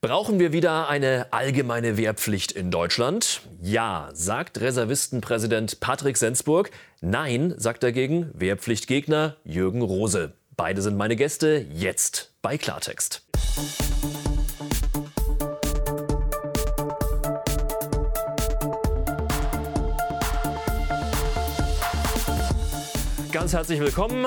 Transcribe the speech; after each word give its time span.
Brauchen 0.00 0.38
wir 0.38 0.52
wieder 0.52 0.88
eine 0.88 1.32
allgemeine 1.32 1.96
Wehrpflicht 1.96 2.52
in 2.52 2.70
Deutschland? 2.70 3.40
Ja, 3.60 4.10
sagt 4.12 4.60
Reservistenpräsident 4.60 5.80
Patrick 5.80 6.16
Sensburg. 6.16 6.70
Nein, 7.00 7.52
sagt 7.56 7.82
dagegen 7.82 8.30
Wehrpflichtgegner 8.32 9.34
Jürgen 9.42 9.82
Rose. 9.82 10.34
Beide 10.56 10.82
sind 10.82 10.96
meine 10.96 11.16
Gäste 11.16 11.66
jetzt 11.72 12.32
bei 12.42 12.56
Klartext. 12.56 13.26
Ganz 23.32 23.52
herzlich 23.52 23.80
willkommen. 23.80 24.26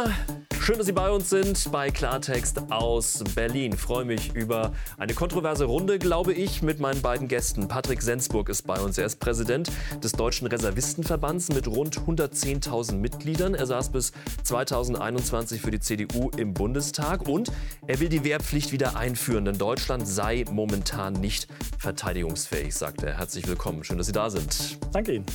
Schön, 0.72 0.78
dass 0.78 0.88
Sie 0.88 0.94
bei 0.94 1.12
uns 1.12 1.30
sind 1.30 1.70
bei 1.74 1.92
Klartext 1.92 2.72
aus 2.72 3.22
Berlin. 3.36 3.74
Ich 3.74 3.80
freue 3.82 4.06
mich 4.06 4.34
über 4.34 4.72
eine 4.98 5.14
kontroverse 5.14 5.66
Runde, 5.66 6.00
glaube 6.00 6.32
ich, 6.32 6.62
mit 6.62 6.80
meinen 6.80 7.02
beiden 7.02 7.28
Gästen. 7.28 7.68
Patrick 7.68 8.02
Sensburg 8.02 8.48
ist 8.48 8.66
bei 8.66 8.80
uns. 8.80 8.98
Er 8.98 9.06
ist 9.06 9.20
Präsident 9.20 9.70
des 10.02 10.14
Deutschen 10.14 10.48
Reservistenverbands 10.48 11.50
mit 11.50 11.68
rund 11.68 12.00
110.000 12.00 12.94
Mitgliedern. 12.94 13.54
Er 13.54 13.66
saß 13.66 13.90
bis 13.90 14.14
2021 14.44 15.60
für 15.60 15.72
die 15.72 15.82
CDU 15.82 16.30
im 16.38 16.54
Bundestag 16.54 17.28
und 17.28 17.52
er 17.86 18.00
will 18.00 18.08
die 18.08 18.24
Wehrpflicht 18.24 18.72
wieder 18.72 18.96
einführen, 18.96 19.44
denn 19.44 19.58
Deutschland 19.58 20.08
sei 20.08 20.46
momentan 20.50 21.12
nicht 21.12 21.50
verteidigungsfähig, 21.80 22.74
sagt 22.74 23.04
er. 23.04 23.18
Herzlich 23.18 23.46
willkommen. 23.46 23.84
Schön, 23.84 23.98
dass 23.98 24.08
Sie 24.08 24.14
da 24.14 24.30
sind. 24.30 24.78
Danke 24.94 25.16
Ihnen. 25.16 25.26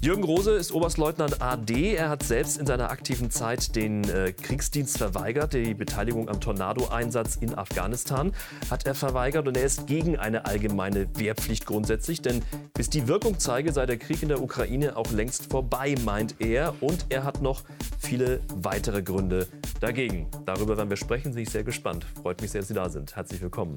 Jürgen 0.00 0.24
Rose 0.24 0.52
ist 0.52 0.72
Oberstleutnant 0.72 1.42
AD. 1.42 1.94
Er 1.94 2.08
hat 2.08 2.22
selbst 2.22 2.56
in 2.56 2.64
seiner 2.64 2.90
aktiven 2.90 3.30
Zeit 3.30 3.76
den 3.76 4.08
äh, 4.08 4.32
Kriegs 4.32 4.70
Kriegsdienst 4.78 4.98
verweigert. 4.98 5.54
Die 5.54 5.74
Beteiligung 5.74 6.28
am 6.28 6.40
Tornado-Einsatz 6.40 7.36
in 7.36 7.58
Afghanistan 7.58 8.32
hat 8.70 8.86
er 8.86 8.94
verweigert 8.94 9.48
und 9.48 9.56
er 9.56 9.64
ist 9.64 9.88
gegen 9.88 10.16
eine 10.16 10.46
allgemeine 10.46 11.08
Wehrpflicht 11.18 11.66
grundsätzlich. 11.66 12.22
Denn 12.22 12.42
bis 12.74 12.88
die 12.88 13.08
Wirkung 13.08 13.40
zeige, 13.40 13.72
sei 13.72 13.86
der 13.86 13.96
Krieg 13.96 14.22
in 14.22 14.28
der 14.28 14.40
Ukraine 14.40 14.96
auch 14.96 15.10
längst 15.10 15.50
vorbei, 15.50 15.96
meint 16.04 16.36
er. 16.38 16.74
Und 16.80 17.06
er 17.08 17.24
hat 17.24 17.42
noch 17.42 17.64
viele 17.98 18.38
weitere 18.54 19.02
Gründe 19.02 19.48
dagegen. 19.80 20.28
Darüber 20.46 20.76
werden 20.76 20.90
wir 20.90 20.96
sprechen. 20.96 21.34
Bin 21.34 21.42
ich 21.42 21.50
sehr 21.50 21.64
gespannt. 21.64 22.06
Freut 22.22 22.40
mich 22.40 22.52
sehr, 22.52 22.60
dass 22.60 22.68
Sie 22.68 22.74
da 22.74 22.88
sind. 22.88 23.16
Herzlich 23.16 23.40
willkommen. 23.40 23.74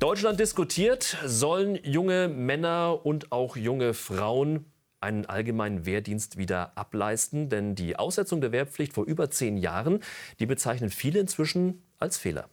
Deutschland 0.00 0.40
diskutiert, 0.40 1.16
sollen 1.24 1.78
junge 1.84 2.26
Männer 2.26 2.98
und 3.04 3.30
auch 3.30 3.56
junge 3.56 3.94
Frauen 3.94 4.66
einen 5.04 5.26
allgemeinen 5.26 5.86
Wehrdienst 5.86 6.36
wieder 6.36 6.76
ableisten. 6.76 7.48
Denn 7.48 7.74
die 7.76 7.96
Aussetzung 7.96 8.40
der 8.40 8.50
Wehrpflicht 8.50 8.92
vor 8.92 9.04
über 9.04 9.30
zehn 9.30 9.56
Jahren, 9.56 10.00
die 10.40 10.46
bezeichnen 10.46 10.90
viele 10.90 11.20
inzwischen 11.20 11.82
als 12.00 12.18
Fehler. 12.18 12.48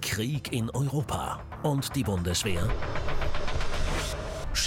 Krieg 0.00 0.52
in 0.52 0.70
Europa 0.70 1.40
und 1.62 1.94
die 1.94 2.02
Bundeswehr 2.02 2.68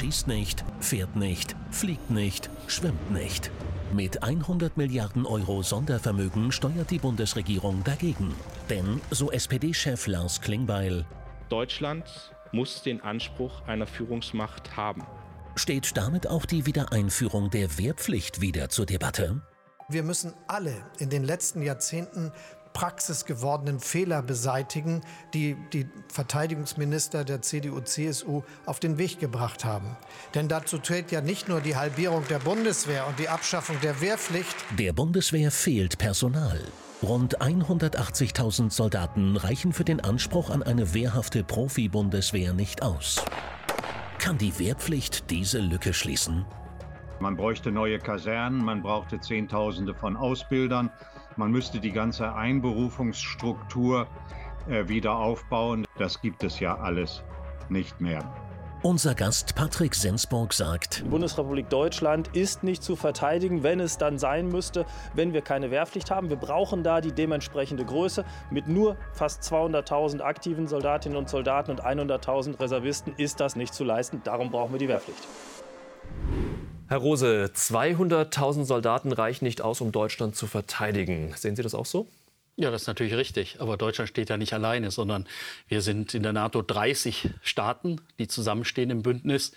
schießt 0.01 0.27
nicht, 0.27 0.63
fährt 0.79 1.15
nicht, 1.15 1.55
fliegt 1.69 2.09
nicht, 2.09 2.49
schwimmt 2.67 3.11
nicht. 3.11 3.51
Mit 3.93 4.23
100 4.23 4.77
Milliarden 4.77 5.25
Euro 5.25 5.61
Sondervermögen 5.61 6.51
steuert 6.51 6.89
die 6.89 6.97
Bundesregierung 6.97 7.83
dagegen. 7.83 8.33
Denn, 8.69 9.01
so 9.11 9.31
SPD-Chef 9.31 10.07
Lars 10.07 10.39
Klingbeil, 10.41 11.05
Deutschland 11.49 12.30
muss 12.51 12.83
den 12.83 13.01
Anspruch 13.01 13.65
einer 13.67 13.87
Führungsmacht 13.87 14.75
haben. 14.75 15.03
Steht 15.55 15.97
damit 15.97 16.27
auch 16.27 16.45
die 16.45 16.65
Wiedereinführung 16.65 17.49
der 17.49 17.77
Wehrpflicht 17.77 18.41
wieder 18.41 18.69
zur 18.69 18.85
Debatte? 18.85 19.41
Wir 19.89 20.03
müssen 20.03 20.33
alle 20.47 20.73
in 20.99 21.09
den 21.09 21.23
letzten 21.23 21.61
Jahrzehnten 21.61 22.31
Praxis 22.73 23.25
gewordenen 23.25 23.79
Fehler 23.79 24.21
beseitigen, 24.21 25.01
die 25.33 25.57
die 25.73 25.87
Verteidigungsminister 26.07 27.25
der 27.25 27.41
CDU-CSU 27.41 28.43
auf 28.65 28.79
den 28.79 28.97
Weg 28.97 29.19
gebracht 29.19 29.65
haben. 29.65 29.97
Denn 30.35 30.47
dazu 30.47 30.77
trägt 30.77 31.11
ja 31.11 31.19
nicht 31.21 31.49
nur 31.49 31.61
die 31.61 31.75
Halbierung 31.75 32.25
der 32.29 32.39
Bundeswehr 32.39 33.07
und 33.07 33.19
die 33.19 33.27
Abschaffung 33.27 33.75
der 33.81 33.99
Wehrpflicht. 33.99 34.55
Der 34.77 34.93
Bundeswehr 34.93 35.51
fehlt 35.51 35.97
Personal. 35.97 36.61
Rund 37.03 37.41
180.000 37.41 38.71
Soldaten 38.71 39.35
reichen 39.35 39.73
für 39.73 39.83
den 39.83 40.01
Anspruch 40.01 40.51
an 40.51 40.61
eine 40.61 40.93
wehrhafte 40.93 41.43
Profi-Bundeswehr 41.43 42.53
nicht 42.53 42.83
aus. 42.83 43.25
Kann 44.19 44.37
die 44.37 44.59
Wehrpflicht 44.59 45.31
diese 45.31 45.61
Lücke 45.61 45.93
schließen? 45.93 46.45
Man 47.19 47.35
bräuchte 47.35 47.71
neue 47.71 47.97
Kasernen, 47.97 48.63
man 48.63 48.83
brauchte 48.83 49.19
Zehntausende 49.19 49.95
von 49.95 50.15
Ausbildern, 50.15 50.91
man 51.37 51.51
müsste 51.51 51.79
die 51.79 51.91
ganze 51.91 52.35
Einberufungsstruktur 52.35 54.07
äh, 54.69 54.87
wieder 54.87 55.15
aufbauen. 55.15 55.87
Das 55.97 56.21
gibt 56.21 56.43
es 56.43 56.59
ja 56.59 56.77
alles 56.77 57.23
nicht 57.69 57.99
mehr. 57.99 58.23
Unser 58.83 59.13
Gast 59.13 59.53
Patrick 59.53 59.93
Sensburg 59.93 60.53
sagt, 60.53 61.01
die 61.01 61.09
Bundesrepublik 61.09 61.69
Deutschland 61.69 62.35
ist 62.35 62.63
nicht 62.63 62.81
zu 62.81 62.95
verteidigen, 62.95 63.61
wenn 63.61 63.79
es 63.79 63.99
dann 63.99 64.17
sein 64.17 64.47
müsste, 64.47 64.87
wenn 65.13 65.33
wir 65.33 65.43
keine 65.43 65.69
Wehrpflicht 65.69 66.09
haben. 66.09 66.29
Wir 66.29 66.35
brauchen 66.35 66.81
da 66.81 66.99
die 66.99 67.11
dementsprechende 67.11 67.85
Größe. 67.85 68.25
Mit 68.49 68.67
nur 68.67 68.97
fast 69.13 69.43
200.000 69.43 70.21
aktiven 70.21 70.67
Soldatinnen 70.67 71.15
und 71.15 71.29
Soldaten 71.29 71.69
und 71.69 71.85
100.000 71.85 72.59
Reservisten 72.59 73.13
ist 73.17 73.39
das 73.39 73.55
nicht 73.55 73.75
zu 73.75 73.83
leisten. 73.83 74.21
Darum 74.23 74.49
brauchen 74.49 74.71
wir 74.71 74.79
die 74.79 74.87
Wehrpflicht. 74.87 75.27
Herr 76.87 76.97
Rose, 76.97 77.51
200.000 77.53 78.65
Soldaten 78.65 79.11
reichen 79.11 79.45
nicht 79.45 79.61
aus, 79.61 79.79
um 79.81 79.91
Deutschland 79.91 80.35
zu 80.35 80.47
verteidigen. 80.47 81.35
Sehen 81.37 81.55
Sie 81.55 81.61
das 81.61 81.75
auch 81.75 81.85
so? 81.85 82.07
Ja, 82.55 82.69
das 82.69 82.83
ist 82.83 82.87
natürlich 82.87 83.15
richtig. 83.15 83.57
Aber 83.59 83.77
Deutschland 83.77 84.09
steht 84.09 84.29
ja 84.29 84.37
nicht 84.37 84.53
alleine, 84.53 84.91
sondern 84.91 85.27
wir 85.67 85.81
sind 85.81 86.13
in 86.13 86.23
der 86.23 86.33
NATO 86.33 86.61
30 86.61 87.29
Staaten, 87.41 88.01
die 88.19 88.27
zusammenstehen 88.27 88.89
im 88.89 89.01
Bündnis. 89.01 89.53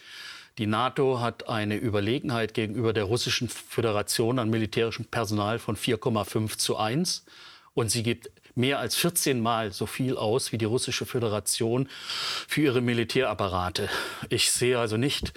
Die 0.59 0.67
NATO 0.67 1.21
hat 1.21 1.49
eine 1.49 1.77
Überlegenheit 1.77 2.55
gegenüber 2.55 2.93
der 2.93 3.05
Russischen 3.05 3.49
Föderation 3.49 4.39
an 4.39 4.51
militärischem 4.51 5.05
Personal 5.05 5.59
von 5.59 5.77
4,5 5.77 6.57
zu 6.57 6.77
1. 6.77 7.25
Und 7.75 7.91
sie 7.91 8.05
gibt 8.05 8.31
mehr 8.55 8.79
als 8.79 8.95
14 8.95 9.41
Mal 9.41 9.73
so 9.73 9.87
viel 9.87 10.17
aus 10.17 10.53
wie 10.53 10.59
die 10.59 10.65
Russische 10.65 11.07
Föderation 11.07 11.89
für 12.47 12.63
ihre 12.63 12.81
Militärapparate. 12.81 13.89
Ich 14.29 14.53
sehe 14.53 14.79
also 14.79 14.97
nicht, 14.97 15.33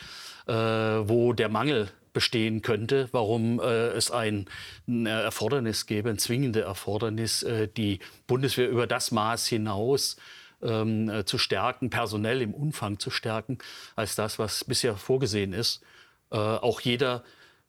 äh, 0.46 0.54
wo 0.54 1.34
der 1.34 1.50
Mangel 1.50 1.90
bestehen 2.18 2.64
könnte, 2.64 3.10
warum 3.12 3.60
äh, 3.60 3.90
es 3.90 4.10
ein, 4.10 4.46
ein, 4.88 5.06
Erfordernis 5.06 5.86
gäbe, 5.86 6.10
ein 6.10 6.18
zwingende 6.18 6.62
Erfordernis, 6.62 7.44
äh, 7.44 7.68
die 7.68 8.00
Bundeswehr 8.26 8.68
über 8.72 8.88
das 8.88 9.12
Maß 9.12 9.46
hinaus 9.46 10.18
ähm, 10.64 11.10
äh, 11.10 11.26
zu 11.26 11.38
stärken, 11.38 11.92
personell 11.92 12.42
im 12.42 12.56
Umfang 12.56 12.98
zu 12.98 13.12
stärken, 13.12 13.60
als 13.96 14.16
das, 14.16 14.40
was 14.40 14.64
bisher 14.64 14.96
vorgesehen 14.96 15.54
ist. 15.54 15.84
Äh, 16.32 16.38
auch 16.38 16.82
jeder 16.82 17.24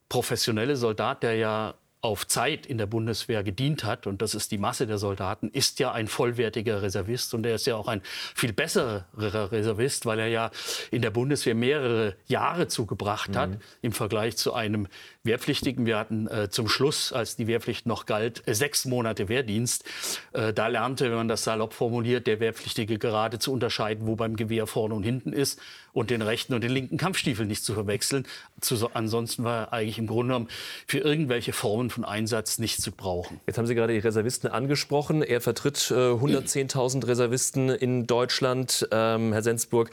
professionelle 0.09 0.77
Soldat, 0.77 1.23
der 1.23 1.35
ja 1.35 1.75
auf 2.01 2.27
Zeit 2.27 2.67
in 2.67 2.79
der 2.79 2.87
Bundeswehr 2.87 3.43
gedient 3.43 3.83
hat, 3.83 4.07
und 4.07 4.23
das 4.23 4.35
ist 4.35 4.53
die 4.53 4.59
Masse 4.59 4.87
der 4.87 4.99
Soldaten, 4.99 5.49
ist 5.49 5.81
ja 5.81 5.91
ein 5.91 6.07
vollwertiger 6.07 6.83
Reservist 6.83 7.35
und 7.35 7.45
er 7.45 7.57
ist 7.57 7.67
ja 7.67 7.77
auch 7.77 7.89
ein 7.89 8.03
viel 8.35 8.53
besserer 8.53 9.07
Reservist, 9.17 10.07
weil 10.07 10.21
er 10.21 10.29
ja 10.29 10.51
in 10.91 11.03
der 11.03 11.11
Bundeswehr 11.11 11.57
mehrere 11.57 12.15
Jahre 12.27 12.69
zugebracht 12.69 13.37
hat 13.37 13.51
mhm. 13.51 13.59
im 13.83 13.93
Vergleich 13.93 14.37
zu 14.37 14.53
einem 14.55 14.87
Wehrpflichtigen. 15.25 15.87
Wir 15.87 15.99
hatten 15.99 16.29
äh, 16.29 16.51
zum 16.51 16.69
Schluss, 16.69 17.13
als 17.13 17.37
die 17.37 17.47
Wehrpflicht 17.47 17.87
noch 17.87 18.07
galt, 18.07 18.47
äh, 18.47 18.55
sechs 18.55 18.85
Monate 18.85 19.29
Wehrdienst. 19.29 19.85
Äh, 20.33 20.53
da 20.53 20.69
lernte, 20.69 21.07
wenn 21.11 21.17
man 21.17 21.29
das 21.29 21.45
salopp 21.45 21.75
formuliert, 21.75 22.27
der 22.27 22.39
Wehrpflichtige 22.39 22.99
gerade 22.99 23.39
zu 23.39 23.53
unterscheiden, 23.53 24.07
wo 24.07 24.15
beim 24.15 24.37
Gewehr 24.37 24.67
vorne 24.67 24.95
und 24.95 25.03
hinten 25.03 25.33
ist 25.33 25.61
und 25.93 26.10
den 26.10 26.22
rechten 26.22 26.54
und 26.54 26.62
den 26.62 26.71
linken 26.71 26.97
Kampfstiefel 26.97 27.47
nicht 27.47 27.65
zu 27.65 27.75
verwechseln. 27.75 28.26
Zu, 28.60 28.91
ansonsten 28.94 29.44
war 29.44 29.65
er 29.65 29.72
eigentlich 29.72 29.99
im 29.99 30.06
Grunde 30.06 30.34
genommen 30.34 30.49
für 30.87 30.99
irgendwelche 30.99 31.53
Formen 31.53 31.91
von 31.91 32.04
Einsatz 32.04 32.59
nicht 32.59 32.81
zu 32.82 32.93
brauchen. 32.93 33.41
Jetzt 33.47 33.59
haben 33.59 33.66
Sie 33.66 33.75
gerade 33.75 33.93
die 33.93 33.99
Reservisten 33.99 34.50
angesprochen. 34.50 35.22
Er 35.22 35.41
vertritt 35.41 35.91
äh, 35.91 35.94
110.000 35.94 37.06
Reservisten 37.06 37.69
in 37.71 38.06
Deutschland. 38.06 38.88
Ähm, 38.90 39.32
Herr 39.32 39.43
Sensburg, 39.43 39.90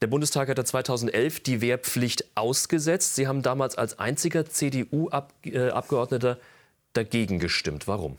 der 0.00 0.06
Bundestag 0.06 0.48
hatte 0.48 0.64
2011 0.64 1.40
die 1.40 1.60
Wehrpflicht 1.60 2.24
ausgesetzt. 2.36 3.16
Sie 3.16 3.26
haben 3.26 3.42
damals 3.42 3.76
als 3.76 3.98
einziger 3.98 4.46
CDU-Abgeordneter 4.46 6.32
äh, 6.32 6.36
dagegen 6.92 7.38
gestimmt. 7.40 7.88
Warum? 7.88 8.16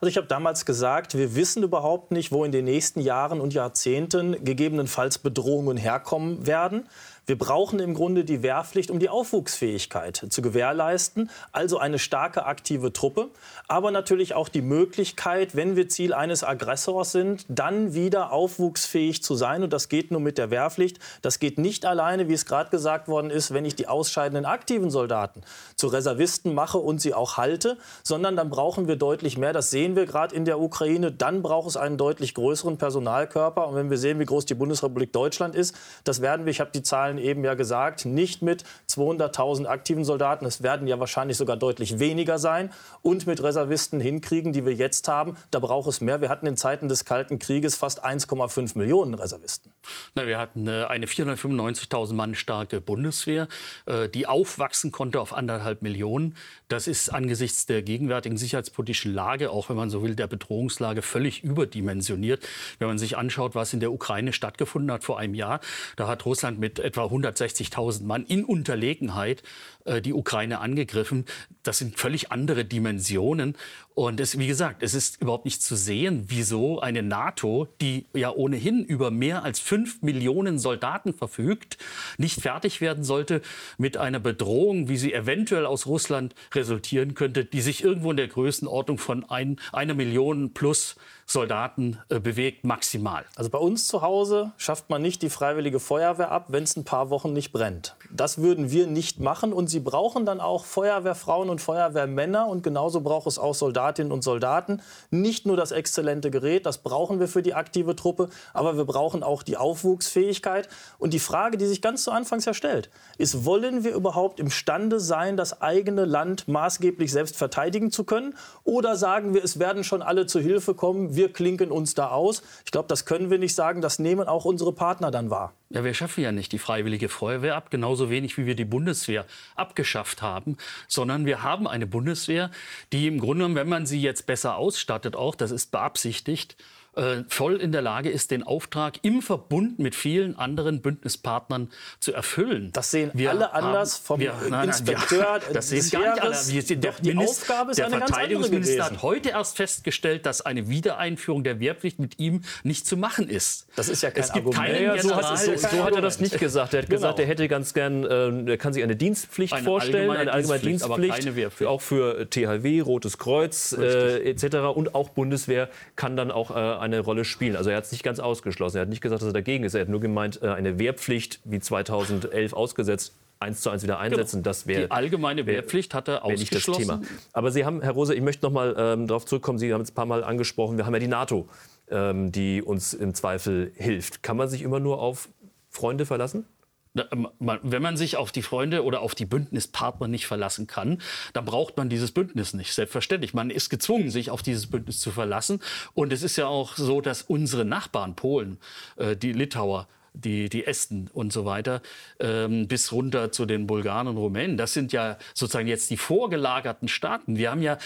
Also 0.00 0.10
ich 0.10 0.16
habe 0.16 0.26
damals 0.26 0.66
gesagt, 0.66 1.16
wir 1.16 1.34
wissen 1.34 1.62
überhaupt 1.62 2.10
nicht, 2.10 2.32
wo 2.32 2.44
in 2.44 2.52
den 2.52 2.64
nächsten 2.64 3.00
Jahren 3.00 3.40
und 3.40 3.54
Jahrzehnten 3.54 4.44
gegebenenfalls 4.44 5.18
Bedrohungen 5.18 5.76
herkommen 5.76 6.46
werden. 6.46 6.88
Wir 7.26 7.38
brauchen 7.38 7.78
im 7.80 7.94
Grunde 7.94 8.24
die 8.24 8.42
Wehrpflicht, 8.42 8.90
um 8.90 8.98
die 8.98 9.08
Aufwuchsfähigkeit 9.08 10.26
zu 10.28 10.42
gewährleisten, 10.42 11.30
also 11.52 11.78
eine 11.78 11.98
starke 11.98 12.44
aktive 12.44 12.92
Truppe, 12.92 13.30
aber 13.66 13.90
natürlich 13.90 14.34
auch 14.34 14.50
die 14.50 14.60
Möglichkeit, 14.60 15.56
wenn 15.56 15.74
wir 15.74 15.88
Ziel 15.88 16.12
eines 16.12 16.44
Aggressors 16.44 17.12
sind, 17.12 17.46
dann 17.48 17.94
wieder 17.94 18.30
aufwuchsfähig 18.30 19.22
zu 19.22 19.36
sein. 19.36 19.62
Und 19.62 19.72
das 19.72 19.88
geht 19.88 20.10
nur 20.10 20.20
mit 20.20 20.36
der 20.36 20.50
Wehrpflicht. 20.50 20.98
Das 21.22 21.38
geht 21.38 21.56
nicht 21.56 21.86
alleine, 21.86 22.28
wie 22.28 22.34
es 22.34 22.44
gerade 22.44 22.68
gesagt 22.68 23.08
worden 23.08 23.30
ist, 23.30 23.54
wenn 23.54 23.64
ich 23.64 23.74
die 23.74 23.88
ausscheidenden 23.88 24.44
aktiven 24.44 24.90
Soldaten 24.90 25.40
zu 25.76 25.86
Reservisten 25.86 26.52
mache 26.52 26.76
und 26.76 27.00
sie 27.00 27.14
auch 27.14 27.38
halte, 27.38 27.78
sondern 28.02 28.36
dann 28.36 28.50
brauchen 28.50 28.86
wir 28.86 28.96
deutlich 28.96 29.38
mehr. 29.38 29.54
Das 29.54 29.70
sehen 29.70 29.96
wir 29.96 30.04
gerade 30.04 30.34
in 30.34 30.44
der 30.44 30.60
Ukraine. 30.60 31.10
Dann 31.10 31.40
braucht 31.40 31.68
es 31.70 31.78
einen 31.78 31.96
deutlich 31.96 32.34
größeren 32.34 32.76
Personalkörper. 32.76 33.66
Und 33.66 33.76
wenn 33.76 33.88
wir 33.88 33.96
sehen, 33.96 34.18
wie 34.18 34.26
groß 34.26 34.44
die 34.44 34.54
Bundesrepublik 34.54 35.12
Deutschland 35.12 35.54
ist, 35.54 35.74
das 36.04 36.20
werden 36.20 36.44
wir, 36.44 36.50
ich 36.50 36.60
habe 36.60 36.70
die 36.74 36.82
Zahlen 36.82 37.13
eben 37.18 37.44
ja 37.44 37.54
gesagt, 37.54 38.04
nicht 38.04 38.42
mit 38.42 38.64
200.000 38.88 39.66
aktiven 39.66 40.04
Soldaten, 40.04 40.46
es 40.46 40.62
werden 40.62 40.86
ja 40.86 41.00
wahrscheinlich 41.00 41.36
sogar 41.36 41.56
deutlich 41.56 41.98
weniger 41.98 42.38
sein, 42.38 42.70
und 43.02 43.26
mit 43.26 43.42
Reservisten 43.42 44.00
hinkriegen, 44.00 44.52
die 44.52 44.64
wir 44.64 44.74
jetzt 44.74 45.08
haben. 45.08 45.36
Da 45.50 45.58
braucht 45.58 45.88
es 45.88 46.00
mehr. 46.00 46.20
Wir 46.20 46.28
hatten 46.28 46.46
in 46.46 46.56
Zeiten 46.56 46.88
des 46.88 47.04
Kalten 47.04 47.38
Krieges 47.38 47.76
fast 47.76 48.04
1,5 48.04 48.78
Millionen 48.78 49.14
Reservisten. 49.14 49.72
Na, 50.14 50.26
wir 50.26 50.38
hatten 50.38 50.66
äh, 50.66 50.84
eine 50.84 51.06
495.000 51.06 52.14
Mann 52.14 52.34
starke 52.34 52.80
Bundeswehr, 52.80 53.48
äh, 53.86 54.08
die 54.08 54.26
aufwachsen 54.26 54.92
konnte 54.92 55.20
auf 55.20 55.32
anderthalb 55.32 55.82
Millionen. 55.82 56.36
Das 56.68 56.86
ist 56.86 57.10
angesichts 57.10 57.66
der 57.66 57.82
gegenwärtigen 57.82 58.36
sicherheitspolitischen 58.36 59.12
Lage, 59.12 59.50
auch 59.50 59.68
wenn 59.68 59.76
man 59.76 59.90
so 59.90 60.02
will, 60.02 60.14
der 60.14 60.26
Bedrohungslage 60.26 61.02
völlig 61.02 61.44
überdimensioniert. 61.44 62.46
Wenn 62.78 62.88
man 62.88 62.98
sich 62.98 63.16
anschaut, 63.16 63.54
was 63.54 63.72
in 63.72 63.80
der 63.80 63.92
Ukraine 63.92 64.32
stattgefunden 64.32 64.90
hat 64.90 65.04
vor 65.04 65.18
einem 65.18 65.34
Jahr, 65.34 65.60
da 65.96 66.08
hat 66.08 66.24
Russland 66.24 66.58
mit 66.58 66.78
etwa 66.78 67.03
160.000 67.06 68.04
Mann 68.04 68.24
in 68.24 68.44
Unterlegenheit 68.44 69.42
äh, 69.84 70.00
die 70.00 70.12
Ukraine 70.12 70.60
angegriffen. 70.60 71.24
Das 71.62 71.78
sind 71.78 71.98
völlig 71.98 72.32
andere 72.32 72.64
Dimensionen. 72.64 73.56
Und 73.94 74.18
es, 74.18 74.38
wie 74.38 74.46
gesagt, 74.46 74.82
es 74.82 74.92
ist 74.92 75.20
überhaupt 75.20 75.44
nicht 75.44 75.62
zu 75.62 75.76
sehen, 75.76 76.24
wieso 76.26 76.80
eine 76.80 77.02
NATO, 77.02 77.68
die 77.80 78.06
ja 78.12 78.30
ohnehin 78.30 78.84
über 78.84 79.10
mehr 79.10 79.44
als 79.44 79.60
fünf 79.60 80.02
Millionen 80.02 80.58
Soldaten 80.58 81.14
verfügt, 81.14 81.78
nicht 82.18 82.40
fertig 82.40 82.80
werden 82.80 83.04
sollte 83.04 83.40
mit 83.78 83.96
einer 83.96 84.18
Bedrohung, 84.18 84.88
wie 84.88 84.96
sie 84.96 85.12
eventuell 85.12 85.64
aus 85.64 85.86
Russland 85.86 86.34
resultieren 86.52 87.14
könnte, 87.14 87.44
die 87.44 87.60
sich 87.60 87.84
irgendwo 87.84 88.10
in 88.10 88.16
der 88.16 88.28
Größenordnung 88.28 88.98
von 88.98 89.24
ein, 89.24 89.60
einer 89.72 89.94
Million 89.94 90.54
plus 90.54 90.96
Soldaten 91.26 91.98
äh, 92.08 92.20
bewegt, 92.20 92.64
maximal. 92.64 93.24
Also 93.36 93.50
bei 93.50 93.58
uns 93.58 93.88
zu 93.88 94.02
Hause 94.02 94.52
schafft 94.56 94.90
man 94.90 95.02
nicht 95.02 95.22
die 95.22 95.30
freiwillige 95.30 95.80
Feuerwehr 95.80 96.30
ab, 96.30 96.46
wenn 96.48 96.64
es 96.64 96.76
ein 96.76 96.84
paar 96.84 97.10
Wochen 97.10 97.32
nicht 97.32 97.52
brennt. 97.52 97.96
Das 98.10 98.38
würden 98.38 98.70
wir 98.70 98.86
nicht 98.86 99.20
machen. 99.20 99.52
Und 99.52 99.68
Sie 99.68 99.80
brauchen 99.80 100.26
dann 100.26 100.40
auch 100.40 100.64
Feuerwehrfrauen 100.64 101.48
und 101.50 101.60
Feuerwehrmänner. 101.60 102.46
Und 102.46 102.62
genauso 102.62 103.00
braucht 103.00 103.26
es 103.26 103.38
auch 103.38 103.54
Soldatinnen 103.54 104.12
und 104.12 104.22
Soldaten. 104.22 104.82
Nicht 105.10 105.46
nur 105.46 105.56
das 105.56 105.72
exzellente 105.72 106.30
Gerät, 106.30 106.66
das 106.66 106.78
brauchen 106.78 107.20
wir 107.20 107.28
für 107.28 107.42
die 107.42 107.54
aktive 107.54 107.96
Truppe, 107.96 108.28
aber 108.52 108.76
wir 108.76 108.84
brauchen 108.84 109.22
auch 109.22 109.42
die 109.42 109.56
Aufwuchsfähigkeit. 109.56 110.68
Und 110.98 111.14
die 111.14 111.18
Frage, 111.18 111.56
die 111.56 111.66
sich 111.66 111.80
ganz 111.80 112.04
zu 112.04 112.10
Anfangs 112.10 112.44
ja 112.44 112.54
stellt, 112.54 112.90
ist, 113.18 113.44
wollen 113.44 113.84
wir 113.84 113.94
überhaupt 113.94 114.40
imstande 114.40 115.00
sein, 115.00 115.36
das 115.36 115.62
eigene 115.62 116.04
Land 116.04 116.48
maßgeblich 116.48 117.10
selbst 117.10 117.36
verteidigen 117.36 117.90
zu 117.90 118.04
können? 118.04 118.34
Oder 118.64 118.96
sagen 118.96 119.34
wir, 119.34 119.42
es 119.42 119.58
werden 119.58 119.84
schon 119.84 120.02
alle 120.02 120.26
zu 120.26 120.40
Hilfe 120.40 120.74
kommen, 120.74 121.13
wir 121.16 121.32
klinken 121.32 121.70
uns 121.70 121.94
da 121.94 122.08
aus. 122.08 122.42
Ich 122.64 122.70
glaube, 122.70 122.88
das 122.88 123.04
können 123.04 123.30
wir 123.30 123.38
nicht 123.38 123.54
sagen. 123.54 123.80
Das 123.80 123.98
nehmen 123.98 124.26
auch 124.26 124.44
unsere 124.44 124.72
Partner 124.72 125.10
dann 125.10 125.30
wahr. 125.30 125.52
Ja, 125.70 125.84
wir 125.84 125.94
schaffen 125.94 126.22
ja 126.22 126.32
nicht 126.32 126.52
die 126.52 126.58
freiwillige 126.58 127.08
Feuerwehr 127.08 127.56
ab, 127.56 127.70
genauso 127.70 128.10
wenig 128.10 128.38
wie 128.38 128.46
wir 128.46 128.54
die 128.54 128.64
Bundeswehr 128.64 129.26
abgeschafft 129.56 130.22
haben, 130.22 130.56
sondern 130.86 131.26
wir 131.26 131.42
haben 131.42 131.66
eine 131.66 131.86
Bundeswehr, 131.86 132.50
die 132.92 133.06
im 133.06 133.18
Grunde 133.18 133.44
wenn 133.54 133.68
man 133.68 133.84
sie 133.84 134.00
jetzt 134.00 134.26
besser 134.26 134.56
ausstattet, 134.56 135.16
auch, 135.16 135.34
das 135.34 135.50
ist 135.50 135.70
beabsichtigt, 135.70 136.56
äh, 136.96 137.24
voll 137.28 137.56
in 137.56 137.72
der 137.72 137.82
Lage 137.82 138.10
ist, 138.10 138.30
den 138.30 138.42
Auftrag 138.42 138.98
im 139.02 139.22
Verbund 139.22 139.78
mit 139.78 139.94
vielen 139.94 140.36
anderen 140.36 140.80
Bündnispartnern 140.80 141.70
zu 142.00 142.12
erfüllen. 142.12 142.70
Das 142.72 142.90
sehen 142.90 143.10
wir 143.14 143.30
alle 143.30 143.52
haben, 143.52 143.66
anders 143.66 143.98
vom 143.98 144.20
wir, 144.20 144.34
nein, 144.48 144.68
Inspekteur. 144.68 145.18
Ja, 145.18 145.38
das 145.52 145.68
sehen 145.68 145.90
gar 145.90 146.14
nicht 146.14 146.22
alle. 146.22 146.36
Wir, 146.48 146.62
der, 146.62 146.92
die 146.92 147.14
Minister, 147.14 147.42
Aufgabe 147.42 147.70
ist 147.70 147.78
der 147.78 147.86
eine 147.86 147.98
Verteidigungsminister 147.98 148.76
ganz 148.76 148.88
andere 148.88 148.94
hat 148.94 149.02
heute 149.02 149.28
erst 149.30 149.56
festgestellt, 149.56 150.26
dass 150.26 150.40
eine 150.40 150.68
Wiedereinführung 150.68 151.44
der 151.44 151.60
Wehrpflicht 151.60 151.98
mit 151.98 152.18
ihm 152.18 152.42
nicht 152.62 152.86
zu 152.86 152.96
machen 152.96 153.28
ist. 153.28 153.66
Das 153.76 153.88
ist 153.88 154.02
ja 154.02 154.10
kein 154.10 154.24
es 154.24 154.32
gibt 154.32 154.46
Argument. 154.46 154.74
Keinen 154.74 155.00
so, 155.00 155.14
hat, 155.16 155.38
so, 155.38 155.56
so 155.56 155.84
hat 155.84 155.94
er 155.94 156.02
das 156.02 156.20
nicht 156.20 156.38
gesagt. 156.38 156.74
Er 156.74 156.82
hat 156.82 156.88
genau. 156.88 157.00
gesagt, 157.00 157.18
er 157.18 157.26
hätte 157.26 157.48
ganz 157.48 157.74
gern, 157.74 158.04
äh, 158.04 158.50
er 158.50 158.56
kann 158.56 158.72
sich 158.72 158.82
eine 158.82 158.96
Dienstpflicht 158.96 159.52
eine 159.52 159.64
vorstellen, 159.64 160.10
allgemeine 160.10 160.20
eine 160.20 160.32
allgemeine 160.32 160.62
Dienstpflicht, 160.62 161.24
Dienstpflicht 161.24 161.68
auch 161.68 161.80
für 161.80 162.28
THW, 162.30 162.80
Rotes 162.80 163.18
Kreuz 163.18 163.72
äh, 163.72 164.30
etc. 164.30 164.56
Und 164.74 164.94
auch 164.94 165.10
Bundeswehr 165.10 165.68
kann 165.96 166.16
dann 166.16 166.30
auch 166.30 166.50
äh, 166.50 166.54
eine 166.84 167.00
Rolle 167.00 167.24
spielen. 167.24 167.56
Also 167.56 167.70
er 167.70 167.76
hat 167.76 167.84
es 167.84 167.92
nicht 167.92 168.04
ganz 168.04 168.20
ausgeschlossen. 168.20 168.76
Er 168.78 168.82
hat 168.82 168.88
nicht 168.88 169.00
gesagt, 169.00 169.22
dass 169.22 169.28
er 169.28 169.32
dagegen 169.32 169.64
ist. 169.64 169.74
Er 169.74 169.82
hat 169.82 169.88
nur 169.88 170.00
gemeint, 170.00 170.42
äh, 170.42 170.48
eine 170.48 170.78
Wehrpflicht 170.78 171.40
wie 171.44 171.60
2011 171.60 172.52
ausgesetzt 172.52 173.14
eins 173.40 173.60
zu 173.60 173.70
eins 173.70 173.82
wieder 173.82 173.98
einsetzen. 173.98 174.36
Genau. 174.36 174.44
Das 174.44 174.66
wäre 174.66 174.82
die 174.82 174.90
allgemeine 174.90 175.46
Wehrpflicht 175.46 175.94
hat 175.94 176.08
er 176.08 176.24
ausgeschlossen. 176.24 176.80
Nicht 176.80 176.90
das 176.90 177.00
Thema. 177.00 177.18
Aber 177.32 177.50
Sie 177.50 177.64
haben, 177.64 177.82
Herr 177.82 177.92
Rose, 177.92 178.14
ich 178.14 178.22
möchte 178.22 178.46
noch 178.46 178.52
mal 178.52 178.74
ähm, 178.76 179.06
darauf 179.06 179.26
zurückkommen. 179.26 179.58
Sie 179.58 179.72
haben 179.72 179.82
es 179.82 179.90
ein 179.90 179.94
paar 179.94 180.06
Mal 180.06 180.24
angesprochen. 180.24 180.76
Wir 180.76 180.86
haben 180.86 180.94
ja 180.94 181.00
die 181.00 181.08
NATO, 181.08 181.48
ähm, 181.90 182.32
die 182.32 182.62
uns 182.62 182.94
im 182.94 183.14
Zweifel 183.14 183.72
hilft. 183.76 184.22
Kann 184.22 184.36
man 184.36 184.48
sich 184.48 184.62
immer 184.62 184.80
nur 184.80 185.00
auf 185.00 185.28
Freunde 185.70 186.06
verlassen? 186.06 186.46
Ähm, 186.96 187.28
wenn 187.38 187.82
man 187.82 187.96
sich 187.96 188.16
auf 188.16 188.32
die 188.32 188.42
Freunde 188.42 188.84
oder 188.84 189.00
auf 189.00 189.14
die 189.14 189.26
Bündnispartner 189.26 190.08
nicht 190.08 190.26
verlassen 190.26 190.66
kann, 190.66 190.98
dann 191.32 191.44
braucht 191.44 191.76
man 191.76 191.88
dieses 191.88 192.12
Bündnis 192.12 192.54
nicht. 192.54 192.72
Selbstverständlich. 192.72 193.34
Man 193.34 193.50
ist 193.50 193.68
gezwungen, 193.70 194.10
sich 194.10 194.30
auf 194.30 194.42
dieses 194.42 194.68
Bündnis 194.68 195.00
zu 195.00 195.10
verlassen. 195.10 195.60
Und 195.94 196.12
es 196.12 196.22
ist 196.22 196.36
ja 196.36 196.46
auch 196.46 196.76
so, 196.76 197.00
dass 197.00 197.22
unsere 197.22 197.64
Nachbarn, 197.64 198.14
Polen, 198.14 198.58
äh, 198.96 199.16
die 199.16 199.32
Litauer, 199.32 199.88
die, 200.12 200.48
die 200.48 200.64
Esten 200.64 201.10
und 201.12 201.32
so 201.32 201.44
weiter, 201.44 201.82
ähm, 202.20 202.68
bis 202.68 202.92
runter 202.92 203.32
zu 203.32 203.46
den 203.46 203.66
Bulgaren 203.66 204.06
und 204.06 204.16
Rumänen. 204.16 204.56
Das 204.56 204.72
sind 204.72 204.92
ja 204.92 205.18
sozusagen 205.34 205.66
jetzt 205.66 205.90
die 205.90 205.96
vorgelagerten 205.96 206.86
Staaten. 206.86 207.36
Wir 207.36 207.50
haben 207.50 207.62
ja 207.62 207.78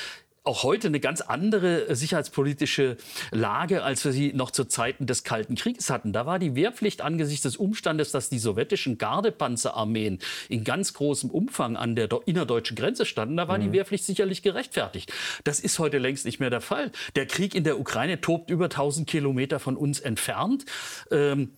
auch 0.49 0.63
heute 0.63 0.89
eine 0.89 0.99
ganz 0.99 1.21
andere 1.21 1.89
äh, 1.89 1.95
sicherheitspolitische 1.95 2.97
Lage, 3.31 3.85
als 3.85 4.05
wir 4.05 4.13
sie 4.13 4.33
noch 4.33 4.51
zu 4.51 4.65
Zeiten 4.65 5.07
des 5.07 5.23
Kalten 5.23 5.55
Krieges 5.55 5.91
hatten. 5.91 6.13
Da 6.13 6.27
war 6.27 6.39
die 6.39 6.55
Wehrpflicht 6.55 7.03
angesichts 7.03 7.43
des 7.43 7.57
Umstandes, 7.57 8.11
dass 8.11 8.31
die 8.31 8.39
sowjetischen 8.39 8.99
Gardepanzerarmeen 8.99 10.19
in 10.49 10.65
ganz 10.65 10.95
großem 10.95 11.31
Umfang 11.31 11.77
an 11.77 11.95
der 11.95 12.09
innerdeutschen 12.25 12.77
Grenze 12.77 13.05
standen, 13.05 13.37
da 13.37 13.47
war 13.47 13.59
mhm. 13.59 13.65
die 13.65 13.73
Wehrpflicht 13.73 14.05
sicherlich 14.05 14.43
gerechtfertigt. 14.43 15.13
Das 15.45 15.61
ist 15.61 15.79
heute 15.79 15.99
längst 15.99 16.25
nicht 16.25 16.41
mehr 16.41 16.51
der 16.51 16.63
Fall. 16.63 16.91
Der 17.15 17.27
Krieg 17.27 17.55
in 17.55 17.65
der 17.65 17.79
Ukraine 17.79 18.21
tobt 18.21 18.51
über 18.51 18.65
1000 18.65 19.07
Kilometer 19.07 19.61
von 19.61 19.77
uns 19.77 20.01
entfernt. 20.01 20.65
Ähm, 21.11 21.51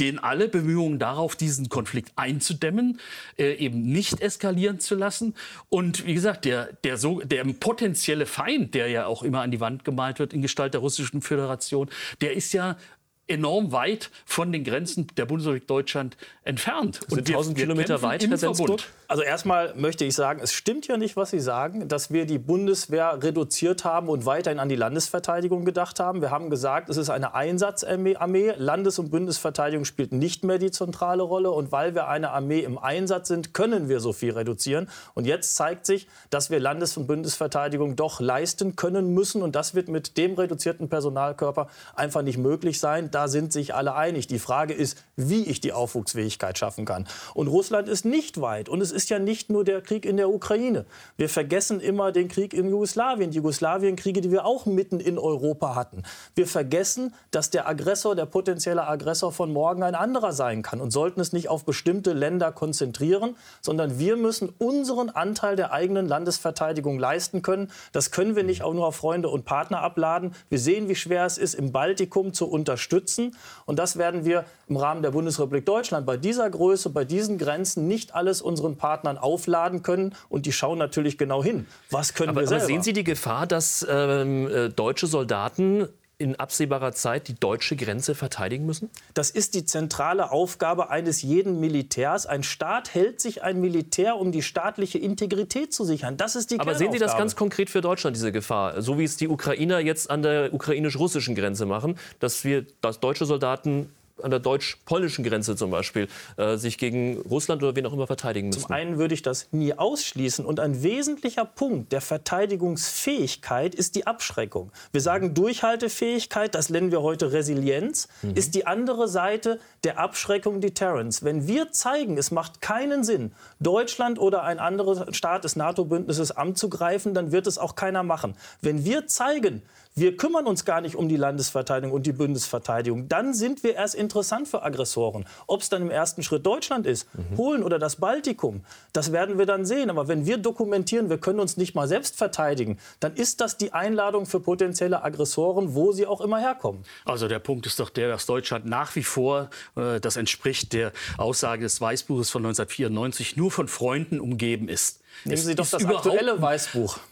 gehen 0.00 0.18
alle 0.18 0.48
Bemühungen 0.48 0.98
darauf, 0.98 1.36
diesen 1.36 1.68
Konflikt 1.68 2.12
einzudämmen, 2.16 2.98
äh, 3.38 3.52
eben 3.56 3.82
nicht 3.82 4.22
eskalieren 4.22 4.80
zu 4.80 4.94
lassen. 4.94 5.34
Und 5.68 6.06
wie 6.06 6.14
gesagt, 6.14 6.46
der, 6.46 6.72
der, 6.84 6.96
so, 6.96 7.20
der 7.20 7.44
potenzielle 7.44 8.24
Feind, 8.24 8.72
der 8.72 8.88
ja 8.88 9.04
auch 9.04 9.22
immer 9.22 9.42
an 9.42 9.50
die 9.50 9.60
Wand 9.60 9.84
gemalt 9.84 10.18
wird 10.18 10.32
in 10.32 10.40
Gestalt 10.40 10.72
der 10.72 10.80
Russischen 10.80 11.20
Föderation, 11.20 11.90
der 12.22 12.32
ist 12.32 12.54
ja 12.54 12.78
enorm 13.26 13.72
weit 13.72 14.10
von 14.24 14.50
den 14.52 14.64
Grenzen 14.64 15.06
der 15.18 15.26
Bundesrepublik 15.26 15.68
Deutschland 15.68 16.16
entfernt. 16.44 17.00
Und 17.10 17.18
1000 17.18 17.58
Kilometer 17.58 18.00
weit, 18.00 18.26
Herr 18.26 18.38
Sensburg? 18.38 18.80
Also 19.10 19.24
erstmal 19.24 19.74
möchte 19.74 20.04
ich 20.04 20.14
sagen, 20.14 20.38
es 20.40 20.52
stimmt 20.52 20.86
ja 20.86 20.96
nicht, 20.96 21.16
was 21.16 21.30
Sie 21.30 21.40
sagen, 21.40 21.88
dass 21.88 22.12
wir 22.12 22.26
die 22.26 22.38
Bundeswehr 22.38 23.20
reduziert 23.20 23.84
haben 23.84 24.08
und 24.08 24.24
weiterhin 24.24 24.60
an 24.60 24.68
die 24.68 24.76
Landesverteidigung 24.76 25.64
gedacht 25.64 25.98
haben. 25.98 26.20
Wir 26.20 26.30
haben 26.30 26.48
gesagt, 26.48 26.88
es 26.88 26.96
ist 26.96 27.10
eine 27.10 27.34
Einsatzarmee. 27.34 28.54
Landes- 28.56 29.00
und 29.00 29.10
Bundesverteidigung 29.10 29.84
spielt 29.84 30.12
nicht 30.12 30.44
mehr 30.44 30.58
die 30.58 30.70
zentrale 30.70 31.24
Rolle. 31.24 31.50
Und 31.50 31.72
weil 31.72 31.96
wir 31.96 32.06
eine 32.06 32.30
Armee 32.30 32.60
im 32.60 32.78
Einsatz 32.78 33.26
sind, 33.26 33.52
können 33.52 33.88
wir 33.88 33.98
so 33.98 34.12
viel 34.12 34.30
reduzieren. 34.30 34.88
Und 35.14 35.26
jetzt 35.26 35.56
zeigt 35.56 35.86
sich, 35.86 36.06
dass 36.30 36.50
wir 36.50 36.60
Landes- 36.60 36.96
und 36.96 37.08
Bundesverteidigung 37.08 37.96
doch 37.96 38.20
leisten 38.20 38.76
können 38.76 39.12
müssen. 39.12 39.42
Und 39.42 39.56
das 39.56 39.74
wird 39.74 39.88
mit 39.88 40.18
dem 40.18 40.34
reduzierten 40.34 40.88
Personalkörper 40.88 41.66
einfach 41.96 42.22
nicht 42.22 42.38
möglich 42.38 42.78
sein. 42.78 43.10
Da 43.10 43.26
sind 43.26 43.52
sich 43.52 43.74
alle 43.74 43.96
einig. 43.96 44.28
Die 44.28 44.38
Frage 44.38 44.72
ist, 44.72 45.02
wie 45.16 45.42
ich 45.46 45.60
die 45.60 45.72
Aufwuchsfähigkeit 45.72 46.56
schaffen 46.56 46.84
kann. 46.84 47.08
Und 47.34 47.48
Russland 47.48 47.88
ist 47.88 48.04
nicht 48.04 48.40
weit. 48.40 48.68
Und 48.68 48.80
es 48.80 48.92
ist 48.92 48.99
ist 49.00 49.08
ja 49.08 49.18
nicht 49.18 49.48
nur 49.48 49.64
der 49.64 49.80
Krieg 49.80 50.04
in 50.04 50.18
der 50.18 50.28
Ukraine. 50.28 50.84
Wir 51.16 51.30
vergessen 51.30 51.80
immer 51.80 52.12
den 52.12 52.28
Krieg 52.28 52.52
in 52.52 52.68
Jugoslawien, 52.68 53.30
die 53.30 53.38
Jugoslawienkriege, 53.38 54.20
die 54.20 54.30
wir 54.30 54.44
auch 54.44 54.66
mitten 54.66 55.00
in 55.00 55.18
Europa 55.18 55.74
hatten. 55.74 56.02
Wir 56.34 56.46
vergessen, 56.46 57.14
dass 57.30 57.48
der 57.48 57.66
Aggressor, 57.66 58.14
der 58.14 58.26
potenzielle 58.26 58.86
Aggressor 58.86 59.32
von 59.32 59.54
morgen 59.54 59.82
ein 59.82 59.94
anderer 59.94 60.32
sein 60.32 60.60
kann 60.60 60.82
und 60.82 60.90
sollten 60.90 61.18
es 61.18 61.32
nicht 61.32 61.48
auf 61.48 61.64
bestimmte 61.64 62.12
Länder 62.12 62.52
konzentrieren, 62.52 63.36
sondern 63.62 63.98
wir 63.98 64.18
müssen 64.18 64.52
unseren 64.58 65.08
Anteil 65.08 65.56
der 65.56 65.72
eigenen 65.72 66.06
Landesverteidigung 66.06 66.98
leisten 66.98 67.40
können. 67.40 67.70
Das 67.92 68.10
können 68.10 68.36
wir 68.36 68.44
nicht 68.44 68.62
auch 68.62 68.74
nur 68.74 68.86
auf 68.86 68.96
Freunde 68.96 69.30
und 69.30 69.46
Partner 69.46 69.80
abladen. 69.80 70.34
Wir 70.50 70.58
sehen, 70.58 70.90
wie 70.90 70.94
schwer 70.94 71.24
es 71.24 71.38
ist, 71.38 71.54
im 71.54 71.72
Baltikum 71.72 72.34
zu 72.34 72.50
unterstützen. 72.50 73.34
Und 73.64 73.78
das 73.78 73.96
werden 73.96 74.26
wir 74.26 74.44
im 74.68 74.76
Rahmen 74.76 75.00
der 75.00 75.12
Bundesrepublik 75.12 75.64
Deutschland 75.64 76.04
bei 76.04 76.18
dieser 76.18 76.50
Größe, 76.50 76.90
bei 76.90 77.06
diesen 77.06 77.38
Grenzen 77.38 77.88
nicht 77.88 78.14
alles 78.14 78.42
unseren 78.42 78.76
Partnern 78.76 78.89
aufladen 79.18 79.82
können. 79.82 80.14
Und 80.28 80.46
die 80.46 80.52
schauen 80.52 80.78
natürlich 80.78 81.18
genau 81.18 81.42
hin. 81.42 81.66
Was 81.90 82.14
können 82.14 82.30
aber, 82.30 82.42
wir 82.42 82.48
selber? 82.48 82.64
Aber 82.64 82.72
sehen 82.72 82.82
Sie 82.82 82.92
die 82.92 83.04
Gefahr, 83.04 83.46
dass 83.46 83.86
ähm, 83.88 84.48
äh, 84.48 84.68
deutsche 84.68 85.06
Soldaten 85.06 85.88
in 86.20 86.36
absehbarer 86.36 86.92
Zeit 86.92 87.28
die 87.28 87.34
deutsche 87.34 87.76
Grenze 87.76 88.14
verteidigen 88.14 88.66
müssen? 88.66 88.90
Das 89.14 89.30
ist 89.30 89.54
die 89.54 89.64
zentrale 89.64 90.30
Aufgabe 90.30 90.90
eines 90.90 91.22
jeden 91.22 91.60
Militärs. 91.60 92.26
Ein 92.26 92.42
Staat 92.42 92.94
hält 92.94 93.20
sich 93.20 93.42
ein 93.42 93.60
Militär, 93.60 94.16
um 94.16 94.30
die 94.30 94.42
staatliche 94.42 94.98
Integrität 94.98 95.72
zu 95.72 95.84
sichern. 95.84 96.18
Das 96.18 96.36
ist 96.36 96.50
die 96.50 96.60
Aber 96.60 96.74
sehen 96.74 96.92
Sie 96.92 96.98
das 96.98 97.16
ganz 97.16 97.36
konkret 97.36 97.70
für 97.70 97.80
Deutschland, 97.80 98.16
diese 98.16 98.32
Gefahr? 98.32 98.82
So 98.82 98.98
wie 98.98 99.04
es 99.04 99.16
die 99.16 99.28
Ukrainer 99.28 99.80
jetzt 99.80 100.10
an 100.10 100.22
der 100.22 100.52
ukrainisch-russischen 100.52 101.34
Grenze 101.34 101.64
machen, 101.64 101.98
dass 102.20 102.44
wir, 102.44 102.66
dass 102.82 103.00
deutsche 103.00 103.24
Soldaten 103.24 103.88
an 104.22 104.30
der 104.30 104.40
deutsch-polnischen 104.40 105.24
Grenze 105.24 105.56
zum 105.56 105.70
Beispiel 105.70 106.08
äh, 106.36 106.56
sich 106.56 106.78
gegen 106.78 107.18
Russland 107.22 107.62
oder 107.62 107.76
wen 107.76 107.86
auch 107.86 107.92
immer 107.92 108.06
verteidigen 108.06 108.48
müssen? 108.48 108.62
Zum 108.62 108.70
einen 108.70 108.98
würde 108.98 109.14
ich 109.14 109.22
das 109.22 109.48
nie 109.52 109.74
ausschließen. 109.74 110.44
Und 110.44 110.60
ein 110.60 110.82
wesentlicher 110.82 111.44
Punkt 111.44 111.92
der 111.92 112.00
Verteidigungsfähigkeit 112.00 113.74
ist 113.74 113.94
die 113.94 114.06
Abschreckung. 114.06 114.72
Wir 114.92 115.00
sagen 115.00 115.34
Durchhaltefähigkeit, 115.34 116.54
das 116.54 116.70
nennen 116.70 116.90
wir 116.90 117.02
heute 117.02 117.32
Resilienz, 117.32 118.08
mhm. 118.22 118.34
ist 118.34 118.54
die 118.54 118.66
andere 118.66 119.08
Seite 119.08 119.60
der 119.84 119.98
Abschreckung 119.98 120.60
Deterrence. 120.60 121.22
Wenn 121.24 121.46
wir 121.46 121.72
zeigen, 121.72 122.18
es 122.18 122.30
macht 122.30 122.60
keinen 122.60 123.04
Sinn, 123.04 123.32
Deutschland 123.60 124.18
oder 124.18 124.42
ein 124.42 124.58
anderer 124.58 125.12
Staat 125.12 125.44
des 125.44 125.56
NATO-Bündnisses 125.56 126.30
anzugreifen, 126.30 127.14
dann 127.14 127.32
wird 127.32 127.46
es 127.46 127.58
auch 127.58 127.74
keiner 127.74 128.02
machen. 128.02 128.34
Wenn 128.60 128.84
wir 128.84 129.06
zeigen, 129.06 129.62
wir 129.94 130.16
kümmern 130.16 130.46
uns 130.46 130.64
gar 130.64 130.80
nicht 130.80 130.94
um 130.94 131.08
die 131.08 131.16
Landesverteidigung 131.16 131.94
und 131.94 132.06
die 132.06 132.12
Bundesverteidigung, 132.12 133.08
dann 133.08 133.34
sind 133.34 133.64
wir 133.64 133.74
erst 133.74 133.96
interessant 134.10 134.48
für 134.48 134.64
Aggressoren. 134.64 135.24
Ob 135.46 135.62
es 135.62 135.68
dann 135.68 135.82
im 135.82 135.90
ersten 135.90 136.24
Schritt 136.24 136.44
Deutschland 136.44 136.84
ist, 136.84 137.06
mhm. 137.14 137.36
Polen 137.36 137.62
oder 137.62 137.78
das 137.78 137.96
Baltikum, 137.96 138.64
das 138.92 139.12
werden 139.12 139.38
wir 139.38 139.46
dann 139.46 139.64
sehen. 139.64 139.88
Aber 139.88 140.08
wenn 140.08 140.26
wir 140.26 140.36
dokumentieren, 140.36 141.10
wir 141.10 141.18
können 141.18 141.38
uns 141.38 141.56
nicht 141.56 141.76
mal 141.76 141.86
selbst 141.86 142.16
verteidigen, 142.16 142.78
dann 142.98 143.14
ist 143.14 143.40
das 143.40 143.56
die 143.56 143.72
Einladung 143.72 144.26
für 144.26 144.40
potenzielle 144.40 145.04
Aggressoren, 145.04 145.76
wo 145.76 145.92
sie 145.92 146.06
auch 146.06 146.20
immer 146.20 146.40
herkommen. 146.40 146.82
Also 147.04 147.28
der 147.28 147.38
Punkt 147.38 147.66
ist 147.66 147.78
doch 147.78 147.90
der, 147.90 148.08
dass 148.08 148.26
Deutschland 148.26 148.66
nach 148.66 148.96
wie 148.96 149.04
vor, 149.04 149.48
äh, 149.76 150.00
das 150.00 150.16
entspricht 150.16 150.72
der 150.72 150.92
Aussage 151.16 151.62
des 151.62 151.80
Weißbuches 151.80 152.30
von 152.30 152.42
1994, 152.42 153.36
nur 153.36 153.52
von 153.52 153.68
Freunden 153.68 154.18
umgeben 154.18 154.68
ist. 154.68 155.00
Nehmen 155.24 155.36
Sie 155.36 155.54
doch 155.54 155.68
das 155.68 155.84
aktuelle 155.84 156.40
Weißbuch. 156.40 156.98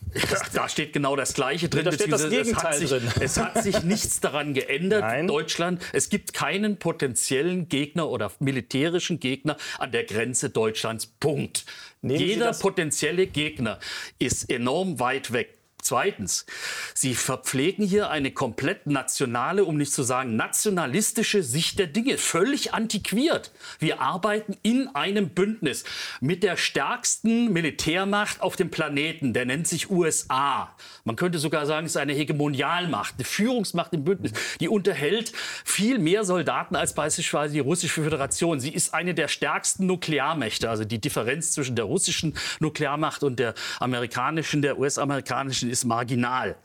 Da 0.55 0.69
steht 0.71 0.95
genau 0.95 1.17
das 1.17 1.35
Gleiche 1.35 1.69
drin. 1.69 1.85
Da 1.85 1.93
steht 1.93 2.11
das 2.11 2.31
Gegenteil 2.31 2.73
es 2.73 2.79
sich, 2.79 2.91
drin. 2.91 3.12
Es 3.21 3.37
hat 3.37 3.62
sich 3.62 3.83
nichts 3.85 4.21
daran 4.21 4.55
geändert. 4.55 5.03
Nein. 5.03 5.27
Deutschland, 5.27 5.83
es 5.93 6.09
gibt 6.09 6.33
keinen 6.33 6.79
potenziellen 6.79 7.69
Gegner 7.69 8.09
oder 8.09 8.33
militärischen 8.38 9.21
Gegner 9.21 9.59
an 9.79 9.93
der 9.93 10.05
Grenze 10.05 10.49
Deutschlands. 10.49 11.07
Punkt. 11.07 11.67
Nehmen 12.00 12.21
Jeder 12.21 12.53
potenzielle 12.53 13.27
Gegner 13.27 13.79
ist 14.19 14.49
enorm 14.50 14.99
weit 14.99 15.33
weg. 15.33 15.58
Zweitens, 15.81 16.45
Sie 16.93 17.15
verpflegen 17.15 17.87
hier 17.87 18.11
eine 18.11 18.33
komplett 18.33 18.87
nationale, 18.87 19.65
um 19.65 19.77
nicht 19.77 19.93
zu 19.93 20.03
sagen 20.03 20.35
nationalistische 20.35 21.43
Sicht 21.43 21.79
der 21.79 21.87
Dinge, 21.87 22.19
völlig 22.19 22.75
antiquiert. 22.75 23.53
Wir 23.79 24.01
arbeiten 24.01 24.57
in 24.63 24.89
einem 24.95 25.31
Bündnis 25.31 25.85
mit 26.21 26.43
der 26.43 26.57
stärksten 26.57 27.53
Militärmacht 27.53 28.41
auf 28.41 28.57
dem 28.57 28.71
Planeten, 28.71 29.33
der 29.33 29.47
nennt 29.47 29.69
sich 29.69 29.89
USA. 29.89 30.75
Man 31.05 31.17
könnte 31.17 31.39
sogar 31.39 31.65
sagen, 31.65 31.87
es 31.87 31.93
ist 31.93 31.97
eine 31.97 32.13
Hegemonialmacht, 32.13 33.15
eine 33.17 33.25
Führungsmacht 33.25 33.93
im 33.93 34.05
Bündnis, 34.05 34.33
die 34.61 34.69
unterhält 34.69 35.33
viel 35.65 35.99
mehr 35.99 36.25
Soldaten 36.25 36.75
als 36.75 36.93
beispielsweise 36.93 37.55
die 37.55 37.61
russische 37.61 38.03
Föderation. 38.03 38.59
Sie 38.59 38.75
ist 38.75 38.95
eine 38.95 39.15
der 39.15 39.29
stärksten 39.29 39.87
Nuklearmächte, 39.87 40.69
also 40.69 40.85
die 40.85 41.01
Differenz 41.01 41.53
zwischen 41.53 41.77
der 41.77 41.85
russischen 41.85 42.37
Nuklearmacht 42.59 43.23
und 43.23 43.39
der 43.39 43.55
amerikanischen, 43.79 44.61
der 44.61 44.79
US-amerikanischen 44.79 45.68
ist 45.71 45.85
marginal. 45.85 46.57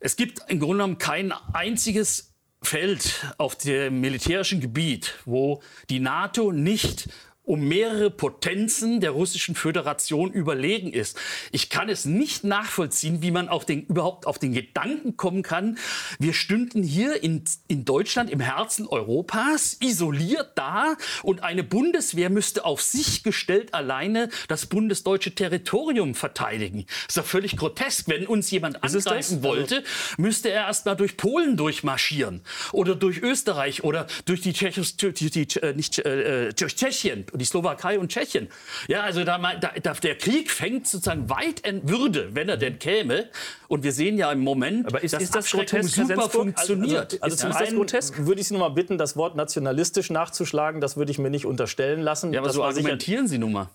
Es 0.00 0.16
gibt 0.16 0.40
im 0.48 0.58
Grunde 0.58 0.78
genommen 0.78 0.98
kein 0.98 1.32
einziges 1.52 2.32
Feld 2.62 3.26
auf 3.38 3.56
dem 3.56 4.00
militärischen 4.00 4.60
Gebiet, 4.60 5.18
wo 5.24 5.62
die 5.90 6.00
NATO 6.00 6.52
nicht 6.52 7.08
um 7.44 7.66
mehrere 7.66 8.10
Potenzen 8.10 9.00
der 9.00 9.10
russischen 9.10 9.54
Föderation 9.54 10.30
überlegen 10.32 10.92
ist. 10.92 11.18
Ich 11.50 11.70
kann 11.70 11.88
es 11.88 12.04
nicht 12.04 12.44
nachvollziehen, 12.44 13.20
wie 13.20 13.32
man 13.32 13.48
auf 13.48 13.64
den, 13.64 13.84
überhaupt 13.86 14.26
auf 14.26 14.38
den 14.38 14.52
Gedanken 14.52 15.16
kommen 15.16 15.42
kann, 15.42 15.76
wir 16.20 16.34
stünden 16.34 16.82
hier 16.84 17.22
in, 17.22 17.44
in 17.66 17.84
Deutschland 17.84 18.30
im 18.30 18.38
Herzen 18.38 18.86
Europas, 18.86 19.76
isoliert 19.80 20.52
da 20.54 20.96
und 21.24 21.42
eine 21.42 21.64
Bundeswehr 21.64 22.30
müsste 22.30 22.64
auf 22.64 22.80
sich 22.80 23.24
gestellt 23.24 23.74
alleine 23.74 24.28
das 24.46 24.66
bundesdeutsche 24.66 25.34
Territorium 25.34 26.14
verteidigen. 26.14 26.84
Das 26.86 27.16
ist 27.16 27.18
doch 27.18 27.26
völlig 27.26 27.56
grotesk. 27.56 28.08
Wenn 28.08 28.26
uns 28.26 28.50
jemand 28.52 28.84
angreifen 28.84 29.12
also 29.12 29.42
wollte, 29.42 29.82
müsste 30.16 30.50
er 30.50 30.66
erst 30.66 30.86
mal 30.86 30.94
durch 30.94 31.16
Polen 31.16 31.56
durchmarschieren 31.56 32.42
oder 32.72 32.94
durch 32.94 33.20
Österreich 33.20 33.82
oder 33.82 34.06
durch 34.26 34.42
die, 34.42 34.52
Tschechos, 34.52 34.96
die, 34.96 35.12
die, 35.12 35.60
äh, 35.60 35.74
nicht, 35.74 35.98
äh, 35.98 36.48
äh, 36.48 36.52
durch 36.52 36.76
Tschechien 36.76 37.26
die 37.32 37.44
Slowakei 37.44 37.98
und 37.98 38.10
Tschechien. 38.10 38.48
Ja, 38.88 39.02
also 39.02 39.24
da, 39.24 39.38
da, 39.38 39.94
der 39.94 40.18
Krieg 40.18 40.50
fängt 40.50 40.86
sozusagen 40.86 41.28
weit 41.30 41.60
in 41.60 41.88
Würde, 41.88 42.34
wenn 42.34 42.48
er 42.48 42.56
denn 42.56 42.78
käme. 42.78 43.28
Und 43.68 43.84
wir 43.84 43.92
sehen 43.92 44.18
ja 44.18 44.30
im 44.30 44.40
Moment, 44.40 44.86
Aber 44.86 45.02
ist, 45.02 45.14
dass 45.14 45.22
ist 45.22 45.34
das 45.34 45.50
grotesk, 45.50 45.94
super 45.94 46.28
funktioniert. 46.28 47.14
Also, 47.14 47.18
also, 47.22 47.24
also 47.24 47.36
zum 47.36 47.52
einen 47.52 47.76
grotesk? 47.76 48.26
würde 48.26 48.40
ich 48.40 48.48
Sie 48.48 48.54
noch 48.54 48.60
mal 48.60 48.68
bitten, 48.68 48.98
das 48.98 49.16
Wort 49.16 49.36
nationalistisch 49.36 50.10
nachzuschlagen. 50.10 50.80
Das 50.80 50.96
würde 50.96 51.10
ich 51.10 51.18
mir 51.18 51.30
nicht 51.30 51.46
unterstellen 51.46 52.00
lassen. 52.00 52.32
Ja, 52.32 52.40
aber 52.40 52.48
das 52.48 52.56
so 52.56 52.64
argumentieren 52.64 53.28
Sie 53.28 53.38
nun 53.38 53.52
mal 53.52 53.68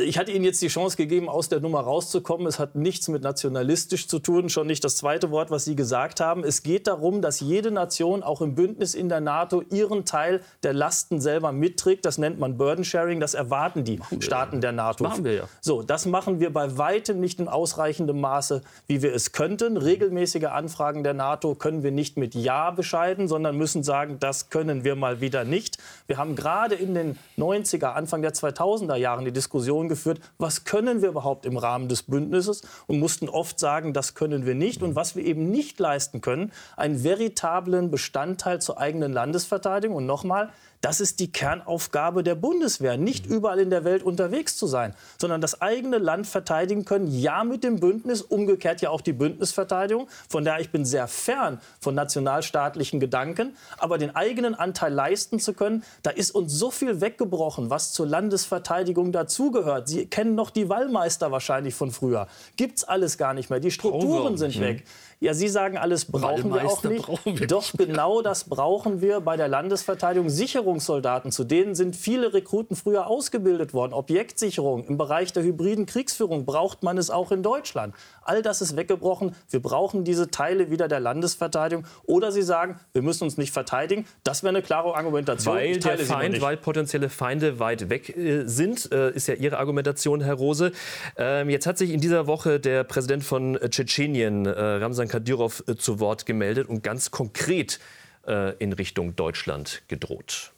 ich 0.00 0.18
hatte 0.18 0.32
Ihnen 0.32 0.44
jetzt 0.44 0.60
die 0.62 0.68
Chance 0.68 0.96
gegeben, 0.96 1.28
aus 1.28 1.48
der 1.48 1.60
Nummer 1.60 1.80
rauszukommen. 1.80 2.46
Es 2.48 2.58
hat 2.58 2.74
nichts 2.74 3.06
mit 3.06 3.22
nationalistisch 3.22 4.08
zu 4.08 4.18
tun, 4.18 4.48
schon 4.48 4.66
nicht 4.66 4.82
das 4.82 4.96
zweite 4.96 5.30
Wort, 5.30 5.52
was 5.52 5.64
Sie 5.64 5.76
gesagt 5.76 6.18
haben. 6.20 6.42
Es 6.42 6.64
geht 6.64 6.88
darum, 6.88 7.22
dass 7.22 7.38
jede 7.38 7.70
Nation, 7.70 8.24
auch 8.24 8.40
im 8.40 8.56
Bündnis 8.56 8.94
in 8.94 9.08
der 9.08 9.20
NATO, 9.20 9.62
ihren 9.70 10.04
Teil 10.04 10.42
der 10.64 10.72
Lasten 10.72 11.20
selber 11.20 11.52
mitträgt. 11.52 12.04
Das 12.04 12.18
nennt 12.18 12.40
man 12.40 12.56
Burden 12.56 12.84
Sharing. 12.84 13.20
Das 13.20 13.34
erwarten 13.34 13.84
die 13.84 14.00
Staaten 14.18 14.60
der 14.60 14.72
NATO. 14.72 15.04
Das 15.04 15.12
machen 15.12 15.24
wir 15.24 15.34
ja. 15.34 15.44
So, 15.60 15.82
das 15.82 16.04
machen 16.04 16.40
wir 16.40 16.52
bei 16.52 16.76
weitem 16.76 17.20
nicht 17.20 17.38
in 17.38 17.46
ausreichendem 17.46 18.20
Maße, 18.20 18.62
wie 18.88 19.02
wir 19.02 19.14
es 19.14 19.30
könnten. 19.30 19.76
Regelmäßige 19.76 20.46
Anfragen 20.46 21.04
der 21.04 21.14
NATO 21.14 21.54
können 21.54 21.84
wir 21.84 21.92
nicht 21.92 22.16
mit 22.16 22.34
Ja 22.34 22.72
bescheiden, 22.72 23.28
sondern 23.28 23.56
müssen 23.56 23.84
sagen, 23.84 24.18
das 24.18 24.50
können 24.50 24.82
wir 24.82 24.96
mal 24.96 25.20
wieder 25.20 25.44
nicht. 25.44 25.78
Wir 26.08 26.16
haben 26.16 26.34
gerade 26.34 26.74
in 26.74 26.94
den 26.94 27.18
90er, 27.38 27.92
Anfang 27.92 28.22
der 28.22 28.34
2000er 28.34 28.96
Jahren 28.96 29.24
die 29.24 29.32
Diskussion 29.32 29.59
Diskussion 29.60 29.88
geführt, 29.88 30.20
was 30.38 30.64
können 30.64 31.02
wir 31.02 31.10
überhaupt 31.10 31.44
im 31.44 31.56
Rahmen 31.56 31.88
des 31.88 32.04
Bündnisses 32.04 32.62
und 32.86 32.98
mussten 32.98 33.28
oft 33.28 33.58
sagen, 33.58 33.92
das 33.92 34.14
können 34.14 34.46
wir 34.46 34.54
nicht. 34.54 34.82
Und 34.82 34.96
was 34.96 35.16
wir 35.16 35.24
eben 35.24 35.50
nicht 35.50 35.78
leisten 35.78 36.20
können, 36.20 36.52
einen 36.76 37.04
veritablen 37.04 37.90
Bestandteil 37.90 38.60
zur 38.60 38.78
eigenen 38.78 39.12
Landesverteidigung. 39.12 39.96
Und 39.96 40.06
nochmal, 40.06 40.50
das 40.80 41.00
ist 41.00 41.20
die 41.20 41.30
Kernaufgabe 41.30 42.22
der 42.22 42.34
Bundeswehr, 42.34 42.96
nicht 42.96 43.26
überall 43.26 43.60
in 43.60 43.70
der 43.70 43.84
Welt 43.84 44.02
unterwegs 44.02 44.56
zu 44.56 44.66
sein, 44.66 44.94
sondern 45.18 45.40
das 45.40 45.60
eigene 45.60 45.98
Land 45.98 46.26
verteidigen 46.26 46.84
können. 46.84 47.06
Ja, 47.06 47.44
mit 47.44 47.64
dem 47.64 47.80
Bündnis, 47.80 48.22
umgekehrt 48.22 48.80
ja 48.80 48.90
auch 48.90 49.00
die 49.00 49.12
Bündnisverteidigung. 49.12 50.08
Von 50.28 50.44
daher 50.44 50.60
ich 50.60 50.70
bin 50.70 50.84
sehr 50.84 51.06
fern 51.06 51.60
von 51.80 51.94
nationalstaatlichen 51.94 53.00
Gedanken, 53.00 53.56
aber 53.78 53.98
den 53.98 54.16
eigenen 54.16 54.54
Anteil 54.54 54.92
leisten 54.92 55.38
zu 55.38 55.52
können, 55.52 55.84
da 56.02 56.10
ist 56.10 56.30
uns 56.30 56.52
so 56.52 56.70
viel 56.70 57.00
weggebrochen, 57.00 57.70
was 57.70 57.92
zur 57.92 58.06
Landesverteidigung 58.06 59.12
dazugehört. 59.12 59.88
Sie 59.88 60.06
kennen 60.06 60.34
noch 60.34 60.50
die 60.50 60.68
Wallmeister 60.68 61.30
wahrscheinlich 61.30 61.74
von 61.74 61.90
früher. 61.90 62.26
Gibt's 62.56 62.84
alles 62.84 63.18
gar 63.18 63.34
nicht 63.34 63.50
mehr. 63.50 63.60
Die 63.60 63.70
Strukturen 63.70 64.38
sind 64.38 64.58
weg. 64.60 64.84
Ja, 65.22 65.34
Sie 65.34 65.48
sagen, 65.48 65.76
alles 65.76 66.06
brauchen 66.06 66.50
wir 66.50 66.64
auch 66.64 66.82
nicht. 66.82 67.06
Wir 67.24 67.46
Doch 67.46 67.74
nicht 67.74 67.76
genau 67.76 68.22
das 68.22 68.44
brauchen 68.44 69.02
wir 69.02 69.20
bei 69.20 69.36
der 69.36 69.48
Landesverteidigung. 69.48 70.30
Sicherungssoldaten, 70.30 71.30
zu 71.30 71.44
denen 71.44 71.74
sind 71.74 71.94
viele 71.94 72.32
Rekruten 72.32 72.74
früher 72.74 73.06
ausgebildet 73.06 73.74
worden. 73.74 73.92
Objektsicherung 73.92 74.84
im 74.86 74.96
Bereich 74.96 75.34
der 75.34 75.42
hybriden 75.42 75.84
Kriegsführung 75.84 76.46
braucht 76.46 76.82
man 76.82 76.96
es 76.96 77.10
auch 77.10 77.32
in 77.32 77.42
Deutschland. 77.42 77.94
All 78.22 78.40
das 78.40 78.62
ist 78.62 78.76
weggebrochen. 78.76 79.34
Wir 79.50 79.60
brauchen 79.60 80.04
diese 80.04 80.30
Teile 80.30 80.70
wieder 80.70 80.88
der 80.88 81.00
Landesverteidigung. 81.00 81.84
Oder 82.04 82.32
Sie 82.32 82.42
sagen, 82.42 82.80
wir 82.94 83.02
müssen 83.02 83.24
uns 83.24 83.36
nicht 83.36 83.52
verteidigen. 83.52 84.06
Das 84.24 84.42
wäre 84.42 84.54
eine 84.54 84.62
klare 84.62 84.96
Argumentation. 84.96 85.54
Weil 85.54 85.78
der 85.78 85.98
Feind, 85.98 86.40
weil 86.40 86.56
potenzielle 86.56 87.10
Feinde 87.10 87.58
weit 87.58 87.90
weg 87.90 88.16
äh, 88.16 88.46
sind, 88.46 88.90
äh, 88.90 89.10
ist 89.10 89.26
ja 89.26 89.34
Ihre 89.34 89.58
Argumentation, 89.58 90.22
Herr 90.22 90.34
Rose. 90.34 90.72
Ähm, 91.18 91.50
jetzt 91.50 91.66
hat 91.66 91.76
sich 91.76 91.90
in 91.90 92.00
dieser 92.00 92.26
Woche 92.26 92.58
der 92.58 92.84
Präsident 92.84 93.22
von 93.22 93.58
Tschetschenien, 93.68 94.46
äh, 94.46 94.50
Ramsan 94.50 95.09
Kadyrov, 95.10 95.64
äh, 95.66 95.74
zu 95.76 95.98
Wort 95.98 96.24
gemeldet 96.24 96.68
und 96.68 96.82
ganz 96.82 97.10
konkret 97.10 97.80
äh, 98.26 98.54
in 98.58 98.72
Richtung 98.72 99.16
Deutschland 99.16 99.82
gedroht. 99.88 100.52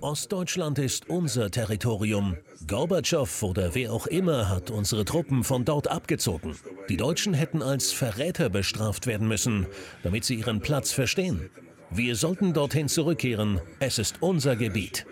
Ostdeutschland 0.00 0.78
ist 0.78 1.10
unser 1.10 1.50
Territorium. 1.50 2.36
Gorbatschow 2.68 3.42
oder 3.42 3.74
wer 3.74 3.92
auch 3.92 4.06
immer 4.06 4.48
hat 4.48 4.70
unsere 4.70 5.04
Truppen 5.04 5.42
von 5.42 5.64
dort 5.64 5.88
abgezogen. 5.88 6.56
Die 6.88 6.96
Deutschen 6.96 7.34
hätten 7.34 7.62
als 7.62 7.92
Verräter 7.92 8.48
bestraft 8.48 9.08
werden 9.08 9.26
müssen, 9.26 9.66
damit 10.04 10.24
sie 10.24 10.36
ihren 10.36 10.60
Platz 10.60 10.92
verstehen. 10.92 11.50
Wir 11.90 12.14
sollten 12.14 12.52
dorthin 12.52 12.88
zurückkehren. 12.88 13.60
Es 13.80 13.98
ist 13.98 14.22
unser 14.22 14.54
Gebiet. 14.54 15.04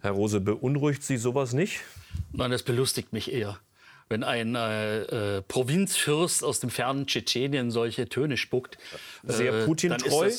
Herr 0.00 0.12
Rose, 0.12 0.40
beunruhigt 0.40 1.02
Sie 1.02 1.18
sowas 1.18 1.52
nicht? 1.52 1.80
Nein, 2.32 2.50
das 2.50 2.62
belustigt 2.62 3.12
mich 3.12 3.30
eher 3.30 3.60
wenn 4.10 4.24
ein 4.24 4.56
äh, 4.56 5.36
äh, 5.36 5.42
Provinzfürst 5.42 6.44
aus 6.44 6.58
dem 6.58 6.68
fernen 6.68 7.06
Tschetschenien 7.06 7.70
solche 7.70 8.08
Töne 8.08 8.36
spuckt. 8.36 8.76
Sehr 9.24 9.52
äh, 9.52 9.64
Putin-treu? 9.64 10.30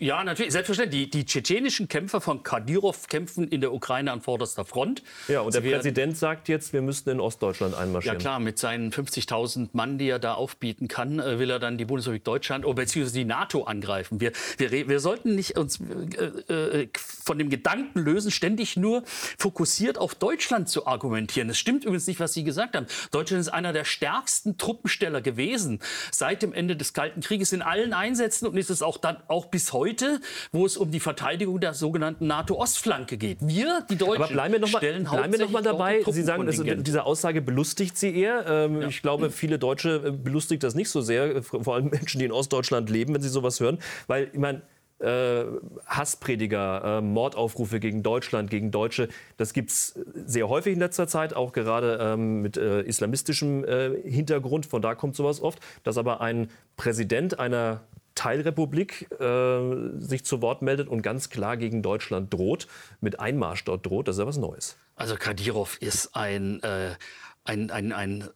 Ja, 0.00 0.24
natürlich, 0.24 0.52
selbstverständlich. 0.52 1.10
Die, 1.10 1.10
die 1.10 1.24
tschetschenischen 1.24 1.88
Kämpfer 1.88 2.20
von 2.20 2.42
Kadyrov 2.42 3.08
kämpfen 3.08 3.48
in 3.48 3.60
der 3.60 3.72
Ukraine 3.72 4.12
an 4.12 4.20
vorderster 4.20 4.64
Front. 4.64 5.02
Ja, 5.28 5.40
und 5.40 5.54
der 5.54 5.62
werden, 5.62 5.80
Präsident 5.80 6.16
sagt 6.16 6.48
jetzt, 6.48 6.72
wir 6.72 6.82
müssten 6.82 7.10
in 7.10 7.20
Ostdeutschland 7.20 7.74
einmarschieren. 7.74 8.18
Ja 8.18 8.20
klar, 8.20 8.40
mit 8.40 8.58
seinen 8.58 8.92
50.000 8.92 9.70
Mann, 9.72 9.98
die 9.98 10.08
er 10.08 10.18
da 10.18 10.34
aufbieten 10.34 10.88
kann, 10.88 11.18
äh, 11.18 11.38
will 11.38 11.50
er 11.50 11.58
dann 11.58 11.78
die 11.78 11.84
Bundesrepublik 11.84 12.24
Deutschland 12.24 12.64
oder 12.64 12.76
beziehungsweise 12.76 13.18
die 13.18 13.24
NATO 13.24 13.64
angreifen. 13.64 14.20
Wir, 14.20 14.32
wir, 14.56 14.88
wir 14.88 15.00
sollten 15.00 15.34
nicht 15.34 15.58
uns 15.58 15.80
äh, 15.80 16.52
äh, 16.52 16.88
von 16.96 17.38
dem 17.38 17.50
Gedanken 17.50 18.00
lösen, 18.00 18.30
ständig 18.30 18.76
nur 18.76 19.02
fokussiert 19.06 19.98
auf 19.98 20.14
Deutschland 20.14 20.68
zu 20.68 20.86
argumentieren. 20.86 21.50
Es 21.50 21.58
stimmt 21.58 21.84
übrigens 21.84 22.06
nicht, 22.06 22.20
was 22.20 22.34
Sie 22.34 22.44
gesagt 22.44 22.76
haben. 22.76 22.86
Deutschland 23.10 23.40
ist 23.40 23.48
einer 23.48 23.72
der 23.72 23.84
stärksten 23.84 24.58
Truppensteller 24.58 25.20
gewesen 25.20 25.80
seit 26.12 26.42
dem 26.42 26.52
Ende 26.52 26.76
des 26.76 26.92
Kalten 26.92 27.20
Krieges 27.20 27.52
in 27.52 27.62
allen 27.62 27.92
Einsätzen 27.92 28.27
und 28.42 28.56
ist 28.56 28.70
es 28.70 28.82
auch 28.82 28.98
dann 28.98 29.16
auch 29.28 29.46
bis 29.46 29.72
heute, 29.72 30.20
wo 30.52 30.66
es 30.66 30.76
um 30.76 30.90
die 30.90 31.00
Verteidigung 31.00 31.60
der 31.60 31.74
sogenannten 31.74 32.26
NATO-Ostflanke 32.26 33.16
geht. 33.16 33.38
Wir, 33.40 33.86
die 33.90 33.96
Deutschen, 33.96 34.22
Aber 34.22 34.32
bleiben 34.32 34.52
wir 34.52 34.60
noch 34.60 34.72
mal, 34.72 34.78
stellen 34.78 35.04
bleiben 35.04 35.32
wir 35.32 35.40
noch 35.40 35.50
mal 35.50 35.62
dabei. 35.62 36.02
Sie 36.08 36.22
sagen, 36.22 36.46
also, 36.46 36.62
diese 36.64 37.04
Aussage 37.04 37.42
belustigt 37.42 37.96
Sie 37.96 38.14
eher. 38.14 38.44
Ähm, 38.46 38.82
ja. 38.82 38.88
Ich 38.88 39.02
glaube, 39.02 39.30
viele 39.30 39.58
Deutsche 39.58 40.02
äh, 40.06 40.10
belustigt 40.10 40.62
das 40.62 40.74
nicht 40.74 40.90
so 40.90 41.00
sehr, 41.00 41.42
vor 41.42 41.74
allem 41.74 41.88
Menschen, 41.88 42.18
die 42.18 42.24
in 42.24 42.32
Ostdeutschland 42.32 42.90
leben, 42.90 43.14
wenn 43.14 43.22
sie 43.22 43.28
sowas 43.28 43.60
hören, 43.60 43.78
weil 44.06 44.30
ich 44.32 44.38
meine 44.38 44.62
äh, 45.00 45.44
Hassprediger, 45.86 46.98
äh, 46.98 47.00
Mordaufrufe 47.00 47.80
gegen 47.80 48.02
Deutschland, 48.02 48.50
gegen 48.50 48.70
Deutsche. 48.70 49.08
Das 49.36 49.52
gibt 49.52 49.70
es 49.70 49.98
sehr 50.26 50.48
häufig 50.48 50.72
in 50.72 50.80
letzter 50.80 51.06
Zeit, 51.06 51.34
auch 51.34 51.52
gerade 51.52 51.98
ähm, 52.00 52.42
mit 52.42 52.56
äh, 52.56 52.82
islamistischem 52.82 53.64
äh, 53.64 53.90
Hintergrund. 54.02 54.66
Von 54.66 54.82
da 54.82 54.94
kommt 54.94 55.14
sowas 55.14 55.40
oft. 55.40 55.60
Dass 55.84 55.98
aber 55.98 56.20
ein 56.20 56.50
Präsident 56.76 57.38
einer 57.38 57.82
Teilrepublik 58.18 59.08
äh, 59.20 60.00
sich 60.00 60.24
zu 60.24 60.42
Wort 60.42 60.60
meldet 60.60 60.88
und 60.88 61.02
ganz 61.02 61.30
klar 61.30 61.56
gegen 61.56 61.82
Deutschland 61.82 62.34
droht, 62.34 62.66
mit 63.00 63.20
Einmarsch 63.20 63.64
dort 63.64 63.86
droht, 63.86 64.08
das 64.08 64.16
ist 64.16 64.20
ja 64.20 64.26
was 64.26 64.38
Neues. 64.38 64.76
Also 64.96 65.14
Kadyrov 65.14 65.78
ist 65.80 66.16
ein, 66.16 66.60
äh, 66.64 66.96
ein, 67.44 67.70
ein, 67.70 67.92
ein 67.92 68.28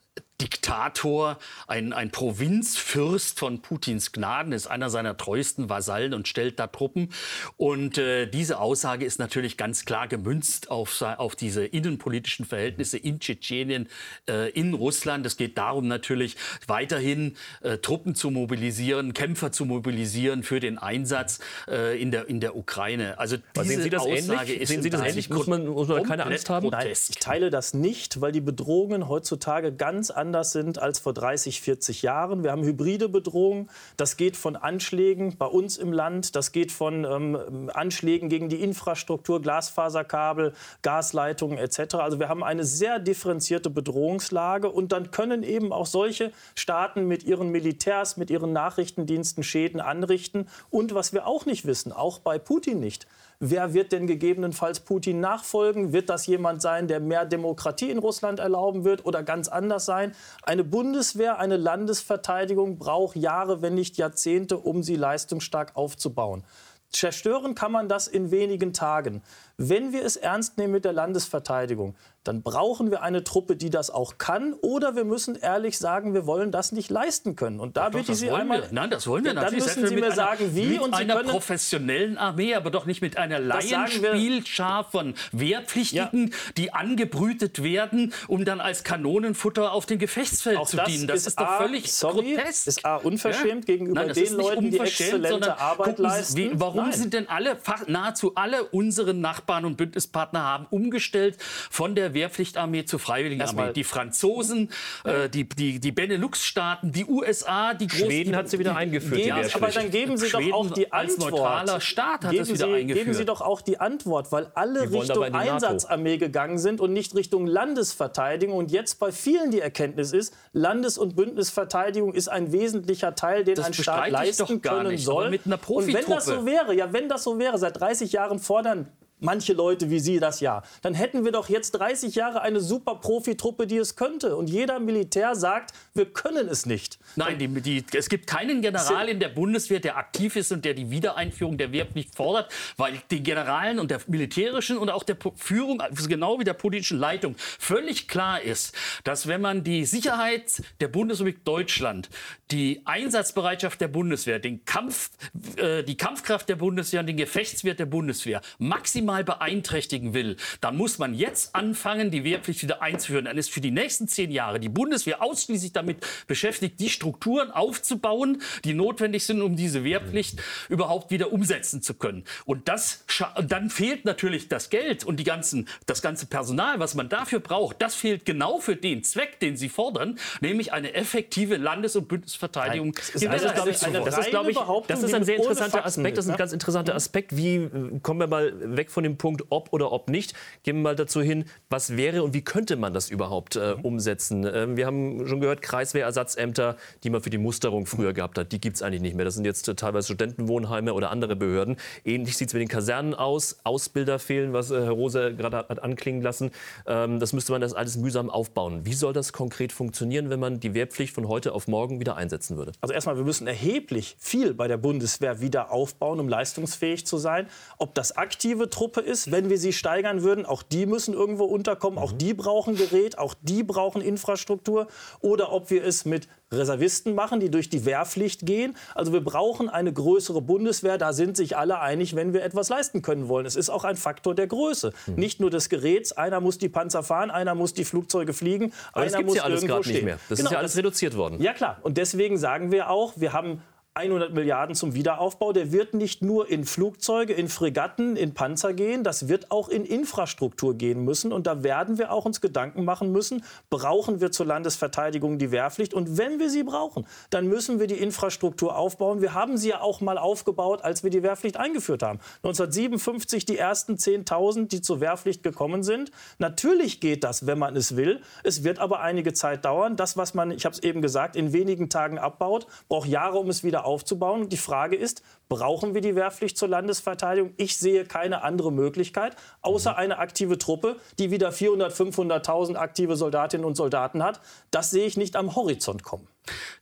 Diktator, 0.43 1.39
ein, 1.69 1.93
ein 1.93 2.11
Provinzfürst 2.11 3.39
von 3.39 3.63
Putins 3.63 4.11
Gnaden, 4.11 4.53
ist 4.53 4.67
einer 4.67 4.91
seiner 4.91 5.17
treuesten 5.17 5.69
Vasallen 5.69 6.15
und 6.15 6.27
stellt 6.27 6.59
da 6.59 6.67
Truppen. 6.67 7.11
Und 7.57 7.97
äh, 7.97 8.27
diese 8.27 8.59
Aussage 8.59 9.05
ist 9.05 9.21
natürlich 9.21 9.57
ganz 9.57 9.85
klar 9.85 10.09
gemünzt 10.09 10.69
auf, 10.69 11.01
auf 11.01 11.37
diese 11.37 11.65
innenpolitischen 11.65 12.45
Verhältnisse 12.45 12.99
in 12.99 13.21
Tschetschenien, 13.21 13.89
äh, 14.29 14.51
in 14.51 14.75
Russland. 14.75 15.25
Es 15.27 15.37
geht 15.37 15.59
darum 15.59 15.87
natürlich 15.87 16.37
weiterhin 16.67 17.37
äh, 17.61 17.79
Truppen 17.79 18.17
zu 18.17 18.33
mobilisieren, 18.33 19.15
Kämpfer 19.15 19.53
zu 19.53 19.65
mobilisieren 19.65 20.43
für 20.43 20.59
den 20.59 20.77
Einsatz 20.77 21.39
äh, 21.69 22.03
in, 22.03 22.11
der, 22.11 22.29
in 22.29 22.41
der 22.41 22.57
Ukraine. 22.57 23.17
Also 23.21 23.37
diese 23.55 23.65
sehen 23.65 23.83
Sie 23.83 23.91
das 23.91 24.03
Aussage 24.03 24.55
ähnlich? 24.55 24.61
ist 24.61 24.69
sehen 24.71 24.83
Sie 24.83 24.91
das 24.91 25.03
ähnlich? 25.03 25.31
Muss 25.31 25.47
man, 25.47 25.69
muss 25.69 25.87
man 25.87 26.03
keine 26.03 26.27
Angst 26.27 26.51
haben? 26.51 26.67
Nein, 26.69 26.89
ich 26.91 27.19
teile 27.21 27.51
das 27.51 27.75
nicht, 27.75 28.21
weil 28.21 28.33
die 28.33 28.41
Bedrohungen 28.41 29.09
heutzutage 29.09 29.73
ganz 29.73 30.11
anders 30.11 30.32
anders 30.33 30.53
sind 30.53 30.79
als 30.79 30.99
vor 30.99 31.13
30, 31.13 31.61
40 31.61 32.01
Jahren. 32.01 32.43
Wir 32.43 32.53
haben 32.53 32.65
hybride 32.65 33.11
Bedrohungen. 33.11 33.69
Das 33.99 34.17
geht 34.17 34.35
von 34.35 34.57
Anschlägen 34.57 35.37
bei 35.37 35.45
uns 35.45 35.77
im 35.77 35.93
Land, 35.93 36.35
das 36.37 36.53
geht 36.53 36.73
von 36.73 37.05
ähm, 37.05 37.71
Anschlägen 37.75 38.31
gegen 38.31 38.49
die 38.49 38.63
Infrastruktur, 38.63 39.43
Glasfaserkabel, 39.43 40.55
Gasleitungen 40.81 41.59
etc. 41.59 41.97
Also 41.97 42.19
wir 42.19 42.31
haben 42.31 42.43
eine 42.43 42.65
sehr 42.65 42.99
differenzierte 42.99 43.69
Bedrohungslage 43.69 44.71
und 44.71 44.93
dann 44.93 45.11
können 45.11 45.43
eben 45.43 45.71
auch 45.71 45.85
solche 45.85 46.33
Staaten 46.55 47.07
mit 47.07 47.25
ihren 47.25 47.51
Militärs, 47.51 48.17
mit 48.17 48.31
ihren 48.31 48.55
Nachrichtendiensten 48.55 49.43
Schäden 49.43 49.83
anrichten. 49.83 50.49
Und 50.71 50.95
was 50.95 51.13
wir 51.13 51.27
auch 51.27 51.45
nicht 51.45 51.67
wissen, 51.67 51.93
auch 51.93 52.21
bei 52.21 52.39
Putin 52.39 52.81
nicht, 52.81 53.07
Wer 53.45 53.75
wird 53.75 53.91
denn 53.91 54.07
gegebenenfalls 54.07 54.79
Putin 54.79 55.19
nachfolgen? 55.19 55.93
Wird 55.93 56.11
das 56.11 56.29
jemand 56.29 56.63
sein, 56.63 56.87
der 56.87 57.01
mehr 57.01 57.25
Demokratie 57.25 57.91
in 57.91 57.99
Russland 57.99 58.39
erlauben 58.39 58.85
wird 58.85 59.05
oder 59.05 59.25
ganz 59.25 59.49
anders 59.49 59.85
sein? 59.85 60.15
Eine 60.45 60.63
Bundeswehr, 60.63 61.41
eine 61.41 61.57
Landesverteidigung 61.57 62.79
braucht 62.79 63.17
Jahre, 63.17 63.61
wenn 63.61 63.75
nicht 63.75 63.97
Jahrzehnte, 63.97 64.59
um 64.59 64.85
sie 64.85 64.95
leistungsstark 64.95 65.73
aufzubauen. 65.75 66.45
Zerstören 66.91 67.57
kann 67.57 67.73
man 67.73 67.89
das 67.89 68.07
in 68.07 68.31
wenigen 68.31 68.73
Tagen. 68.73 69.23
Wenn 69.57 69.93
wir 69.93 70.05
es 70.05 70.17
ernst 70.17 70.59
nehmen 70.59 70.73
mit 70.73 70.85
der 70.85 70.93
Landesverteidigung, 70.93 71.95
dann 72.25 72.43
brauchen 72.43 72.91
wir 72.91 73.03
eine 73.03 73.25
Truppe, 73.25 73.57
die 73.57 73.71
das 73.71 73.91
auch 73.91 74.17
kann. 74.19 74.55
Oder 74.55 74.95
wir 74.95 75.05
müssen 75.05 75.35
ehrlich 75.35 75.79
sagen, 75.79 76.15
wir 76.15 76.27
wollen 76.27 76.53
das 76.53 76.71
nicht 76.71 76.91
leisten 76.91 77.35
können. 77.35 77.59
Und 77.59 77.77
da 77.77 77.89
bitte 77.89 78.13
ich 78.13 78.19
Sie 78.19 78.31
einmal. 78.31 78.63
Wir. 78.63 78.69
Nein, 78.71 78.91
das 78.91 79.07
wollen 79.09 79.25
wir 79.25 79.35
ja, 79.35 79.41
Dann 79.41 79.55
müssen 79.55 79.87
Sie 79.87 79.95
mir 79.95 80.07
einer, 80.07 80.15
sagen, 80.15 80.55
wie. 80.55 80.67
Mit 80.67 80.81
und 80.81 80.95
Sie 80.95 81.03
einer 81.03 81.17
können, 81.17 81.31
professionellen 81.31 82.19
Armee, 82.19 82.55
aber 82.55 82.71
doch 82.71 82.87
nicht 82.87 83.03
mit 83.03 83.17
einer 83.17 83.41
Laienspielschar 83.41 84.85
von 84.85 85.15
Wehrpflichtigen, 85.33 86.29
ja. 86.29 86.37
die 86.57 86.73
angebrütet 86.73 87.63
werden, 87.63 88.13
um 88.29 88.45
dann 88.45 88.61
als 88.61 88.85
Kanonenfutter 88.85 89.73
auf 89.73 89.87
dem 89.87 89.99
Gefechtsfeld 89.99 90.59
auch 90.59 90.69
zu 90.69 90.77
dienen. 90.77 91.09
Das 91.09 91.19
ist, 91.19 91.27
ist 91.29 91.41
doch 91.41 91.57
völlig 91.57 91.93
sorry, 91.93 92.35
grotesk. 92.37 92.67
ist 92.69 92.87
A, 92.87 92.97
unverschämt 92.97 93.69
ja? 93.69 93.75
gegenüber 93.75 94.05
Nein, 94.05 94.15
den 94.15 94.35
Leuten, 94.35 94.71
die 94.71 94.79
exzellente 94.79 95.59
Arbeit 95.59 95.99
leisten. 95.99 96.37
Wie, 96.37 96.51
warum 96.55 96.85
Nein. 96.85 96.93
sind 96.93 97.15
denn 97.15 97.29
alle, 97.29 97.59
nahezu 97.89 98.35
alle 98.37 98.65
unsere 98.65 99.13
Nachbarn 99.13 99.52
und 99.65 99.77
Bündnispartner 99.77 100.43
haben 100.43 100.67
umgestellt 100.71 101.37
von 101.71 101.95
der 101.95 102.15
Wehrpflichtarmee 102.15 102.85
zur 102.85 102.99
Freiwilligenarmee. 102.99 103.73
Die 103.73 103.85
Franzosen, 103.85 104.71
äh, 105.05 105.29
die, 105.29 105.49
die, 105.49 105.81
die 105.81 105.93
Benelux-Staaten, 105.93 106.93
die 106.93 107.05
USA, 107.05 107.75
die 107.75 107.87
Groß 107.87 108.01
Schweden 108.01 108.37
hat 108.37 108.49
sie 108.49 108.59
wieder 108.59 108.77
eingeführt. 108.77 109.23
Geben, 109.23 109.49
aber 109.55 109.69
dann 109.69 109.91
geben 109.91 110.17
Sie 110.17 110.29
Schweden 110.29 110.51
doch 110.51 110.57
auch 110.57 110.71
die 110.71 110.93
Antwort. 110.93 111.03
Als 111.03 111.19
neutraler 111.19 111.81
Staat 111.81 112.25
hat 112.25 112.31
geben 112.31 112.43
es 112.43 112.49
wieder 112.49 112.67
Sie, 112.67 112.75
eingeführt. 112.75 113.07
Geben 113.07 113.17
Sie 113.17 113.25
doch 113.25 113.41
auch 113.41 113.61
die 113.61 113.81
Antwort, 113.81 114.33
weil 114.33 114.51
alle 114.55 114.91
Richtung 114.91 115.25
Einsatzarmee 115.25 116.19
gegangen 116.19 116.59
sind 116.59 116.81
und 116.81 116.93
nicht 116.93 117.15
Richtung 117.15 117.47
Landesverteidigung. 117.47 118.57
Und 118.57 118.71
jetzt 118.71 118.99
bei 118.99 119.13
vielen 119.13 119.51
die 119.51 119.61
Erkenntnis 119.61 120.13
ist, 120.13 120.35
Landes- 120.53 120.99
und 120.99 121.17
Bündnisverteidigung 121.17 122.15
ist 122.15 122.29
ein 122.29 122.53
wesentlicher 122.53 123.15
Teil, 123.15 123.45
den 123.45 123.55
das 123.55 123.67
ein 123.67 123.75
Staat 123.75 124.11
leisten 124.11 124.63
können 124.63 124.89
nicht, 124.89 125.05
soll. 125.05 125.31
Mit 125.31 125.47
einer 125.47 125.59
und 125.69 125.93
wenn 125.93 126.07
das 126.07 126.27
so 126.27 126.47
wäre, 126.47 126.75
ja, 126.75 126.93
wenn 126.93 127.09
das 127.09 127.25
so 127.25 127.39
wäre, 127.39 127.59
seit 127.59 127.81
30 127.81 128.13
Jahren 128.13 128.39
fordern 128.39 128.89
manche 129.23 129.53
Leute 129.53 129.91
wie 129.91 130.01
Sie 130.01 130.19
das 130.19 130.41
ja. 130.41 130.63
Dann 130.83 130.95
hätten 130.95 131.25
wir 131.25 131.33
doch 131.33 131.49
jetzt 131.49 131.73
30 131.73 132.15
Jahre 132.15 132.43
eine 132.43 132.61
super 132.61 132.97
Profitruppe, 132.97 133.67
die 133.67 133.77
es 133.77 133.97
könnte. 133.97 134.37
Und 134.37 134.49
jeder 134.51 134.81
Militär 134.81 135.35
sagt, 135.35 135.73
wir 135.95 136.07
können 136.07 136.49
es 136.49 136.67
nicht. 136.67 136.99
Nein, 137.17 137.39
die, 137.39 137.49
die, 137.49 137.85
es 137.97 138.09
gibt 138.09 138.27
keinen 138.27 138.63
General 138.63 139.09
in 139.09 139.21
der 139.21 139.29
Bundeswehr, 139.29 139.81
der 139.81 139.97
aktiv 139.97 140.37
ist 140.37 140.53
und 140.53 140.65
der 140.65 140.75
die 140.75 140.91
Wiedereinführung 140.91 141.59
der 141.59 141.73
Wehrpflicht 141.73 142.15
fordert, 142.15 142.53
weil 142.77 143.01
die 143.11 143.23
Generalen 143.23 143.79
und 143.79 143.91
der 143.91 144.01
militärischen 144.07 144.77
und 144.77 144.91
auch 144.91 145.05
der 145.05 145.17
Führung, 145.37 145.81
also 145.81 146.09
genau 146.09 146.39
wie 146.41 146.45
der 146.45 146.55
politischen 146.55 146.99
Leitung, 146.99 147.37
völlig 147.39 148.09
klar 148.09 148.41
ist, 148.41 148.75
dass 149.05 149.27
wenn 149.27 149.41
man 149.41 149.65
die 149.65 149.85
Sicherheit 149.85 150.63
der 150.81 150.89
Bundesrepublik 150.89 151.45
Deutschland, 151.45 152.09
die 152.51 152.83
Einsatzbereitschaft 152.85 153.81
der 153.81 153.89
Bundeswehr, 153.89 154.39
den 154.39 154.65
Kampf, 154.65 155.11
äh, 155.57 155.83
die 155.83 155.97
Kampfkraft 155.97 156.49
der 156.49 156.57
Bundeswehr 156.57 157.01
und 157.01 157.07
den 157.07 157.17
Gefechtswert 157.17 157.79
der 157.79 157.87
Bundeswehr 157.87 158.41
maximal 158.59 159.12
maximal 159.13 159.25
beeinträchtigen 159.25 160.15
will, 160.15 160.37
dann 160.61 160.77
muss 160.77 160.99
man 160.99 161.15
jetzt 161.15 161.55
anfangen, 161.55 162.11
die 162.11 162.25
Wehrpflicht 162.25 162.63
wieder 162.63 162.83
einzuführen. 162.83 163.27
Dann 163.27 163.39
ist 163.39 163.51
für 163.51 163.61
die 163.61 163.71
nächsten 163.71 164.09
zehn 164.09 164.31
Jahre 164.31 164.59
die 164.61 164.69
Bundeswehr 164.69 165.23
ausschließlich 165.23 165.73
damit 165.73 165.99
beschäftigt, 166.27 166.81
die 166.81 166.89
Strukturen 166.89 167.51
aufzubauen, 167.51 168.43
die 168.65 168.75
notwendig 168.75 169.25
sind, 169.25 169.43
um 169.43 169.57
diese 169.57 169.85
Wehrpflicht 169.85 170.41
überhaupt 170.69 171.11
wieder 171.11 171.33
umsetzen 171.33 171.83
zu 171.83 171.95
können. 171.95 172.25
Und 172.45 172.69
das, 172.69 173.05
dann 173.47 173.71
fehlt 173.71 174.05
natürlich 174.05 174.49
das 174.49 174.71
Geld 174.71 175.05
und 175.05 175.19
die 175.19 175.25
ganzen, 175.25 175.69
das 175.87 176.03
ganze 176.03 176.27
Personal, 176.27 176.79
was 176.79 176.95
man 176.95 177.09
dafür 177.09 177.41
braucht. 177.41 177.83
Das 177.83 177.95
fehlt 177.95 178.25
genau 178.25 178.59
für 178.59 178.77
den 178.77 179.05
Zweck, 179.05 179.41
den 179.41 179.57
Sie 179.57 179.69
fordern, 179.69 180.19
nämlich 180.41 180.73
eine 180.73 180.95
effektive 180.95 181.57
Landes- 181.57 181.97
und 181.97 182.09
Bündnisverteidigung. 182.09 182.93
Das 182.93 183.11
ist, 183.11 183.27
also, 183.27 183.49
glaube 183.53 183.71
ich, 183.71 183.79
das 183.79 184.19
ist, 184.19 184.31
glaube 184.31 184.51
ich, 184.51 184.59
das 184.87 185.03
ist 185.03 185.15
ein 185.15 185.25
sehr 185.25 185.37
interessanter 185.37 185.85
Aspekt. 185.85 186.17
Das 186.17 186.25
ist 186.27 186.31
ein 186.31 186.37
ganz 186.37 186.53
interessanter 186.53 186.95
Aspekt. 186.95 187.37
Wie 187.37 187.57
äh, 187.57 188.01
kommen 188.03 188.21
wir 188.21 188.27
mal 188.27 188.77
weg 188.77 188.91
von 188.91 189.02
von 189.03 189.05
dem 189.05 189.17
Punkt 189.17 189.43
ob 189.51 189.73
oder 189.73 189.91
ob 189.91 190.09
nicht, 190.09 190.35
gehen 190.63 190.77
wir 190.77 190.83
mal 190.83 190.97
dazu 190.97 191.21
hin, 191.21 191.45
was 191.69 191.97
wäre 191.97 192.23
und 192.23 192.35
wie 192.35 192.43
könnte 192.43 192.77
man 192.77 192.95
das 192.95 193.11
überhaupt 193.11 193.57
äh, 193.57 193.75
umsetzen? 193.83 194.47
Ähm, 194.47 194.77
wir 194.77 194.87
haben 194.87 195.27
schon 195.27 195.41
gehört, 195.41 195.61
Kreiswehrersatzämter, 195.61 196.77
die 197.03 197.11
man 197.11 197.21
für 197.21 197.31
die 197.31 197.39
Musterung 197.39 197.87
früher 197.87 198.13
gehabt 198.13 198.39
hat, 198.39 198.53
die 198.53 198.61
gibt 198.61 198.77
es 198.77 198.83
eigentlich 198.83 199.03
nicht 199.03 199.17
mehr. 199.17 199.25
Das 199.25 199.35
sind 199.35 199.45
jetzt 199.45 199.67
äh, 199.67 199.75
teilweise 199.75 200.07
Studentenwohnheime 200.07 200.95
oder 200.95 201.11
andere 201.11 201.35
Behörden. 201.35 201.77
Ähnlich 202.05 202.37
sieht 202.37 202.49
es 202.49 202.55
mit 202.55 202.61
den 202.61 202.69
Kasernen 202.69 203.15
aus. 203.15 203.59
Ausbilder 203.65 204.21
fehlen, 204.21 204.53
was 204.53 204.71
äh, 204.71 204.81
Herr 204.83 204.93
Rose 204.93 205.35
gerade 205.35 205.57
hat 205.57 205.83
anklingen 205.83 206.23
lassen. 206.23 206.53
Ähm, 206.87 207.19
das 207.19 207.33
müsste 207.33 207.51
man 207.51 207.61
das 207.61 207.75
alles 207.75 207.97
mühsam 207.97 208.31
aufbauen. 208.31 208.87
Wie 208.87 208.95
soll 208.95 209.13
das 209.13 209.33
konkret 209.33 209.73
funktionieren, 209.73 210.31
wenn 210.31 210.39
man 210.39 210.61
die 210.61 210.75
Wehrpflicht 210.75 211.13
von 211.13 211.27
heute 211.27 211.53
auf 211.53 211.67
morgen 211.67 211.99
wieder 211.99 212.15
einsetzen 212.15 212.57
würde? 212.57 212.73
Also 212.81 212.95
erstmal, 212.95 213.17
wir 213.17 213.25
müssen 213.25 213.49
erheblich 213.49 214.17
viel 214.21 214.55
bei 214.55 214.69
der 214.69 214.77
Bundeswehr 214.77 215.41
wieder 215.41 215.73
aufbauen, 215.73 216.21
um 216.21 216.29
leistungsfähig 216.29 217.05
zu 217.05 217.17
sein. 217.17 217.49
Ob 217.79 217.95
das 217.95 218.17
aktive 218.17 218.71
Truppe 218.83 219.01
ist, 219.01 219.31
wenn 219.31 219.49
wir 219.49 219.59
sie 219.59 219.73
steigern 219.73 220.25
würden, 220.25 220.45
auch 220.45 220.65
die 220.65 220.87
müssen 220.87 221.15
irgendwo 221.15 221.45
unterkommen, 221.45 222.01
auch 222.01 222.11
die 222.11 222.35
brauchen 222.35 222.75
Gerät, 222.75 223.17
auch 223.17 223.33
die 223.41 223.63
brauchen 223.63 224.03
Infrastruktur. 224.03 224.89
Oder 225.21 225.53
ob 225.53 225.71
wir 225.71 225.85
es 225.85 226.05
mit 226.05 226.27
Reservisten 226.51 227.15
machen, 227.15 227.39
die 227.39 227.49
durch 227.49 227.71
die 227.71 227.85
Wehrpflicht 227.85 228.45
gehen. 228.45 228.77
Also 228.97 229.13
wir 229.13 229.21
brauchen 229.21 229.71
eine 229.71 229.93
größere 229.93 230.43
Bundeswehr. 230.43 230.99
Da 230.99 231.13
sind 231.13 231.37
sich 231.37 231.57
alle 231.57 231.79
einig, 231.79 232.17
wenn 232.17 232.33
wir 232.33 232.43
etwas 232.43 232.71
leisten 232.71 233.03
können 233.03 233.29
wollen. 233.29 233.47
Es 233.47 233.55
ist 233.55 233.71
auch 233.71 233.85
ein 233.85 233.97
Faktor 233.97 234.35
der 234.35 234.49
Größe. 234.49 234.93
Mhm. 235.07 235.15
Nicht 235.15 235.39
nur 235.39 235.51
des 235.51 235.69
Geräts. 235.69 236.11
Einer 236.11 236.41
muss 236.41 236.59
die 236.59 236.69
Panzer 236.69 237.05
fahren, 237.05 237.31
einer 237.31 237.55
muss 237.55 237.75
die 237.75 237.85
Flugzeuge 237.85 238.33
fliegen, 238.33 238.73
Aber 238.93 239.03
einer 239.03 239.13
das 239.13 239.23
muss 239.23 239.37
ja 239.37 239.45
alles 239.45 239.63
irgendwo 239.63 239.85
stehen. 239.85 239.95
Nicht 239.95 240.05
mehr. 240.07 240.19
Das 240.29 240.39
genau, 240.39 240.51
ist 240.51 240.55
ja 240.55 240.59
alles 240.59 240.77
reduziert 240.77 241.17
worden. 241.17 241.41
Ja 241.41 241.53
klar. 241.53 241.79
Und 241.85 241.99
deswegen 241.99 242.37
sagen 242.37 242.73
wir 242.73 242.91
auch, 242.91 243.13
wir 243.15 243.33
haben 243.33 243.63
100 243.95 244.33
Milliarden 244.33 244.75
zum 244.75 244.95
Wiederaufbau. 244.95 245.53
Der 245.53 245.71
wird 245.71 245.93
nicht 245.93 246.23
nur 246.23 246.49
in 246.49 246.65
Flugzeuge, 246.65 247.35
in 247.35 247.49
Fregatten, 247.49 248.17
in 248.17 248.33
Panzer 248.33 248.73
gehen, 248.73 249.05
das 249.05 249.29
wird 249.29 249.51
auch 249.51 249.69
in 249.69 249.85
Infrastruktur 249.85 250.75
gehen 250.75 251.05
müssen. 251.05 251.31
Und 251.31 251.47
da 251.47 251.63
werden 251.63 251.99
wir 251.99 252.11
auch 252.11 252.25
uns 252.25 252.41
Gedanken 252.41 252.87
machen 252.87 253.13
müssen, 253.13 253.45
brauchen 253.69 254.23
wir 254.23 254.33
zur 254.33 254.47
Landesverteidigung 254.47 255.37
die 255.39 255.51
Wehrpflicht? 255.51 255.93
Und 255.93 256.17
wenn 256.17 256.39
wir 256.39 256.49
sie 256.49 256.63
brauchen, 256.63 257.07
dann 257.29 257.49
müssen 257.49 257.81
wir 257.81 257.87
die 257.87 257.99
Infrastruktur 257.99 258.77
aufbauen. 258.77 259.21
Wir 259.21 259.35
haben 259.35 259.59
sie 259.59 259.69
ja 259.69 259.83
auch 259.83 260.01
mal 260.01 260.17
aufgebaut, 260.17 260.83
als 260.83 261.05
wir 261.05 261.11
die 261.11 261.23
Wehrpflicht 261.23 261.59
eingeführt 261.59 262.03
haben. 262.03 262.19
1957 262.43 263.45
die 263.45 263.59
ersten 263.59 263.97
10.000, 263.97 264.69
die 264.69 264.81
zur 264.81 265.01
Wehrpflicht 265.01 265.43
gekommen 265.43 265.83
sind. 265.83 266.11
Natürlich 266.39 267.01
geht 267.01 267.25
das, 267.25 267.47
wenn 267.47 267.59
man 267.59 267.77
es 267.77 267.95
will. 267.95 268.23
Es 268.43 268.65
wird 268.65 268.79
aber 268.79 269.01
einige 269.01 269.35
Zeit 269.35 269.67
dauern. 269.67 269.97
Das, 269.97 270.17
was 270.17 270.33
man, 270.33 270.51
ich 270.51 270.65
habe 270.65 270.75
es 270.75 270.83
eben 270.83 271.03
gesagt, 271.03 271.37
in 271.37 271.53
wenigen 271.53 271.91
Tagen 271.91 272.19
abbaut, 272.19 272.67
braucht 272.89 273.09
Jahre, 273.09 273.39
um 273.39 273.51
es 273.51 273.63
wieder 273.63 273.82
aufzubauen. 273.85 274.49
Die 274.49 274.57
Frage 274.57 274.97
ist, 274.97 275.23
brauchen 275.49 275.95
wir 275.95 276.01
die 276.01 276.17
Wehrpflicht 276.17 276.57
zur 276.57 276.69
Landesverteidigung? 276.69 277.53
Ich 277.57 277.77
sehe 277.77 278.05
keine 278.05 278.43
andere 278.43 278.73
Möglichkeit, 278.73 279.37
außer 279.61 279.97
eine 279.97 280.19
aktive 280.19 280.59
Truppe, 280.59 280.97
die 281.19 281.31
wieder 281.31 281.53
400, 281.53 281.93
500.000 281.93 282.77
aktive 282.77 283.17
Soldatinnen 283.17 283.67
und 283.67 283.77
Soldaten 283.77 284.23
hat. 284.23 284.41
Das 284.71 284.91
sehe 284.91 285.07
ich 285.07 285.17
nicht 285.17 285.37
am 285.37 285.55
Horizont 285.55 286.03
kommen. 286.03 286.27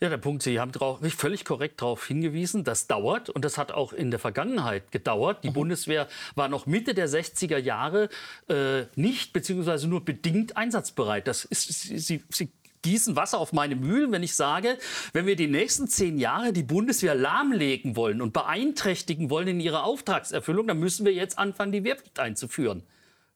Ja, 0.00 0.08
der 0.08 0.16
Punkt, 0.16 0.42
Sie 0.42 0.58
haben 0.58 0.72
drauf, 0.72 1.00
völlig 1.16 1.44
korrekt 1.44 1.82
darauf 1.82 2.06
hingewiesen, 2.06 2.64
das 2.64 2.86
dauert 2.86 3.28
und 3.28 3.44
das 3.44 3.58
hat 3.58 3.72
auch 3.72 3.92
in 3.92 4.10
der 4.10 4.18
Vergangenheit 4.18 4.90
gedauert. 4.90 5.44
Die 5.44 5.50
mhm. 5.50 5.54
Bundeswehr 5.54 6.08
war 6.34 6.48
noch 6.48 6.66
Mitte 6.66 6.94
der 6.94 7.08
60er 7.08 7.58
Jahre 7.58 8.08
äh, 8.48 8.84
nicht 8.94 9.32
bzw. 9.32 9.86
nur 9.86 10.04
bedingt 10.04 10.56
einsatzbereit. 10.56 11.28
Das 11.28 11.44
ist, 11.44 11.68
sie, 11.68 12.24
sie 12.30 12.52
gießen 12.82 13.16
Wasser 13.16 13.38
auf 13.38 13.52
meine 13.52 13.76
Mühlen, 13.76 14.12
wenn 14.12 14.22
ich 14.22 14.34
sage, 14.34 14.78
wenn 15.12 15.26
wir 15.26 15.36
die 15.36 15.46
nächsten 15.46 15.88
zehn 15.88 16.18
Jahre 16.18 16.52
die 16.52 16.62
Bundeswehr 16.62 17.14
lahmlegen 17.14 17.96
wollen 17.96 18.20
und 18.20 18.32
beeinträchtigen 18.32 19.30
wollen 19.30 19.48
in 19.48 19.60
ihrer 19.60 19.84
Auftragserfüllung, 19.84 20.66
dann 20.66 20.78
müssen 20.78 21.04
wir 21.04 21.12
jetzt 21.12 21.38
anfangen, 21.38 21.72
die 21.72 21.84
Wehrpflicht 21.84 22.18
einzuführen. 22.18 22.82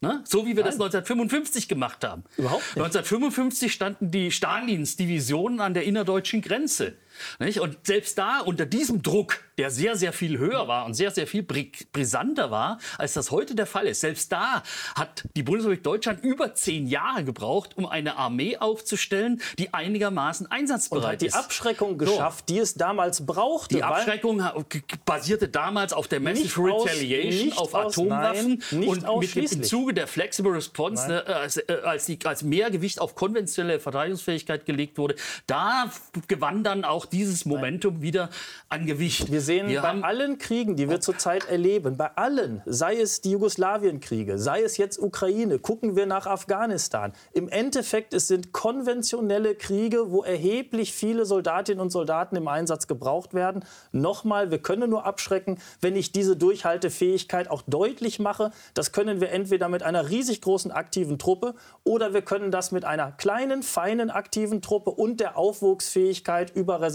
Ne? 0.00 0.22
So 0.24 0.44
wie 0.44 0.48
wir 0.48 0.64
Nein. 0.64 0.64
das 0.66 0.74
1955 0.74 1.68
gemacht 1.68 2.04
haben. 2.04 2.24
Überhaupt 2.36 2.62
nicht. 2.62 2.84
1955 2.84 3.72
standen 3.72 4.10
die 4.10 4.30
Stalins 4.30 4.96
Divisionen 4.96 5.60
an 5.60 5.72
der 5.72 5.84
innerdeutschen 5.84 6.42
Grenze. 6.42 6.94
Nicht? 7.38 7.60
Und 7.60 7.78
selbst 7.86 8.18
da, 8.18 8.40
unter 8.40 8.66
diesem 8.66 9.02
Druck, 9.02 9.40
der 9.58 9.70
sehr, 9.70 9.96
sehr 9.96 10.12
viel 10.12 10.38
höher 10.38 10.66
war 10.68 10.84
und 10.84 10.94
sehr, 10.94 11.10
sehr 11.10 11.26
viel 11.26 11.42
brisanter 11.42 12.50
war, 12.50 12.78
als 12.98 13.14
das 13.14 13.30
heute 13.30 13.54
der 13.54 13.66
Fall 13.66 13.86
ist, 13.86 14.00
selbst 14.00 14.32
da 14.32 14.62
hat 14.94 15.24
die 15.36 15.42
Bundesrepublik 15.42 15.84
Deutschland 15.84 16.24
über 16.24 16.54
zehn 16.54 16.86
Jahre 16.86 17.24
gebraucht, 17.24 17.76
um 17.76 17.86
eine 17.86 18.16
Armee 18.16 18.56
aufzustellen, 18.56 19.40
die 19.58 19.72
einigermaßen 19.72 20.50
einsatzbereit 20.50 21.22
ist. 21.22 21.34
Und 21.34 21.38
hat 21.38 21.42
die 21.42 21.46
Abschreckung 21.46 21.98
geschafft, 21.98 22.48
so. 22.48 22.54
die 22.54 22.60
es 22.60 22.74
damals 22.74 23.24
brauchte. 23.24 23.76
Die 23.76 23.82
Abschreckung 23.82 24.42
basierte 25.04 25.48
damals 25.48 25.92
auf 25.92 26.08
der 26.08 26.20
Massive 26.20 26.60
Retaliation, 26.60 27.52
aus, 27.52 27.58
auf 27.58 27.74
Atomwaffen 27.74 28.62
nein, 28.70 28.88
und 28.88 29.20
mit 29.20 29.34
dem, 29.34 29.62
Zuge 29.62 29.94
der 29.94 30.06
Flexible 30.06 30.52
Response, 30.52 31.06
ne, 31.08 31.26
als, 31.26 31.56
äh, 31.56 31.80
als, 31.84 32.06
die, 32.06 32.18
als 32.24 32.42
mehr 32.42 32.70
Gewicht 32.70 33.00
auf 33.00 33.14
konventionelle 33.14 33.80
Verteidigungsfähigkeit 33.80 34.66
gelegt 34.66 34.98
wurde, 34.98 35.14
da 35.46 35.90
gewann 36.28 36.64
dann 36.64 36.84
auch 36.84 37.03
dieses 37.06 37.44
Momentum 37.44 38.02
wieder 38.02 38.30
an 38.68 38.86
Gewicht. 38.86 39.30
Wir 39.30 39.40
sehen 39.40 39.68
wir 39.68 39.82
bei 39.82 40.02
allen 40.02 40.38
Kriegen, 40.38 40.76
die 40.76 40.88
wir 40.88 41.00
zurzeit 41.00 41.48
erleben, 41.48 41.96
bei 41.96 42.10
allen, 42.16 42.62
sei 42.66 42.96
es 42.96 43.20
die 43.20 43.32
Jugoslawienkriege, 43.32 44.38
sei 44.38 44.62
es 44.62 44.76
jetzt 44.76 44.98
Ukraine, 44.98 45.58
gucken 45.58 45.96
wir 45.96 46.06
nach 46.06 46.26
Afghanistan. 46.26 47.12
Im 47.32 47.48
Endeffekt, 47.48 48.14
es 48.14 48.28
sind 48.28 48.52
konventionelle 48.52 49.54
Kriege, 49.54 50.10
wo 50.10 50.22
erheblich 50.22 50.92
viele 50.92 51.24
Soldatinnen 51.26 51.80
und 51.80 51.90
Soldaten 51.90 52.36
im 52.36 52.48
Einsatz 52.48 52.86
gebraucht 52.86 53.34
werden. 53.34 53.64
Nochmal, 53.92 54.50
wir 54.50 54.58
können 54.58 54.90
nur 54.90 55.04
abschrecken, 55.04 55.58
wenn 55.80 55.96
ich 55.96 56.12
diese 56.12 56.36
Durchhaltefähigkeit 56.36 57.50
auch 57.50 57.62
deutlich 57.66 58.18
mache. 58.18 58.50
Das 58.74 58.92
können 58.92 59.20
wir 59.20 59.30
entweder 59.30 59.68
mit 59.68 59.82
einer 59.82 60.08
riesig 60.10 60.40
großen 60.40 60.70
aktiven 60.70 61.18
Truppe 61.18 61.54
oder 61.84 62.14
wir 62.14 62.22
können 62.22 62.50
das 62.50 62.72
mit 62.72 62.84
einer 62.84 63.12
kleinen, 63.12 63.62
feinen 63.62 64.10
aktiven 64.10 64.62
Truppe 64.62 64.90
und 64.90 65.20
der 65.20 65.36
Aufwuchsfähigkeit 65.36 66.54
über 66.54 66.80
Reservisten, 66.80 66.93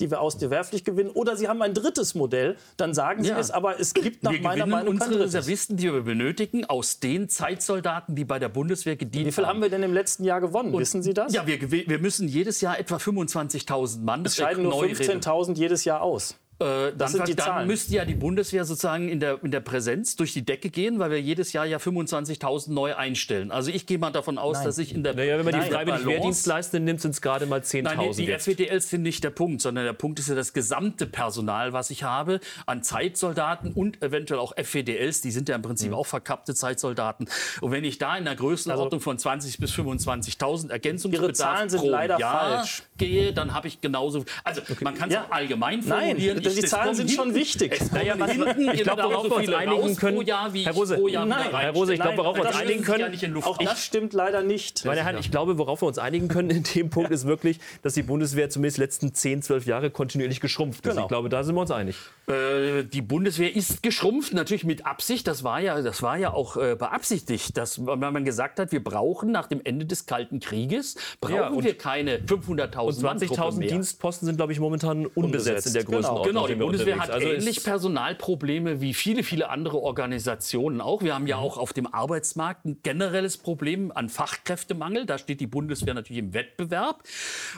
die 0.00 0.10
wir 0.10 0.20
aus 0.20 0.38
der 0.38 0.50
Wehrpflicht 0.50 0.84
gewinnen. 0.84 1.10
Oder 1.10 1.36
Sie 1.36 1.48
haben 1.48 1.60
ein 1.62 1.74
drittes 1.74 2.14
Modell, 2.14 2.56
dann 2.76 2.94
sagen 2.94 3.22
Sie 3.22 3.30
ja. 3.30 3.38
es, 3.38 3.50
aber 3.50 3.78
es 3.78 3.94
gibt 3.94 4.22
nach 4.22 4.32
wir 4.32 4.40
meiner 4.40 4.66
Meinung 4.66 4.94
unsere 4.94 5.10
kein 5.10 5.20
Reservisten, 5.20 5.76
die 5.76 5.92
wir 5.92 6.02
benötigen, 6.02 6.64
aus 6.64 7.00
den 7.00 7.28
Zeitsoldaten, 7.28 8.14
die 8.14 8.24
bei 8.24 8.38
der 8.38 8.48
Bundeswehr 8.48 8.96
gedient 8.96 9.26
haben. 9.26 9.28
Wie 9.28 9.32
viel 9.32 9.46
haben. 9.46 9.62
wir 9.62 9.68
denn 9.68 9.82
im 9.82 9.92
letzten 9.92 10.24
Jahr 10.24 10.40
gewonnen? 10.40 10.74
Und, 10.74 10.80
Wissen 10.80 11.02
Sie 11.02 11.14
das? 11.14 11.32
Ja, 11.32 11.46
wir, 11.46 11.70
wir 11.70 11.98
müssen 11.98 12.28
jedes 12.28 12.60
Jahr 12.60 12.78
etwa 12.78 12.96
25.000 12.96 14.00
Mann. 14.00 14.24
Es 14.24 14.36
scheiden 14.36 14.64
nur 14.64 14.82
15.000 14.82 15.56
jedes 15.56 15.84
Jahr 15.84 16.02
aus. 16.02 16.36
Äh, 16.60 16.92
dann, 16.96 17.12
dann 17.36 17.66
müsste 17.68 17.94
ja 17.94 18.04
die 18.04 18.16
Bundeswehr 18.16 18.64
sozusagen 18.64 19.08
in 19.08 19.20
der, 19.20 19.38
in 19.44 19.52
der 19.52 19.60
Präsenz 19.60 20.16
durch 20.16 20.32
die 20.32 20.44
Decke 20.44 20.70
gehen, 20.70 20.98
weil 20.98 21.12
wir 21.12 21.20
jedes 21.20 21.52
Jahr 21.52 21.64
ja 21.64 21.78
25.000 21.78 22.72
neu 22.72 22.96
einstellen. 22.96 23.52
Also 23.52 23.70
ich 23.70 23.86
gehe 23.86 23.98
mal 23.98 24.10
davon 24.10 24.38
aus, 24.38 24.56
Nein. 24.56 24.66
dass 24.66 24.78
ich 24.78 24.92
in 24.92 25.04
der 25.04 25.14
Naja, 25.14 25.38
wenn 25.38 25.44
man 25.44 25.54
die 25.54 25.70
freiwillig 25.70 26.04
Wehrdienst 26.04 26.48
leistet, 26.48 26.82
nimmt, 26.82 27.00
sind 27.00 27.12
es 27.12 27.22
gerade 27.22 27.46
mal 27.46 27.60
10.000 27.60 27.82
Nein, 27.82 27.98
die, 28.16 28.26
die 28.26 28.36
SWDLs 28.36 28.90
sind 28.90 29.02
nicht 29.02 29.22
der 29.22 29.30
Punkt, 29.30 29.62
sondern 29.62 29.84
der 29.84 29.92
Punkt 29.92 30.18
ist 30.18 30.28
ja 30.28 30.34
das 30.34 30.52
gesamte 30.52 31.06
Personal, 31.06 31.72
was 31.72 31.90
ich 31.90 32.02
habe 32.02 32.40
an 32.66 32.82
Zeitsoldaten 32.82 33.72
und 33.72 34.02
eventuell 34.02 34.40
auch 34.40 34.52
FWDLs, 34.56 35.20
die 35.20 35.30
sind 35.30 35.48
ja 35.48 35.54
im 35.54 35.62
Prinzip 35.62 35.90
mhm. 35.90 35.96
auch 35.96 36.06
verkappte 36.06 36.56
Zeitsoldaten. 36.56 37.28
Und 37.60 37.70
wenn 37.70 37.84
ich 37.84 37.98
da 37.98 38.16
in 38.16 38.24
der 38.24 38.34
Größenordnung 38.34 39.00
also, 39.00 39.16
von 39.16 39.16
20.000 39.16 39.60
bis 39.60 39.72
25.000 39.74 40.70
Ergänzungsbedarf 40.70 41.34
Zahlen 41.34 41.70
sind 41.70 41.80
pro 41.82 41.88
leider 41.88 42.18
Jahr 42.18 42.56
falsch. 42.56 42.82
gehe, 42.96 43.32
dann 43.32 43.54
habe 43.54 43.68
ich 43.68 43.80
genauso... 43.80 44.24
Also 44.42 44.62
okay. 44.62 44.82
man 44.82 44.96
kann 44.96 45.08
es 45.08 45.14
ja. 45.14 45.24
auch 45.24 45.30
allgemein 45.30 45.82
formulieren. 45.82 46.38
Nein, 46.42 46.47
die 46.54 46.62
Zahlen 46.62 46.94
sind 46.94 47.10
schon 47.10 47.34
wichtig. 47.34 47.80
Naja, 47.92 48.14
was, 48.18 48.30
ich 48.30 48.82
glaube, 48.82 49.02
worauf 49.04 49.24
wir 49.24 49.36
uns 49.36 49.48
einigen 49.48 49.96
können, 49.96 50.26
Herr 50.26 50.72
Rose, 50.72 50.98
nein, 51.10 51.32
Herr 51.50 51.72
Rose, 51.72 51.94
ich 51.94 52.00
glaube, 52.00 52.18
worauf 52.18 52.36
wir 52.36 52.46
uns 52.46 52.56
einigen 52.56 52.82
können, 52.82 53.42
auch 53.42 53.58
das 53.58 53.84
stimmt 53.84 54.12
leider 54.12 54.42
nicht. 54.42 54.84
Meine 54.84 55.04
Herren, 55.04 55.18
ich 55.18 55.30
glaube, 55.30 55.58
worauf 55.58 55.82
wir 55.82 55.86
uns 55.86 55.98
einigen 55.98 56.28
können 56.28 56.50
in 56.50 56.62
dem 56.62 56.90
Punkt 56.90 57.10
ist 57.10 57.26
wirklich, 57.26 57.58
dass 57.82 57.94
die 57.94 58.02
Bundeswehr 58.02 58.50
zumindest 58.50 58.78
die 58.78 58.82
letzten 58.82 59.14
10, 59.14 59.42
12 59.42 59.66
Jahre 59.66 59.90
kontinuierlich 59.90 60.40
geschrumpft 60.40 60.86
ist. 60.86 60.92
Genau. 60.92 61.02
Ich 61.02 61.08
glaube, 61.08 61.28
da 61.28 61.42
sind 61.44 61.54
wir 61.54 61.60
uns 61.60 61.70
einig. 61.70 61.96
Äh, 62.26 62.84
die 62.84 63.02
Bundeswehr 63.02 63.54
ist 63.54 63.82
geschrumpft, 63.82 64.32
natürlich 64.34 64.64
mit 64.64 64.86
Absicht. 64.86 65.26
Das 65.26 65.44
war 65.44 65.60
ja, 65.60 65.80
das 65.82 66.02
war 66.02 66.16
ja 66.16 66.32
auch 66.32 66.56
äh, 66.56 66.76
beabsichtigt, 66.76 67.56
dass 67.56 67.78
man 67.78 68.24
gesagt 68.24 68.58
hat, 68.58 68.72
wir 68.72 68.82
brauchen 68.82 69.32
nach 69.32 69.46
dem 69.46 69.60
Ende 69.64 69.86
des 69.86 70.06
Kalten 70.06 70.40
Krieges 70.40 70.96
brauchen 71.20 71.34
ja, 71.34 71.64
wir 71.64 71.76
keine 71.76 72.18
500.000 72.18 72.78
Und 72.80 72.94
20.000 72.94 73.68
Dienstposten 73.68 74.26
sind, 74.26 74.36
glaube 74.36 74.52
ich, 74.52 74.60
momentan 74.60 75.06
unbesetzt, 75.06 75.16
unbesetzt 75.16 75.66
in 75.66 75.72
der 75.74 75.84
Größenordnung. 75.84 76.26
Genau, 76.26 76.37
genau 76.46 76.46
die 76.46 76.54
Bundeswehr 76.54 76.98
hat 76.98 77.10
also 77.10 77.28
ähnlich 77.28 77.64
Personalprobleme 77.64 78.80
wie 78.80 78.94
viele, 78.94 79.22
viele 79.22 79.50
andere 79.50 79.78
Organisationen 79.78 80.80
auch. 80.80 81.02
Wir 81.02 81.14
haben 81.14 81.26
ja 81.26 81.38
mhm. 81.38 81.42
auch 81.42 81.58
auf 81.58 81.72
dem 81.72 81.92
Arbeitsmarkt 81.92 82.64
ein 82.64 82.78
generelles 82.82 83.38
Problem 83.38 83.92
an 83.94 84.08
Fachkräftemangel. 84.08 85.06
Da 85.06 85.18
steht 85.18 85.40
die 85.40 85.46
Bundeswehr 85.46 85.94
natürlich 85.94 86.22
im 86.22 86.34
Wettbewerb. 86.34 87.02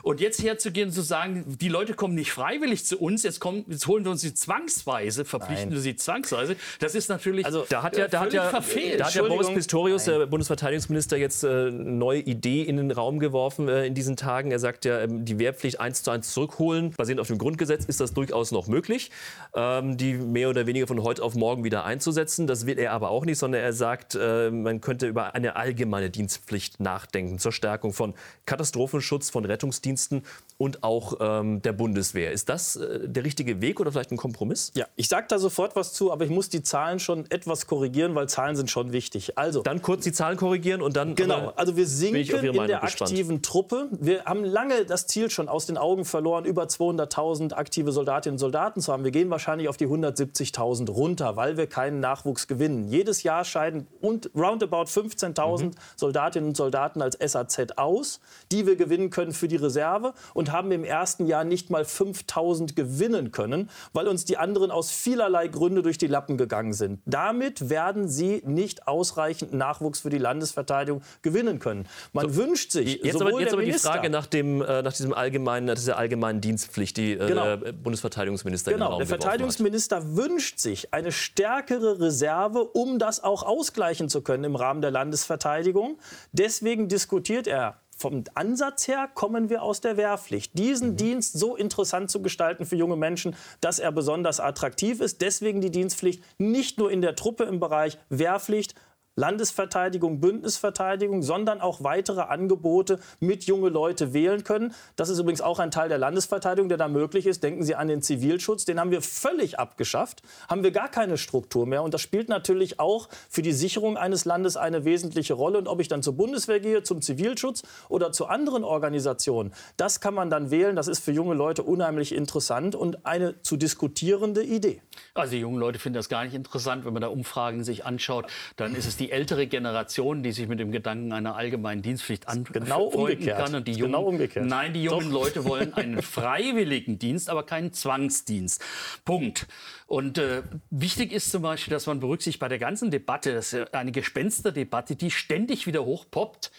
Und 0.03 0.21
jetzt 0.21 0.43
herzugehen 0.43 0.89
und 0.89 0.95
zu 0.95 1.03
sagen, 1.03 1.45
die 1.61 1.69
Leute 1.69 1.95
kommen 1.95 2.15
nicht 2.15 2.33
freiwillig 2.33 2.85
zu 2.85 2.99
uns, 2.99 3.23
jetzt, 3.23 3.41
kommen, 3.41 3.65
jetzt 3.69 3.87
holen 3.87 4.05
wir 4.05 4.11
uns 4.11 4.21
sie 4.21 4.35
zwangsweise, 4.35 5.25
verpflichten 5.25 5.73
wir 5.73 5.81
sie 5.81 5.97
zwangsweise. 5.97 6.57
Das 6.79 6.95
ist 6.95 7.09
natürlich 7.09 7.47
also, 7.47 7.67
da 7.69 7.83
hat 7.83 7.97
ja, 7.97 8.09
da 8.09 8.21
hat 8.21 8.33
ja, 8.33 8.49
verfehlt. 8.49 9.01
Da 9.01 9.07
hat 9.07 9.15
ja 9.15 9.23
Boris 9.23 9.49
Pistorius, 9.49 10.07
Nein. 10.07 10.21
der 10.21 10.27
Bundesverteidigungsminister, 10.27 11.17
jetzt 11.17 11.45
äh, 11.45 11.49
eine 11.49 11.71
neue 11.71 12.21
Idee 12.21 12.63
in 12.63 12.77
den 12.77 12.91
Raum 12.91 13.19
geworfen 13.19 13.69
äh, 13.69 13.87
in 13.87 13.95
diesen 13.95 14.17
Tagen. 14.17 14.51
Er 14.51 14.59
sagt 14.59 14.85
ja, 14.85 15.01
ähm, 15.01 15.25
die 15.25 15.39
Wehrpflicht 15.39 15.81
eins 15.81 16.03
zu 16.03 16.11
eins 16.11 16.33
zurückholen, 16.33 16.93
basierend 16.97 17.21
auf 17.21 17.29
dem 17.29 17.39
Grundgesetz, 17.39 17.85
ist 17.85 18.01
das 18.01 18.15
durchaus 18.15 18.53
noch 18.53 18.69
möglich, 18.71 19.11
ähm, 19.55 19.97
die 19.97 20.15
mehr 20.15 20.49
oder 20.49 20.67
weniger 20.67 20.87
von 20.87 21.03
heute 21.03 21.23
auf 21.23 21.35
morgen 21.35 21.65
wieder 21.65 21.85
einzusetzen. 21.85 22.47
Das 22.47 22.67
will 22.67 22.79
er 22.79 22.93
aber 22.93 23.11
auch 23.11 23.25
nicht, 23.25 23.39
sondern 23.39 23.61
er 23.63 23.73
sagt, 23.73 24.15
äh, 24.15 24.51
man 24.51 24.81
könnte 24.81 25.07
über 25.07 25.35
eine 25.35 25.57
allgemeine 25.57 26.09
Dienstpflicht 26.09 26.81
nachdenken 26.81 27.39
zur 27.39 27.53
Stärkung 27.53 27.93
von 27.93 28.15
Katastrophenschutz, 28.47 29.31
von 29.31 29.45
Rettungsdiensten 29.45 30.23
und 30.57 30.83
auch 30.83 31.15
ähm, 31.21 31.63
der 31.63 31.73
Bundeswehr. 31.73 32.33
Ist 32.33 32.49
das 32.49 32.77
äh, 32.77 33.09
der 33.09 33.25
richtige 33.25 33.61
Weg 33.61 33.81
oder 33.81 33.93
vielleicht 33.93 34.13
ein 34.13 34.17
Kompromiss? 34.17 34.73
Ja, 34.75 34.87
ich 34.97 35.09
sage 35.09 35.27
da 35.29 35.39
sofort 35.39 35.77
was 35.77 35.93
zu, 35.93 36.13
aber 36.13 36.25
ich 36.25 36.31
muss 36.31 36.49
die 36.49 36.63
Zahlen 36.63 36.99
schon 36.99 37.31
etwas 37.31 37.67
korrigieren, 37.67 38.15
weil 38.15 38.29
Zahlen 38.29 38.57
sind 38.57 38.71
schon 38.71 38.93
wichtig. 38.93 39.37
Also 39.37 39.63
dann 39.63 39.83
kurz 39.83 40.05
die 40.05 40.13
Zahlen 40.13 40.37
korrigieren 40.37 40.83
und 40.83 40.97
dann 40.97 41.15
genau. 41.15 41.53
Also 41.57 41.77
wir 41.77 41.87
sinken 41.87 42.45
in 42.45 42.53
der 42.55 42.81
gespannt. 42.81 43.11
aktiven 43.11 43.43
Truppe. 43.43 43.89
Wir 43.91 44.25
haben 44.25 44.45
lange 44.45 44.85
das 44.85 45.07
Ziel 45.07 45.31
schon 45.31 45.49
aus 45.49 45.67
den 45.67 45.77
Augen 45.77 46.05
verloren, 46.05 46.45
über 46.45 46.65
200.000 46.65 47.55
aktive 47.55 47.93
Soldatinnen 47.93 48.35
und 48.35 48.39
Soldaten 48.39 48.60
zu 48.81 48.93
haben. 48.93 49.05
Wir 49.05 49.11
gehen 49.11 49.31
wahrscheinlich 49.31 49.69
auf 49.69 49.77
die 49.77 49.87
170.000 49.87 50.91
runter, 50.91 51.37
weil 51.37 51.57
wir 51.57 51.67
keinen 51.67 52.01
Nachwuchs 52.01 52.47
gewinnen. 52.47 52.89
Jedes 52.89 53.23
Jahr 53.23 53.45
scheiden 53.45 53.87
und 54.01 54.31
roundabout 54.37 54.85
15.000 54.85 55.65
mhm. 55.65 55.71
Soldatinnen 55.97 56.51
und 56.51 56.57
Soldaten 56.57 57.03
als 57.03 57.19
SAZ 57.19 57.73
aus, 57.77 58.21
die 58.53 58.67
wir 58.67 58.77
gewinnen 58.77 59.11
können 59.11 59.33
für 59.33 59.49
die 59.49 59.57
Reserve 59.57 60.13
und 60.35 60.53
haben 60.53 60.71
im 60.73 60.85
ersten 60.85 61.27
Jahr 61.27 61.45
nicht 61.45 61.71
mal 61.71 61.83
5.000 61.83 62.75
gewinnen 62.75 63.33
können, 63.33 63.71
weil 63.93 64.07
uns 64.09 64.25
die 64.25 64.37
anderen 64.37 64.71
aus 64.71 64.91
vielerlei 64.91 65.49
Gründe 65.49 65.83
durch 65.83 65.99
die 65.99 66.07
Lappen 66.07 66.37
gegangen 66.37 66.73
sind. 66.73 67.01
Damit 67.07 67.71
werden 67.71 68.09
sie 68.09 68.43
nicht 68.45 68.87
ausreichend 68.87 69.53
Nachwuchs 69.53 70.01
für 70.01 70.11
die 70.11 70.19
Landesverteidigung 70.19 71.03
gewinnen 71.23 71.59
können. 71.59 71.87
Man 72.13 72.29
so, 72.29 72.37
wünscht 72.37 72.73
sich 72.73 73.03
jetzt 73.03 73.21
aber, 73.21 73.41
jetzt 73.41 73.53
aber 73.53 73.63
die 73.63 73.73
Frage 73.73 74.11
nach, 74.11 74.27
dem, 74.27 74.61
äh, 74.63 74.83
nach 74.83 74.93
diesem 74.93 75.15
allgemeinen, 75.15 75.75
dieser 75.75 75.97
allgemeinen 75.97 76.41
Dienstpflicht, 76.41 76.97
die 76.97 77.13
äh, 77.13 77.27
genau. 77.27 77.57
der 77.57 77.73
Bundesverteidigungsminister 77.73 78.50
genau. 78.53 78.99
Der 78.99 79.07
Verteidigungsminister 79.07 80.17
wünscht 80.17 80.59
sich 80.59 80.93
eine 80.93 81.13
stärkere 81.13 82.01
Reserve, 82.01 82.65
um 82.65 82.99
das 82.99 83.23
auch 83.23 83.43
ausgleichen 83.43 84.09
zu 84.09 84.23
können 84.23 84.45
im 84.45 84.57
Rahmen 84.57 84.83
der 84.83 84.91
Landesverteidigung. 84.91 85.99
Deswegen 86.33 86.89
diskutiert 86.89 87.47
er 87.47 87.81
vom 88.01 88.25
Ansatz 88.35 88.89
her 88.89 89.11
kommen 89.13 89.51
wir 89.51 89.63
aus 89.63 89.83
der 89.83 89.99
Wehrpflicht. 89.99 90.59
Diesen 90.59 90.93
mhm. 90.93 90.97
Dienst 90.97 91.39
so 91.39 91.55
interessant 91.55 92.11
zu 92.11 92.23
gestalten 92.23 92.65
für 92.65 92.77
junge 92.77 92.97
Menschen, 92.97 93.37
dass 93.61 93.79
er 93.79 93.93
besonders 93.93 94.41
attraktiv 94.41 95.03
ist. 95.03 95.21
Deswegen 95.21 95.61
die 95.61 95.71
Dienstpflicht 95.71 96.23
nicht 96.39 96.79
nur 96.79 96.91
in 96.91 97.03
der 97.03 97.15
Truppe 97.15 97.45
im 97.45 97.61
Bereich 97.61 97.99
Wehrpflicht, 98.09 98.75
Landesverteidigung, 99.21 100.19
Bündnisverteidigung, 100.19 101.23
sondern 101.23 101.61
auch 101.61 101.85
weitere 101.85 102.23
Angebote 102.23 102.99
mit 103.21 103.45
junge 103.45 103.69
Leute 103.69 104.15
wählen 104.15 104.45
können. 104.45 104.75
Das 104.97 105.11
ist 105.11 105.19
übrigens 105.19 105.43
auch 105.43 105.59
ein 105.59 105.71
Teil 105.71 105.91
der 105.91 105.99
Landesverteidigung, 105.99 106.71
der 106.71 106.79
da 106.79 106.89
möglich 106.89 107.27
ist. 107.27 107.43
Denken 107.43 107.63
Sie 107.63 107.75
an 107.75 107.89
den 107.89 108.01
Zivilschutz, 108.01 108.65
den 108.65 108.81
haben 108.81 108.91
wir 108.91 109.03
völlig 109.03 109.59
abgeschafft, 109.59 110.23
haben 110.49 110.63
wir 110.63 110.71
gar 110.71 110.89
keine 110.89 111.19
Struktur 111.19 111.67
mehr. 111.67 111.83
Und 111.83 111.93
das 111.93 112.01
spielt 112.01 112.31
natürlich 112.31 112.81
auch 112.81 113.11
für 113.29 113.43
die 113.43 113.53
Sicherung 113.53 113.99
eines 113.99 114.25
Landes 114.25 114.57
eine 114.57 114.87
wesentliche 114.87 115.35
Rolle. 115.35 115.59
Und 115.59 115.69
ob 115.69 115.81
ich 115.81 115.89
dann 115.89 116.03
zur 116.03 116.17
Bundeswehr 116.17 116.61
gehe, 116.61 116.83
zum 116.83 117.03
Zivilschutz 117.03 117.63
oder 117.91 118.13
zu 118.13 118.27
anderen 118.27 118.65
Organisationen, 118.65 119.53
das 119.77 120.01
kann 120.01 120.15
man 120.15 120.31
dann 120.31 120.51
wählen. 120.51 120.77
Das 120.77 120.89
ist 120.89 121.05
für 121.05 121.13
junge 121.13 121.35
Leute 121.35 121.63
unheimlich 121.63 122.15
interessant 122.15 122.75
und 122.75 123.05
eine 123.05 123.43
zu 123.43 123.59
diskutierende 123.59 124.43
Idee. 124.43 124.81
Also 125.13 125.33
die 125.33 125.41
jungen 125.41 125.59
Leute 125.59 125.79
finden 125.79 125.97
das 125.97 126.09
gar 126.09 126.25
nicht 126.25 126.35
interessant, 126.35 126.87
wenn 126.87 126.95
man 126.95 127.03
da 127.03 127.09
Umfragen 127.09 127.65
sich 127.65 127.85
anschaut. 127.85 128.27
Dann 128.57 128.75
ist 128.75 128.87
es 128.87 128.97
die 128.97 129.10
ältere 129.11 129.47
Generation, 129.47 130.23
die 130.23 130.33
sich 130.33 130.49
mit 130.49 130.59
dem 130.61 130.73
Gedanken 130.73 131.13
einer 131.13 131.37
allgemeinen 131.37 131.83
Dienstpflicht 131.83 132.29
anfreunden 132.29 132.65
genau 132.65 132.85
umgekehrt. 132.85 133.39
kann. 133.39 133.55
Und 133.55 133.69
die 133.69 133.73
jungen, 133.73 133.93
genau 133.93 134.05
umgekehrt. 134.05 134.47
Nein, 134.47 134.73
die 134.73 134.85
jungen 134.85 135.11
Doch. 135.11 135.25
Leute 135.25 135.45
wollen 135.45 135.75
einen 135.81 136.03
freiwilligen 136.03 136.99
Dienst, 136.99 137.29
aber 137.31 137.45
keinen 137.45 137.73
Zwangsdienst. 137.73 138.63
Punkt. 139.05 139.47
Und 139.91 140.19
äh, 140.19 140.45
wichtig 140.71 141.11
ist 141.11 141.33
zum 141.33 141.43
Beispiel, 141.43 141.73
dass 141.73 141.87
man 141.89 141.99
berücksichtigt 141.99 142.39
bei 142.39 142.47
der 142.47 142.61
ganzen 142.61 142.93
Debatte, 142.93 143.35
das 143.35 143.53
ist 143.53 143.75
eine 143.75 143.91
Gespensterdebatte, 143.91 144.95
die 144.95 145.11
ständig 145.11 145.67
wieder 145.67 145.85
hochpoppt. 145.85 146.53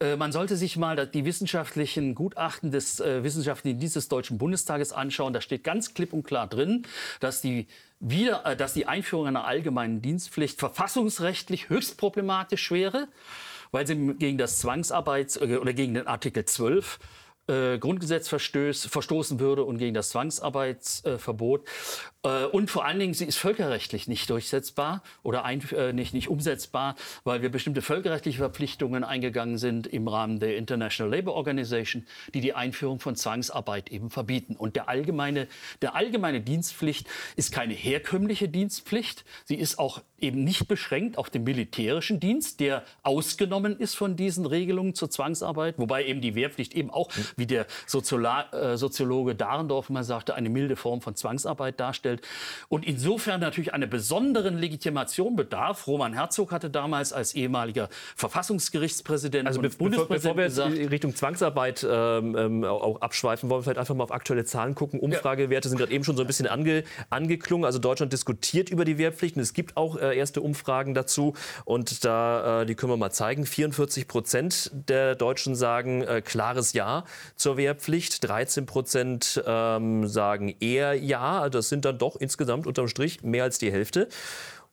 Äh, 0.00 0.16
man 0.16 0.32
sollte 0.32 0.56
sich 0.56 0.76
mal 0.76 1.06
die 1.06 1.24
wissenschaftlichen 1.24 2.16
Gutachten 2.16 2.72
des 2.72 2.98
äh, 2.98 3.22
Wissenschaftlichen 3.22 3.78
Dienstes 3.78 4.06
des 4.06 4.08
Deutschen 4.08 4.36
Bundestages 4.36 4.92
anschauen. 4.92 5.32
Da 5.32 5.40
steht 5.40 5.62
ganz 5.62 5.94
klipp 5.94 6.12
und 6.12 6.24
klar 6.24 6.48
drin, 6.48 6.82
dass 7.20 7.40
die 7.40 7.68
wieder, 8.00 8.44
äh, 8.44 8.56
dass 8.56 8.72
die 8.72 8.86
Einführung 8.86 9.28
einer 9.28 9.44
allgemeinen 9.44 10.02
Dienstpflicht 10.02 10.58
verfassungsrechtlich 10.58 11.68
höchst 11.68 11.98
problematisch 11.98 12.72
wäre, 12.72 13.06
weil 13.70 13.86
sie 13.86 13.94
gegen 14.14 14.38
das 14.38 14.60
Zwangsarbeits- 14.60 15.40
äh, 15.40 15.58
oder 15.58 15.72
gegen 15.72 15.94
den 15.94 16.08
Artikel 16.08 16.46
12 16.46 16.98
äh, 17.48 17.78
Grundgesetz 17.78 18.28
verstoßen 18.28 19.40
würde 19.40 19.64
und 19.64 19.78
gegen 19.78 19.94
das 19.94 20.10
Zwangsarbeitsverbot. 20.10 21.68
Äh, 22.24 22.44
und 22.46 22.70
vor 22.70 22.84
allen 22.84 22.98
Dingen, 22.98 23.14
sie 23.14 23.24
ist 23.24 23.38
völkerrechtlich 23.38 24.08
nicht 24.08 24.30
durchsetzbar 24.30 25.02
oder 25.22 25.44
ein, 25.44 25.62
äh, 25.70 25.92
nicht, 25.92 26.14
nicht 26.14 26.28
umsetzbar, 26.28 26.94
weil 27.24 27.42
wir 27.42 27.50
bestimmte 27.50 27.82
völkerrechtliche 27.82 28.38
Verpflichtungen 28.38 29.04
eingegangen 29.04 29.58
sind 29.58 29.86
im 29.86 30.08
Rahmen 30.08 30.38
der 30.38 30.56
International 30.56 31.14
Labour 31.14 31.34
Organization, 31.34 32.06
die 32.34 32.40
die 32.40 32.54
Einführung 32.54 33.00
von 33.00 33.16
Zwangsarbeit 33.16 33.90
eben 33.90 34.10
verbieten. 34.10 34.56
Und 34.56 34.76
der 34.76 34.88
allgemeine, 34.88 35.48
der 35.80 35.94
allgemeine 35.94 36.40
Dienstpflicht 36.40 37.08
ist 37.36 37.52
keine 37.52 37.74
herkömmliche 37.74 38.48
Dienstpflicht. 38.48 39.24
Sie 39.44 39.56
ist 39.56 39.78
auch 39.78 40.02
eben 40.18 40.44
nicht 40.44 40.68
beschränkt 40.68 41.18
auf 41.18 41.30
den 41.30 41.44
militärischen 41.44 42.20
Dienst, 42.20 42.60
der 42.60 42.84
ausgenommen 43.02 43.76
ist 43.78 43.96
von 43.96 44.16
diesen 44.16 44.46
Regelungen 44.46 44.94
zur 44.94 45.10
Zwangsarbeit, 45.10 45.78
wobei 45.78 46.04
eben 46.04 46.20
die 46.20 46.34
Wehrpflicht 46.34 46.74
eben 46.74 46.90
auch, 46.90 47.10
wie 47.36 47.46
der 47.46 47.66
Soziola 47.86 48.52
äh, 48.52 48.76
Soziologe 48.76 49.34
Dahrendorf 49.34 49.90
mal 49.90 50.04
sagte, 50.04 50.34
eine 50.34 50.48
milde 50.48 50.76
Form 50.76 51.00
von 51.00 51.16
Zwangsarbeit 51.16 51.80
darstellt 51.80 52.11
darstellt 52.12 52.22
und 52.68 52.86
insofern 52.86 53.40
natürlich 53.40 53.74
einer 53.74 53.86
besonderen 53.86 54.58
Legitimation 54.58 55.36
bedarf. 55.36 55.86
Roman 55.86 56.12
Herzog 56.12 56.52
hatte 56.52 56.70
damals 56.70 57.12
als 57.12 57.34
ehemaliger 57.34 57.88
Verfassungsgerichtspräsident 58.16 59.46
also 59.46 59.60
und 59.60 59.78
Bundespräsident 59.78 60.36
bevor 60.36 60.70
wir 60.70 60.76
jetzt 60.76 60.90
Richtung 60.90 61.14
Zwangsarbeit 61.14 61.86
ähm, 61.88 62.36
ähm, 62.36 62.64
auch 62.64 63.00
abschweifen, 63.00 63.50
wollen 63.50 63.60
wir 63.60 63.64
vielleicht 63.64 63.78
einfach 63.78 63.94
mal 63.94 64.04
auf 64.04 64.12
aktuelle 64.12 64.44
Zahlen 64.44 64.74
gucken. 64.74 65.00
Umfragewerte 65.00 65.68
sind 65.68 65.78
gerade 65.78 65.92
eben 65.92 66.04
schon 66.04 66.16
so 66.16 66.22
ein 66.22 66.26
bisschen 66.26 66.46
ange, 66.46 66.84
angeklungen. 67.10 67.64
Also 67.64 67.78
Deutschland 67.78 68.12
diskutiert 68.12 68.70
über 68.70 68.84
die 68.84 68.98
Wehrpflicht 68.98 69.36
und 69.36 69.42
es 69.42 69.52
gibt 69.52 69.76
auch 69.76 69.96
äh, 69.96 70.16
erste 70.16 70.40
Umfragen 70.40 70.94
dazu 70.94 71.34
und 71.64 72.04
da 72.04 72.62
äh, 72.62 72.66
die 72.66 72.74
können 72.74 72.92
wir 72.92 72.96
mal 72.96 73.10
zeigen. 73.10 73.46
44 73.46 74.08
Prozent 74.08 74.70
der 74.72 75.14
Deutschen 75.14 75.54
sagen 75.54 76.02
äh, 76.02 76.22
klares 76.22 76.72
Ja 76.72 77.04
zur 77.36 77.56
Wehrpflicht, 77.56 78.26
13 78.26 78.66
Prozent 78.66 79.42
ähm, 79.46 80.06
sagen 80.06 80.54
eher 80.60 80.94
Ja. 80.94 81.48
Das 81.48 81.68
sind 81.68 81.84
dann 81.84 81.98
doch 82.02 82.16
insgesamt 82.16 82.66
unterm 82.66 82.88
Strich 82.88 83.22
mehr 83.22 83.44
als 83.44 83.58
die 83.58 83.72
Hälfte. 83.72 84.08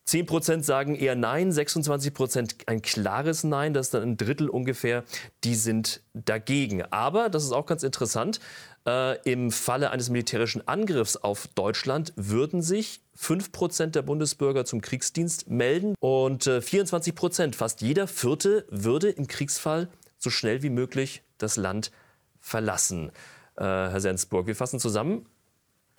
10 0.09 0.25
Prozent 0.25 0.65
sagen 0.65 0.95
eher 0.95 1.15
Nein, 1.15 1.51
26 1.51 2.15
Prozent 2.15 2.55
ein 2.65 2.81
klares 2.81 3.43
Nein, 3.43 3.75
das 3.75 3.87
ist 3.87 3.93
dann 3.93 4.01
ein 4.01 4.17
Drittel 4.17 4.49
ungefähr, 4.49 5.03
die 5.43 5.53
sind 5.53 6.01
dagegen. 6.15 6.81
Aber, 6.81 7.29
das 7.29 7.43
ist 7.43 7.51
auch 7.51 7.67
ganz 7.67 7.83
interessant, 7.83 8.39
äh, 8.87 9.21
im 9.29 9.51
Falle 9.51 9.91
eines 9.91 10.09
militärischen 10.09 10.67
Angriffs 10.67 11.15
auf 11.15 11.47
Deutschland 11.49 12.11
würden 12.15 12.63
sich 12.63 13.01
5 13.13 13.51
Prozent 13.51 13.95
der 13.95 14.01
Bundesbürger 14.01 14.65
zum 14.65 14.81
Kriegsdienst 14.81 15.47
melden 15.47 15.93
und 15.99 16.47
äh, 16.47 16.61
24 16.61 17.13
Prozent, 17.13 17.55
fast 17.55 17.81
jeder 17.81 18.07
Vierte, 18.07 18.65
würde 18.69 19.09
im 19.09 19.27
Kriegsfall 19.27 19.89
so 20.17 20.31
schnell 20.31 20.63
wie 20.63 20.71
möglich 20.71 21.21
das 21.37 21.55
Land 21.55 21.91
verlassen. 22.39 23.11
Äh, 23.57 23.63
Herr 23.63 24.01
Sensburg, 24.01 24.47
wir 24.47 24.55
fassen 24.55 24.79
zusammen 24.79 25.27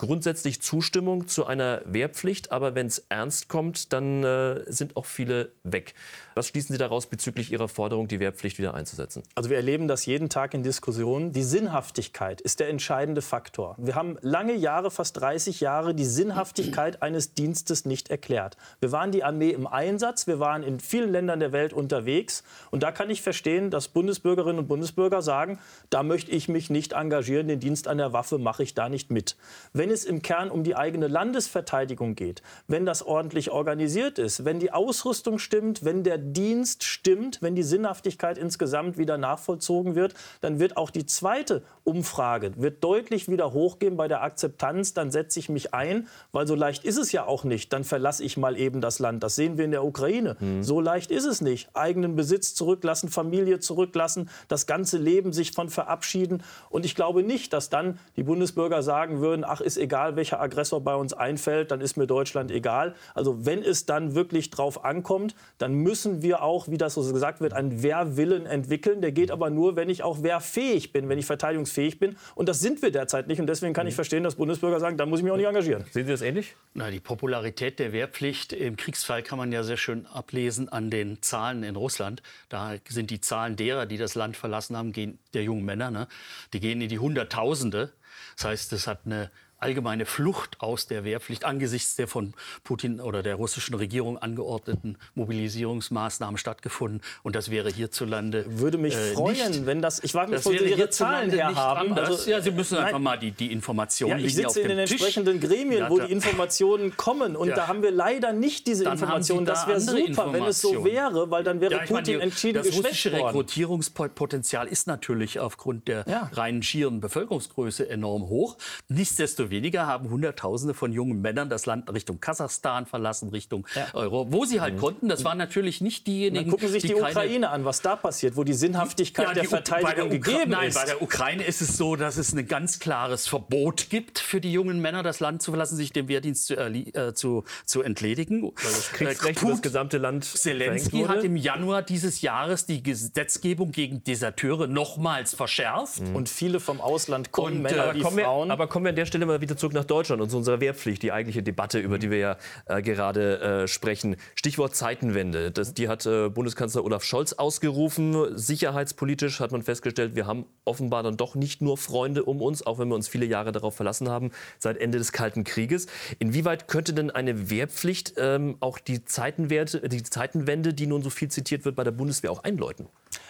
grundsätzlich 0.01 0.63
Zustimmung 0.63 1.27
zu 1.27 1.45
einer 1.45 1.83
Wehrpflicht, 1.85 2.51
aber 2.51 2.73
wenn 2.73 2.87
es 2.87 3.05
ernst 3.09 3.49
kommt, 3.49 3.93
dann 3.93 4.23
äh, 4.23 4.63
sind 4.65 4.97
auch 4.97 5.05
viele 5.05 5.51
weg. 5.63 5.93
Was 6.33 6.47
schließen 6.47 6.73
Sie 6.73 6.79
daraus 6.79 7.05
bezüglich 7.05 7.51
Ihrer 7.51 7.67
Forderung, 7.67 8.07
die 8.07 8.19
Wehrpflicht 8.19 8.57
wieder 8.57 8.73
einzusetzen? 8.73 9.21
Also 9.35 9.51
wir 9.51 9.57
erleben 9.57 9.87
das 9.87 10.07
jeden 10.07 10.27
Tag 10.29 10.55
in 10.55 10.63
Diskussionen. 10.63 11.33
Die 11.33 11.43
Sinnhaftigkeit 11.43 12.41
ist 12.41 12.59
der 12.59 12.69
entscheidende 12.69 13.21
Faktor. 13.21 13.75
Wir 13.77 13.93
haben 13.93 14.17
lange 14.21 14.55
Jahre, 14.55 14.89
fast 14.89 15.21
30 15.21 15.61
Jahre, 15.61 15.93
die 15.93 16.05
Sinnhaftigkeit 16.05 17.01
eines 17.03 17.35
Dienstes 17.35 17.85
nicht 17.85 18.09
erklärt. 18.09 18.57
Wir 18.79 18.91
waren 18.91 19.11
die 19.11 19.23
Armee 19.23 19.51
im 19.51 19.67
Einsatz, 19.67 20.25
wir 20.25 20.39
waren 20.39 20.63
in 20.63 20.79
vielen 20.79 21.11
Ländern 21.11 21.39
der 21.39 21.51
Welt 21.51 21.73
unterwegs. 21.73 22.43
Und 22.71 22.81
da 22.81 22.91
kann 22.91 23.11
ich 23.11 23.21
verstehen, 23.21 23.69
dass 23.69 23.87
Bundesbürgerinnen 23.87 24.57
und 24.57 24.67
Bundesbürger 24.67 25.21
sagen, 25.21 25.59
da 25.91 26.01
möchte 26.01 26.31
ich 26.31 26.49
mich 26.49 26.71
nicht 26.71 26.93
engagieren, 26.93 27.47
den 27.47 27.59
Dienst 27.59 27.87
an 27.87 27.99
der 27.99 28.13
Waffe 28.13 28.39
mache 28.39 28.63
ich 28.63 28.73
da 28.73 28.89
nicht 28.89 29.11
mit. 29.11 29.37
Wenn 29.73 29.90
es 29.91 30.05
im 30.05 30.21
Kern 30.21 30.49
um 30.49 30.63
die 30.63 30.75
eigene 30.75 31.07
Landesverteidigung 31.07 32.15
geht, 32.15 32.41
wenn 32.67 32.85
das 32.85 33.03
ordentlich 33.03 33.51
organisiert 33.51 34.19
ist, 34.19 34.45
wenn 34.45 34.59
die 34.59 34.71
Ausrüstung 34.71 35.39
stimmt, 35.39 35.83
wenn 35.83 36.03
der 36.03 36.17
Dienst 36.17 36.83
stimmt, 36.83 37.41
wenn 37.41 37.55
die 37.55 37.63
Sinnhaftigkeit 37.63 38.37
insgesamt 38.37 38.97
wieder 38.97 39.17
nachvollzogen 39.17 39.95
wird, 39.95 40.13
dann 40.41 40.59
wird 40.59 40.77
auch 40.77 40.89
die 40.89 41.05
zweite 41.05 41.63
Umfrage 41.83 42.51
wird 42.55 42.83
deutlich 42.83 43.27
wieder 43.27 43.53
hochgehen 43.53 43.97
bei 43.97 44.07
der 44.07 44.21
Akzeptanz. 44.23 44.93
Dann 44.93 45.11
setze 45.11 45.39
ich 45.39 45.49
mich 45.49 45.73
ein, 45.73 46.07
weil 46.31 46.47
so 46.47 46.55
leicht 46.55 46.83
ist 46.83 46.97
es 46.97 47.11
ja 47.11 47.25
auch 47.25 47.43
nicht. 47.43 47.73
Dann 47.73 47.83
verlasse 47.83 48.23
ich 48.23 48.37
mal 48.37 48.57
eben 48.57 48.81
das 48.81 48.99
Land. 48.99 49.23
Das 49.23 49.35
sehen 49.35 49.57
wir 49.57 49.65
in 49.65 49.71
der 49.71 49.83
Ukraine. 49.83 50.37
Mhm. 50.39 50.63
So 50.63 50.79
leicht 50.79 51.11
ist 51.11 51.25
es 51.25 51.41
nicht. 51.41 51.69
Eigenen 51.75 52.15
Besitz 52.15 52.53
zurücklassen, 52.53 53.09
Familie 53.09 53.59
zurücklassen, 53.59 54.29
das 54.47 54.65
ganze 54.65 54.97
Leben 54.97 55.33
sich 55.33 55.51
von 55.51 55.69
verabschieden. 55.69 56.43
Und 56.69 56.85
ich 56.85 56.95
glaube 56.95 57.23
nicht, 57.23 57.53
dass 57.53 57.69
dann 57.69 57.99
die 58.15 58.23
Bundesbürger 58.23 58.83
sagen 58.83 59.21
würden, 59.21 59.43
ach, 59.45 59.61
ist 59.61 59.77
egal 59.81 60.15
welcher 60.15 60.39
Aggressor 60.39 60.81
bei 60.81 60.95
uns 60.95 61.13
einfällt, 61.13 61.71
dann 61.71 61.81
ist 61.81 61.97
mir 61.97 62.07
Deutschland 62.07 62.51
egal. 62.51 62.95
Also 63.13 63.45
wenn 63.45 63.63
es 63.63 63.85
dann 63.85 64.15
wirklich 64.15 64.49
drauf 64.49 64.85
ankommt, 64.85 65.35
dann 65.57 65.73
müssen 65.73 66.21
wir 66.21 66.43
auch, 66.43 66.67
wie 66.67 66.77
das 66.77 66.93
so 66.93 67.11
gesagt 67.11 67.41
wird, 67.41 67.53
einen 67.53 67.83
Wehrwillen 67.83 68.45
entwickeln. 68.45 69.01
Der 69.01 69.11
geht 69.11 69.31
aber 69.31 69.49
nur, 69.49 69.75
wenn 69.75 69.89
ich 69.89 70.03
auch 70.03 70.23
wehrfähig 70.23 70.93
bin, 70.93 71.09
wenn 71.09 71.17
ich 71.17 71.25
verteidigungsfähig 71.25 71.99
bin. 71.99 72.15
Und 72.35 72.47
das 72.47 72.59
sind 72.59 72.81
wir 72.81 72.91
derzeit 72.91 73.27
nicht. 73.27 73.41
Und 73.41 73.47
deswegen 73.47 73.73
kann 73.73 73.87
ich 73.87 73.95
verstehen, 73.95 74.23
dass 74.23 74.35
Bundesbürger 74.35 74.79
sagen, 74.79 74.97
da 74.97 75.05
muss 75.05 75.19
ich 75.19 75.23
mich 75.23 75.31
auch 75.33 75.37
nicht 75.37 75.47
engagieren. 75.47 75.83
Sehen 75.91 76.05
Sie 76.05 76.11
das 76.11 76.21
ähnlich? 76.21 76.55
Na, 76.73 76.89
die 76.89 76.99
Popularität 76.99 77.79
der 77.79 77.91
Wehrpflicht 77.91 78.53
im 78.53 78.77
Kriegsfall 78.77 79.23
kann 79.23 79.37
man 79.37 79.51
ja 79.51 79.63
sehr 79.63 79.77
schön 79.77 80.05
ablesen 80.05 80.69
an 80.69 80.89
den 80.89 81.21
Zahlen 81.21 81.63
in 81.63 81.75
Russland. 81.75 82.21
Da 82.49 82.75
sind 82.87 83.09
die 83.09 83.21
Zahlen 83.21 83.55
derer, 83.55 83.85
die 83.85 83.97
das 83.97 84.15
Land 84.15 84.37
verlassen 84.37 84.77
haben, 84.77 84.91
gehen, 84.91 85.19
der 85.33 85.43
jungen 85.43 85.65
Männer, 85.65 85.91
ne, 85.91 86.07
die 86.53 86.59
gehen 86.59 86.81
in 86.81 86.89
die 86.89 86.99
Hunderttausende. 86.99 87.91
Das 88.37 88.45
heißt, 88.45 88.73
es 88.73 88.87
hat 88.87 89.01
eine 89.05 89.31
allgemeine 89.61 90.05
Flucht 90.05 90.59
aus 90.59 90.87
der 90.87 91.03
Wehrpflicht 91.03 91.45
angesichts 91.45 91.95
der 91.95 92.07
von 92.07 92.33
Putin 92.63 92.99
oder 92.99 93.23
der 93.23 93.35
russischen 93.35 93.75
Regierung 93.75 94.17
angeordneten 94.17 94.97
Mobilisierungsmaßnahmen 95.15 96.37
stattgefunden. 96.37 97.01
Und 97.23 97.35
das 97.35 97.51
wäre 97.51 97.69
hierzulande. 97.71 98.45
Würde 98.47 98.77
mich 98.77 98.95
äh, 98.95 99.13
freuen, 99.13 99.51
nicht, 99.51 99.65
wenn 99.65 99.81
das. 99.81 100.03
Ich 100.03 100.13
wage 100.13 100.31
mich, 100.31 100.43
wo 100.45 100.49
Sie 100.51 100.57
Ihre 100.57 100.89
Zahlen 100.89 101.29
her 101.31 101.55
haben. 101.55 101.93
Also, 101.93 102.29
ja, 102.29 102.41
Sie 102.41 102.51
müssen 102.51 102.75
nein. 102.75 102.85
einfach 102.85 102.99
mal 102.99 103.17
die, 103.17 103.31
die 103.31 103.51
Informationen 103.51 104.19
Ja, 104.19 104.25
ich 104.25 104.35
sitze 104.35 104.61
in 104.61 104.69
den 104.69 104.77
Tisch. 104.85 104.91
entsprechenden 104.93 105.39
Gremien, 105.39 105.85
wo 105.89 105.99
die 105.99 106.11
Informationen 106.11 106.97
kommen. 106.97 107.35
Und 107.35 107.49
Ja. 107.49 107.55
da 107.55 107.67
haben 107.67 107.83
wir 107.83 107.91
leider 107.91 108.33
nicht 108.33 108.67
diese 108.67 108.83
Dann 108.85 108.93
Informationen. 108.93 109.45
Da 109.45 109.53
Das 109.53 109.67
wäre 109.67 109.79
super, 109.79 110.33
wenn 110.33 110.43
es 110.45 110.61
so 110.61 110.83
wäre, 110.83 111.29
weil 111.29 111.43
dann 111.43 111.61
wäre 111.61 111.73
Ja, 111.73 111.77
meine, 111.79 111.87
Putin 111.89 112.03
die- 112.15 112.19
entschieden 112.21 112.57
das 112.63 112.67
russische 112.67 112.83
geschwächt 113.09 113.13
worden. 113.13 113.25
Rekrutierungspotenzial 113.27 114.67
ist 114.67 114.87
natürlich 114.87 115.39
aufgrund 115.39 115.87
der 115.87 116.05
reinen 116.33 116.63
schieren 116.63 116.99
Bevölkerungsgröße 116.99 117.87
enorm 117.89 118.27
hoch. 118.27 118.57
Nichtsdestoweniger 118.87 119.50
haben 119.85 120.09
Hunderttausende 120.09 120.73
von 120.73 120.91
jungen 120.91 121.21
Männern 121.21 121.49
das 121.49 121.65
Land 121.65 121.91
Richtung 121.93 122.19
Kasachstan 122.19 122.85
verlassen, 122.85 123.29
Richtung 123.29 123.65
Euro, 123.93 124.31
wo 124.31 124.45
sie 124.45 124.61
halt 124.61 124.77
konnten. 124.77 125.09
Das 125.09 125.23
waren 125.23 125.37
natürlich 125.37 125.81
nicht 125.81 126.07
diejenigen, 126.07 126.45
Dann 126.45 126.51
gucken 126.51 126.67
Sie 126.67 126.73
sich 126.79 126.83
die, 126.83 126.93
keine- 126.93 127.09
Ukraine 127.11 127.49
an, 127.49 127.65
was 127.65 127.81
da 127.81 127.95
passiert, 127.95 128.35
wo 128.37 128.43
die 128.43 128.53
Sinnhaftigkeit 128.53 129.27
Ja, 129.27 129.33
der 129.33 129.43
die 129.43 129.49
bei 129.49 129.57
Verteidigung 129.57 130.09
der 130.09 130.19
gegeben 130.19 130.51
Nein, 130.51 130.69
ist. 130.69 130.75
bei 130.75 130.85
der 130.85 131.01
Ukraine 131.01 131.43
ist 131.43 131.61
es 131.61 131.77
so, 131.77 131.95
dass 131.95 132.17
es 132.17 132.33
ein 132.33 132.47
ganz 132.47 132.79
klares 132.79 133.27
Verbot 133.27 133.89
gibt 133.89 134.19
für 134.19 134.39
die 134.41 134.51
jungen 134.51 134.79
Männer, 134.79 135.03
das 135.03 135.19
Land 135.19 135.41
zu 135.41 135.51
verlassen, 135.51 135.75
sich 135.75 135.91
dem 135.91 136.07
Wehrdienst 136.07 136.45
zu, 136.47 136.55
äh, 136.55 137.13
zu, 137.13 137.43
zu 137.65 137.81
entledigen. 137.81 138.43
Weil 138.43 138.51
das 138.61 138.91
Kriegsrecht 138.91 139.41
über 139.41 139.51
das 139.51 139.61
gesamte 139.61 139.97
Land 139.97 140.25
Zelensky 140.25 141.03
hat 141.03 141.23
im 141.23 141.35
Januar 141.35 141.81
dieses 141.81 142.21
Jahres 142.21 142.65
die 142.65 142.83
Gesetzgebung 142.83 143.71
gegen 143.71 144.03
Deserteure 144.03 144.67
nochmals 144.67 145.33
verschärft. 145.33 146.01
und 146.13 146.29
viele 146.29 146.59
vom 146.59 146.79
Ausland 146.81 147.31
kommen, 147.31 147.57
Und, 147.57 147.61
Männer 147.63 147.91
äh, 147.91 147.95
wie 147.95 148.01
Kommen 148.01 148.17
wir, 148.17 148.23
Frauen. 148.25 148.51
aber 148.51 148.67
kommen 148.67 148.85
wir 148.85 148.89
an 148.89 148.95
der 148.95 149.05
Stelle 149.05 149.25
mal 149.25 149.40
wieder 149.41 149.57
zurück 149.57 149.73
nach 149.73 149.85
Deutschland 149.85 150.21
und 150.21 150.29
zu 150.29 150.37
unserer 150.37 150.61
Wehrpflicht, 150.61 151.01
die 151.03 151.11
eigentliche 151.11 151.43
Debatte, 151.43 151.79
über 151.79 151.99
die 151.99 152.09
wir 152.09 152.17
ja 152.17 152.37
äh, 152.65 152.81
gerade 152.81 153.39
äh, 153.63 153.67
sprechen. 153.67 154.15
Stichwort 154.35 154.75
Zeitenwende. 154.75 155.51
Das, 155.51 155.73
die 155.73 155.89
hat 155.89 156.05
äh, 156.05 156.29
Bundeskanzler 156.29 156.83
Olaf 156.83 157.03
Scholz 157.03 157.33
ausgerufen. 157.33 158.37
Sicherheitspolitisch 158.37 159.39
hat 159.39 159.51
man 159.51 159.61
festgestellt, 159.61 160.15
wir 160.15 160.27
haben 160.27 160.45
offenbar 160.65 161.03
dann 161.03 161.17
doch 161.17 161.35
nicht 161.35 161.61
nur 161.61 161.77
Freunde 161.77 162.23
um 162.23 162.41
uns, 162.41 162.65
auch 162.65 162.79
wenn 162.79 162.87
wir 162.87 162.95
uns 162.95 163.07
viele 163.07 163.25
Jahre 163.25 163.51
darauf 163.51 163.75
verlassen 163.75 164.09
haben, 164.09 164.31
seit 164.59 164.77
Ende 164.77 164.97
des 164.97 165.11
Kalten 165.11 165.43
Krieges. 165.43 165.87
Inwieweit 166.19 166.67
könnte 166.67 166.93
denn 166.93 167.11
eine 167.11 167.49
Wehrpflicht 167.49 168.13
ähm, 168.17 168.57
auch 168.59 168.79
die, 168.79 169.05
Zeitenwerte, 169.05 169.87
die 169.89 170.03
Zeitenwende, 170.03 170.73
die 170.73 170.87
nun 170.87 171.01
so 171.01 171.09
viel 171.09 171.29
zitiert 171.29 171.65
wird, 171.65 171.75
bei 171.75 171.83
der 171.83 171.91
Bundeswehr 171.91 172.31
auch 172.31 172.43
einläuten? 172.43 172.87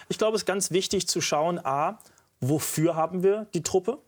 Ich 0.08 0.18
glaube, 0.18 0.36
es 0.36 0.42
ist 0.42 0.46
ganz 0.46 0.70
wichtig 0.70 1.08
zu 1.08 1.20
schauen, 1.20 1.58
a, 1.58 1.98
wofür 2.40 2.96
haben 2.96 3.22
wir 3.22 3.46
die 3.54 3.62
Truppe? 3.62 3.98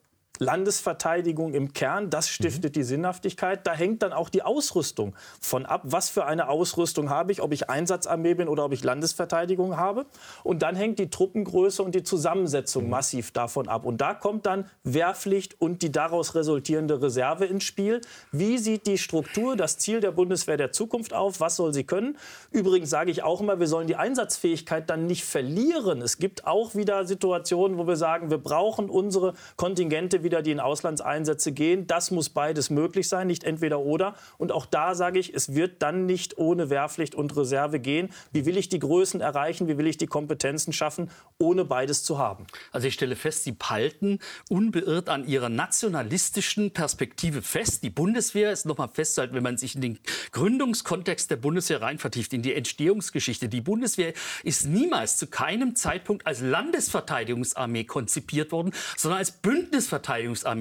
Landesverteidigung 0.40 1.54
im 1.54 1.72
Kern, 1.72 2.10
das 2.10 2.28
stiftet 2.28 2.74
die 2.74 2.82
Sinnhaftigkeit. 2.82 3.64
Da 3.66 3.72
hängt 3.72 4.02
dann 4.02 4.12
auch 4.12 4.28
die 4.28 4.42
Ausrüstung 4.42 5.14
von 5.40 5.64
ab. 5.64 5.82
Was 5.84 6.10
für 6.10 6.26
eine 6.26 6.48
Ausrüstung 6.48 7.08
habe 7.08 7.30
ich, 7.30 7.40
ob 7.40 7.52
ich 7.52 7.70
Einsatzarmee 7.70 8.34
bin 8.34 8.48
oder 8.48 8.64
ob 8.64 8.72
ich 8.72 8.82
Landesverteidigung 8.82 9.76
habe. 9.76 10.06
Und 10.42 10.62
dann 10.62 10.74
hängt 10.74 10.98
die 10.98 11.08
Truppengröße 11.08 11.84
und 11.84 11.94
die 11.94 12.02
Zusammensetzung 12.02 12.88
massiv 12.88 13.30
davon 13.30 13.68
ab. 13.68 13.84
Und 13.84 14.00
da 14.00 14.12
kommt 14.12 14.46
dann 14.46 14.68
Wehrpflicht 14.82 15.60
und 15.60 15.82
die 15.82 15.92
daraus 15.92 16.34
resultierende 16.34 17.00
Reserve 17.00 17.44
ins 17.44 17.62
Spiel. 17.62 18.00
Wie 18.32 18.58
sieht 18.58 18.88
die 18.88 18.98
Struktur, 18.98 19.54
das 19.54 19.78
Ziel 19.78 20.00
der 20.00 20.10
Bundeswehr 20.10 20.56
der 20.56 20.72
Zukunft 20.72 21.14
auf? 21.14 21.38
Was 21.38 21.54
soll 21.54 21.72
sie 21.72 21.84
können? 21.84 22.18
Übrigens 22.50 22.90
sage 22.90 23.12
ich 23.12 23.22
auch 23.22 23.40
immer, 23.40 23.60
wir 23.60 23.68
sollen 23.68 23.86
die 23.86 23.96
Einsatzfähigkeit 23.96 24.90
dann 24.90 25.06
nicht 25.06 25.24
verlieren. 25.24 26.02
Es 26.02 26.18
gibt 26.18 26.44
auch 26.44 26.74
wieder 26.74 27.04
Situationen, 27.06 27.78
wo 27.78 27.86
wir 27.86 27.96
sagen, 27.96 28.30
wir 28.30 28.38
brauchen 28.38 28.90
unsere 28.90 29.34
Kontingente 29.56 30.23
wieder, 30.24 30.42
die 30.42 30.50
in 30.50 30.60
Auslandseinsätze 30.60 31.52
gehen. 31.52 31.86
Das 31.86 32.10
muss 32.10 32.30
beides 32.30 32.70
möglich 32.70 33.08
sein, 33.08 33.28
nicht 33.28 33.44
entweder 33.44 33.80
oder. 33.80 34.14
Und 34.38 34.50
auch 34.50 34.66
da 34.66 34.94
sage 34.94 35.18
ich, 35.18 35.32
es 35.32 35.54
wird 35.54 35.82
dann 35.82 36.06
nicht 36.06 36.38
ohne 36.38 36.70
Wehrpflicht 36.70 37.14
und 37.14 37.36
Reserve 37.36 37.78
gehen. 37.78 38.08
Wie 38.32 38.46
will 38.46 38.56
ich 38.56 38.68
die 38.68 38.78
Größen 38.78 39.20
erreichen? 39.20 39.68
Wie 39.68 39.78
will 39.78 39.86
ich 39.86 39.96
die 39.96 40.06
Kompetenzen 40.06 40.72
schaffen, 40.72 41.10
ohne 41.38 41.64
beides 41.64 42.02
zu 42.02 42.18
haben? 42.18 42.46
Also 42.72 42.88
ich 42.88 42.94
stelle 42.94 43.16
fest, 43.16 43.44
Sie 43.44 43.54
halten 43.62 44.18
unbeirrt 44.48 45.08
an 45.08 45.26
Ihrer 45.26 45.48
nationalistischen 45.48 46.72
Perspektive 46.72 47.42
fest. 47.42 47.82
Die 47.82 47.90
Bundeswehr 47.90 48.50
ist 48.50 48.66
nochmal 48.66 48.88
festzuhalten, 48.88 49.34
wenn 49.34 49.42
man 49.42 49.58
sich 49.58 49.74
in 49.74 49.80
den 49.80 49.98
Gründungskontext 50.32 51.30
der 51.30 51.36
Bundeswehr 51.36 51.82
rein 51.82 51.98
vertieft, 51.98 52.32
in 52.32 52.42
die 52.42 52.54
Entstehungsgeschichte. 52.54 53.48
Die 53.48 53.60
Bundeswehr 53.60 54.12
ist 54.42 54.66
niemals 54.66 55.18
zu 55.18 55.26
keinem 55.26 55.76
Zeitpunkt 55.76 56.26
als 56.26 56.40
Landesverteidigungsarmee 56.40 57.84
konzipiert 57.84 58.52
worden, 58.52 58.72
sondern 58.96 59.18
als 59.18 59.32
Bündnisverteidigungsarmee. 59.32 60.13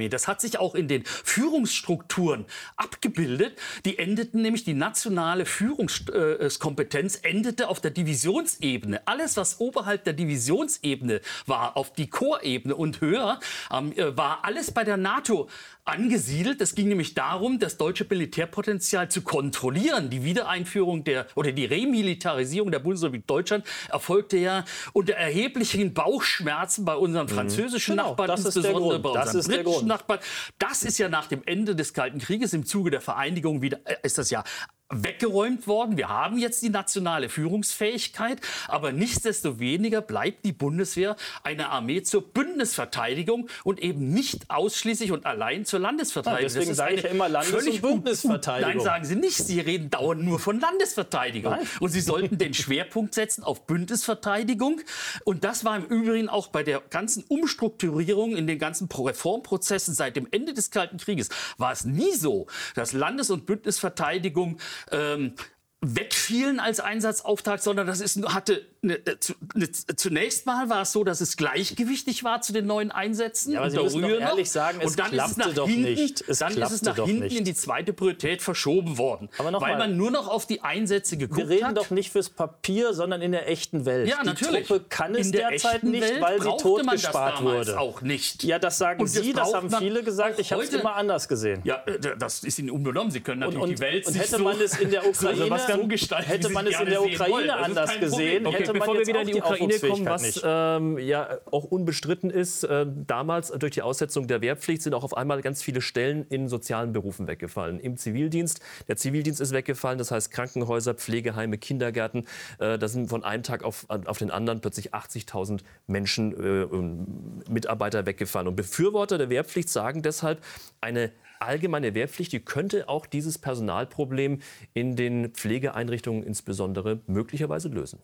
Das 0.10 0.28
hat 0.28 0.42
sich 0.42 0.60
auch 0.60 0.76
in 0.76 0.88
den 0.88 1.04
Führungsstrukturen 1.06 2.46
abgebildet. 2.76 3.58
Die 3.86 4.00
endeten 4.00 4.42
nämlich, 4.42 4.64
die 4.64 4.74
nationale 4.74 5.46
Führungskompetenz 5.46 7.20
endete 7.24 7.68
auf 7.68 7.82
der 7.82 7.92
Divisionsebene. 7.92 9.08
Alles, 9.08 9.38
was 9.38 9.60
oberhalb 9.60 10.04
der 10.04 10.14
Divisionsebene 10.14 11.22
war, 11.46 11.78
auf 11.78 11.94
die 11.94 12.10
Chorebene 12.10 12.76
und 12.76 13.02
höher, 13.02 13.40
ähm, 13.72 13.94
äh, 13.94 14.16
war 14.16 14.44
alles 14.44 14.72
bei 14.72 14.84
der 14.84 14.98
NATO 14.98 15.50
angesiedelt. 15.86 16.62
Es 16.62 16.76
ging 16.76 16.88
nämlich 16.88 17.14
darum, 17.14 17.60
das 17.60 17.78
deutsche 17.78 18.06
Militärpotenzial 18.10 19.10
zu 19.10 19.22
kontrollieren. 19.22 20.10
Die 20.10 20.24
Wiedereinführung 20.24 21.04
der 21.04 21.28
oder 21.36 21.52
die 21.52 21.66
Remilitarisierung 21.66 22.72
der 22.72 22.80
Bundesrepublik 22.80 23.28
Deutschland 23.28 23.66
erfolgte 23.90 24.38
ja 24.38 24.64
unter 24.94 25.14
erheblichen 25.14 25.94
Bauchschmerzen 25.94 26.86
bei 26.86 26.96
unseren 26.96 27.28
französischen 27.28 27.96
Genau, 27.96 28.10
Nachbarn, 28.10 28.28
das 28.28 28.46
insbesondere 28.46 29.00
bei 29.00 29.10
unseren 29.10 29.43
ist 29.48 29.56
der 29.56 29.64
Grund. 29.64 29.88
Nachbarn. 29.88 30.20
Das 30.60 30.84
ist 30.84 30.98
ja 30.98 31.10
nach 31.10 31.28
dem 31.28 31.42
Ende 31.46 31.76
des 31.76 31.94
Kalten 31.94 32.20
Krieges 32.20 32.54
im 32.54 32.66
Zuge 32.66 32.92
der 32.92 33.02
Vereinigung 33.02 33.62
wieder 33.62 33.80
äh, 33.86 33.96
ist 34.04 34.18
das 34.18 34.30
ja 34.30 34.44
weggeräumt 34.90 35.68
worden. 35.68 35.98
Wir 35.98 36.10
haben 36.10 36.38
jetzt 36.38 36.62
die 36.62 36.70
nationale 36.70 37.30
Führungsfähigkeit, 37.30 38.40
aber 38.68 38.92
nichtsdestoweniger 38.92 40.02
bleibt 40.02 40.46
die 40.46 40.52
Bundeswehr 40.52 41.16
eine 41.44 41.70
Armee 41.70 42.04
zur 42.04 42.22
Bündnisverteidigung 42.32 43.50
und 43.64 43.80
eben 43.82 44.10
nicht 44.10 44.50
ausschließlich 44.50 45.12
und 45.12 45.26
allein 45.26 45.66
zur 45.66 45.80
Landesverteidigung. 45.80 46.42
Ja, 46.42 46.48
deswegen 46.48 46.66
Das 46.66 46.72
ist 46.72 46.78
sage 46.78 46.96
ich 46.96 47.04
ja 47.04 47.10
immer 47.10 47.30
Landes- 47.30 47.68
und 47.68 47.82
Bündnisverteidigung. 47.82 48.76
Nein, 48.76 48.84
sagen 48.84 49.06
Sie 49.06 49.16
nicht. 49.16 49.38
Sie 49.38 49.60
reden 49.60 49.90
dauernd 49.90 50.24
nur 50.24 50.40
von 50.40 50.60
Landesverteidigung. 50.60 51.54
Nein. 51.54 51.68
Und 51.80 51.90
Sie 51.90 52.02
sollten 52.02 52.38
den 52.38 52.54
Schwerpunkt 52.54 53.14
setzen 53.16 53.44
auf 53.44 53.66
Bündnisverteidigung. 53.66 54.82
Und 55.26 55.44
das 55.44 55.66
war 55.66 55.78
im 55.78 55.86
Übrigen 55.86 56.30
auch 56.30 56.48
bei 56.48 56.64
der 56.64 56.82
ganzen 56.82 57.24
Umstrukturierung 57.24 58.36
in 58.36 58.48
den 58.48 58.60
ganzen 58.60 58.88
Pro- 58.90 59.04
Reformprozessen 59.08 59.94
seit 59.94 60.16
dem 60.16 60.28
Ende 60.32 60.54
des 60.54 60.72
Kalten 60.72 60.98
Krieges 60.98 61.30
war 61.58 61.72
es 61.72 61.84
nie 61.86 62.12
so, 62.16 62.48
dass 62.76 62.94
Landes- 62.94 63.30
und 63.32 63.46
Bündnisverteidigung 63.46 64.60
ähm, 64.92 65.36
wegfielen 65.82 66.60
als 66.60 66.80
Einsatzauftrag, 66.80 67.62
sondern 67.62 67.88
das 67.88 68.00
ist, 68.00 68.22
hatte 68.34 68.66
eine, 68.84 68.96
äh, 68.96 69.16
eine, 69.56 69.72
zunächst 69.72 70.46
mal 70.46 70.70
war 70.70 70.82
es 70.84 70.92
so, 70.92 71.04
dass 71.04 71.22
es 71.22 71.38
gleichgewichtig 71.38 72.24
war 72.24 72.42
zu 72.42 72.54
den 72.54 72.66
neuen 72.66 72.92
Einsätzen. 72.92 73.54
Ja, 73.54 73.62
aber 73.62 73.70
Sie 73.72 73.78
müssen 73.80 74.02
doch 74.02 74.08
Rühe 74.10 74.20
noch. 74.20 74.30
ehrlich 74.30 74.52
sagen, 74.52 74.80
es 74.82 74.92
und 74.92 75.00
dann 75.00 75.06
ist 75.08 75.14
es 75.14 75.18
klappte 75.36 75.40
nach 75.50 75.56
doch 75.56 75.68
hinten, 75.68 75.82
nicht. 75.94 76.24
Es 76.28 76.40
dann 76.40 76.52
ist 76.58 76.72
es 76.72 76.82
nach 76.82 76.96
hinten 76.96 77.24
nicht. 77.24 77.38
in 77.38 77.46
die 77.46 77.54
zweite 77.54 77.94
Priorität 77.94 78.42
verschoben 78.42 78.98
worden, 78.98 79.30
Aber 79.38 79.52
noch 79.52 79.62
weil 79.62 79.74
mal. 79.78 79.88
man 79.88 79.98
nur 79.98 80.12
noch 80.12 80.28
auf 80.28 80.46
die 80.46 80.62
Einsätze 80.62 81.18
geguckt 81.18 81.38
Wir 81.40 81.50
reden 81.50 81.68
hat. 81.68 81.78
doch 81.78 81.90
nicht 81.92 82.12
fürs 82.12 82.30
Papier, 82.30 82.94
sondern 82.94 83.22
in 83.22 83.32
der 83.32 83.50
echten 83.50 83.86
Welt. 83.86 84.10
ja, 84.10 84.18
die 84.22 84.28
natürlich. 84.28 84.68
Truppe 84.68 84.86
kann 84.90 85.16
es 85.16 85.28
In 85.28 85.32
der 85.32 85.50
derzeit 85.50 85.84
nicht, 85.84 86.02
Welt 86.04 86.22
weil 86.22 86.42
sie 86.42 86.48
brauchte 86.48 86.64
tot 86.64 86.86
man 86.86 86.96
das 86.96 87.04
gespart 87.04 87.40
damals 87.40 87.68
wurde. 87.68 87.80
auch 87.80 88.02
nicht. 88.02 88.44
Ja, 88.44 88.60
das 88.60 88.78
sagen 88.78 89.02
Und 89.02 89.16
das 89.16 89.24
Sie, 89.24 89.34
das 89.34 89.54
haben 89.54 89.72
viele 89.72 90.04
gesagt. 90.04 90.40
Ich 90.40 90.52
habe 90.52 90.64
es 90.64 90.70
immer 90.74 90.96
anders 90.96 91.28
gesehen. 91.28 91.62
Ja, 91.64 91.84
äh, 91.86 92.00
das 92.18 92.44
ist 92.44 92.60
Ihnen 92.60 92.70
unbenommen. 92.72 93.12
Sie 93.12 93.22
können 93.22 93.44
Und, 93.44 93.54
natürlich 93.54 93.64
und, 93.64 93.80
die 93.80 93.80
Welt 93.80 94.06
und 94.08 94.14
sich 94.14 94.22
hätte 94.22 94.38
so, 94.38 94.44
man 94.44 94.60
es 94.60 94.78
in 94.78 94.92
der 94.92 95.08
Ukraine, 95.08 95.38
so 95.78 95.88
gestalten, 95.88 96.28
wie 96.30 96.34
hätte 96.34 96.50
man 96.50 96.68
es 96.68 96.80
in 96.80 96.86
der 96.88 97.02
Ukraine 97.04 97.56
anders 97.58 98.00
gesehen, 98.00 98.46
hätte 98.48 98.73
bevor 98.74 98.98
wir 98.98 99.08
wieder 99.08 99.22
in 99.22 99.28
die 99.28 99.34
die 99.34 99.40
Ukraine 99.40 99.80
kommen, 99.80 100.06
was 100.06 100.42
ähm, 100.44 100.98
ja 100.98 101.38
auch 101.52 101.64
unbestritten 101.66 102.30
ist, 102.30 102.64
äh, 102.64 102.86
damals 103.08 103.50
durch 103.50 103.72
die 103.72 103.82
Aussetzung 103.82 104.28
der 104.28 104.42
Wehrpflicht 104.42 104.82
sind 104.82 104.94
auch 104.94 105.04
auf 105.04 105.16
einmal 105.16 105.42
ganz 105.42 105.62
viele 105.62 105.82
Stellen 105.82 106.26
in 106.30 106.48
sozialen 106.48 106.94
Berufen 106.94 107.28
weggefallen. 107.28 107.80
Im 107.80 107.98
Zivildienst, 107.98 108.62
der 108.88 108.98
Zivildienst 108.98 109.42
ist 109.42 109.52
weggefallen, 109.52 109.98
das 109.98 110.12
heißt 110.12 110.32
Krankenhäuser, 110.32 110.94
Pflegeheime, 110.94 111.58
Kindergärten, 111.58 112.26
äh, 112.60 112.78
da 112.78 112.88
sind 112.88 113.10
von 113.10 113.24
einem 113.24 113.44
Tag 113.44 113.64
auf, 113.64 113.86
auf 113.90 114.18
den 114.18 114.32
anderen 114.32 114.62
plötzlich 114.62 114.94
80.000 114.94 115.62
Menschen, 115.88 116.34
äh, 116.34 116.64
und 116.64 117.44
Mitarbeiter 117.50 118.06
weggefallen. 118.06 118.48
Und 118.48 118.56
Befürworter 118.56 119.18
der 119.18 119.30
Wehrpflicht 119.30 119.70
sagen 119.70 120.02
deshalb, 120.02 120.42
eine 120.82 121.12
allgemeine 121.40 121.94
Wehrpflicht, 121.94 122.32
die 122.32 122.40
könnte 122.40 122.90
auch 122.90 123.06
dieses 123.06 123.38
Personalproblem 123.38 124.40
in 124.74 124.96
den 124.96 125.32
Pflegeeinrichtungen 125.32 126.24
insbesondere 126.24 127.02
möglicherweise 127.08 127.70
lösen. 127.70 128.00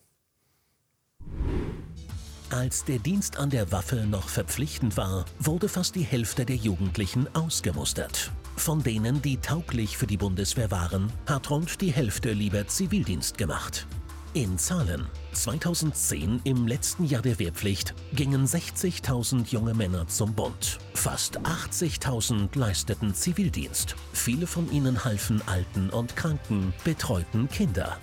Als 2.51 2.84
der 2.84 2.97
Dienst 2.97 3.38
an 3.38 3.51
der 3.51 3.71
Waffe 3.71 4.08
noch 4.08 4.27
verpflichtend 4.27 4.97
war, 4.97 5.26
wurde 5.38 5.70
fast 5.70 5.93
die 5.93 6.03
Hälfte 6.03 6.45
der 6.45 6.55
Jugendlichen 6.55 7.28
ausgemustert. 7.36 8.32
Von 8.55 8.82
denen, 8.82 9.22
die 9.22 9.38
tauglich 9.38 9.97
für 9.97 10.07
die 10.07 10.17
Bundeswehr 10.17 10.72
waren, 10.72 11.13
hat 11.28 11.51
rund 11.51 11.80
die 11.80 11.91
Hälfte 11.91 12.32
lieber 12.34 12.67
Zivildienst 12.67 13.38
gemacht. 13.38 13.86
In 14.34 14.57
Zahlen. 14.57 15.05
2010, 15.34 16.41
im 16.43 16.65
letzten 16.65 17.05
Jahr 17.05 17.22
der 17.22 17.38
Wehrpflicht, 17.38 17.93
gingen 18.13 18.47
60.000 18.47 19.51
junge 19.51 19.76
Männer 19.76 20.07
zum 20.07 20.34
Bund. 20.34 20.80
Fast 20.95 21.39
80.000 21.41 22.57
leisteten 22.57 23.13
Zivildienst. 23.13 23.95
Viele 24.13 24.47
von 24.47 24.72
ihnen 24.72 25.05
halfen 25.05 25.41
Alten 25.45 25.91
und 25.91 26.15
Kranken, 26.15 26.74
betreuten 26.84 27.47
Kinder. 27.47 27.97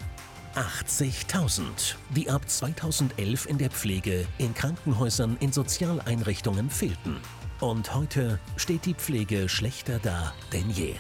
80.000, 0.57 1.97
die 2.11 2.31
ab 2.31 2.49
2011 2.49 3.47
in 3.47 3.59
der 3.59 3.71
Pflege, 3.71 4.27
in 4.39 4.55
Krankenhäusern, 4.55 5.37
in 5.41 5.53
Sozialeinrichtungen 5.53 6.71
fehlten. 6.71 7.17
Und 7.61 7.95
heute 7.95 8.41
steht 8.57 8.87
die 8.87 8.95
Pflege 8.95 9.49
schlechter 9.49 9.99
da 9.99 10.33
denn 10.53 10.71
je. 10.71 10.95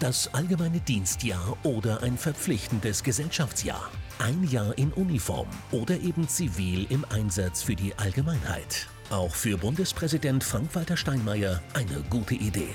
Das 0.00 0.32
allgemeine 0.34 0.80
Dienstjahr 0.80 1.56
oder 1.62 2.02
ein 2.02 2.18
verpflichtendes 2.18 3.02
Gesellschaftsjahr. 3.02 3.90
Ein 4.18 4.44
Jahr 4.44 4.76
in 4.78 4.92
Uniform 4.92 5.48
oder 5.72 6.00
eben 6.00 6.26
zivil 6.28 6.86
im 6.90 7.04
Einsatz 7.10 7.62
für 7.62 7.74
die 7.74 7.94
Allgemeinheit. 7.96 8.88
Auch 9.10 9.34
für 9.34 9.58
Bundespräsident 9.58 10.42
Frank-Walter 10.42 10.96
Steinmeier 10.96 11.62
eine 11.74 12.02
gute 12.08 12.34
Idee. 12.34 12.74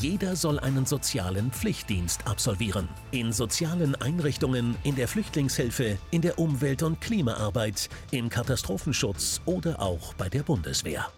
Jeder 0.00 0.34
soll 0.34 0.58
einen 0.58 0.86
sozialen 0.86 1.52
Pflichtdienst 1.52 2.26
absolvieren. 2.26 2.88
In 3.12 3.32
sozialen 3.32 3.94
Einrichtungen, 3.94 4.74
in 4.82 4.96
der 4.96 5.06
Flüchtlingshilfe, 5.06 5.98
in 6.10 6.20
der 6.20 6.40
Umwelt- 6.40 6.82
und 6.82 7.00
Klimaarbeit, 7.00 7.88
im 8.10 8.28
Katastrophenschutz 8.28 9.40
oder 9.44 9.80
auch 9.80 10.12
bei 10.14 10.28
der 10.28 10.42
Bundeswehr. 10.42 11.12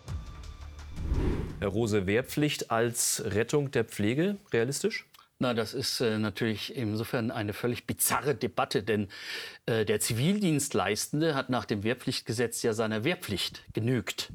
Herr 1.58 1.68
Rose, 1.68 2.06
Wehrpflicht 2.06 2.70
als 2.70 3.22
Rettung 3.24 3.70
der 3.70 3.84
Pflege 3.84 4.36
realistisch? 4.52 5.06
Na, 5.38 5.54
das 5.54 5.72
ist 5.72 6.02
äh, 6.02 6.18
natürlich 6.18 6.76
insofern 6.76 7.30
eine 7.30 7.54
völlig 7.54 7.86
bizarre 7.86 8.34
Debatte, 8.34 8.82
denn 8.82 9.08
äh, 9.64 9.86
der 9.86 10.00
Zivildienstleistende 10.00 11.34
hat 11.34 11.48
nach 11.48 11.64
dem 11.64 11.82
Wehrpflichtgesetz 11.82 12.62
ja 12.62 12.74
seiner 12.74 13.04
Wehrpflicht 13.04 13.62
genügt. 13.72 14.32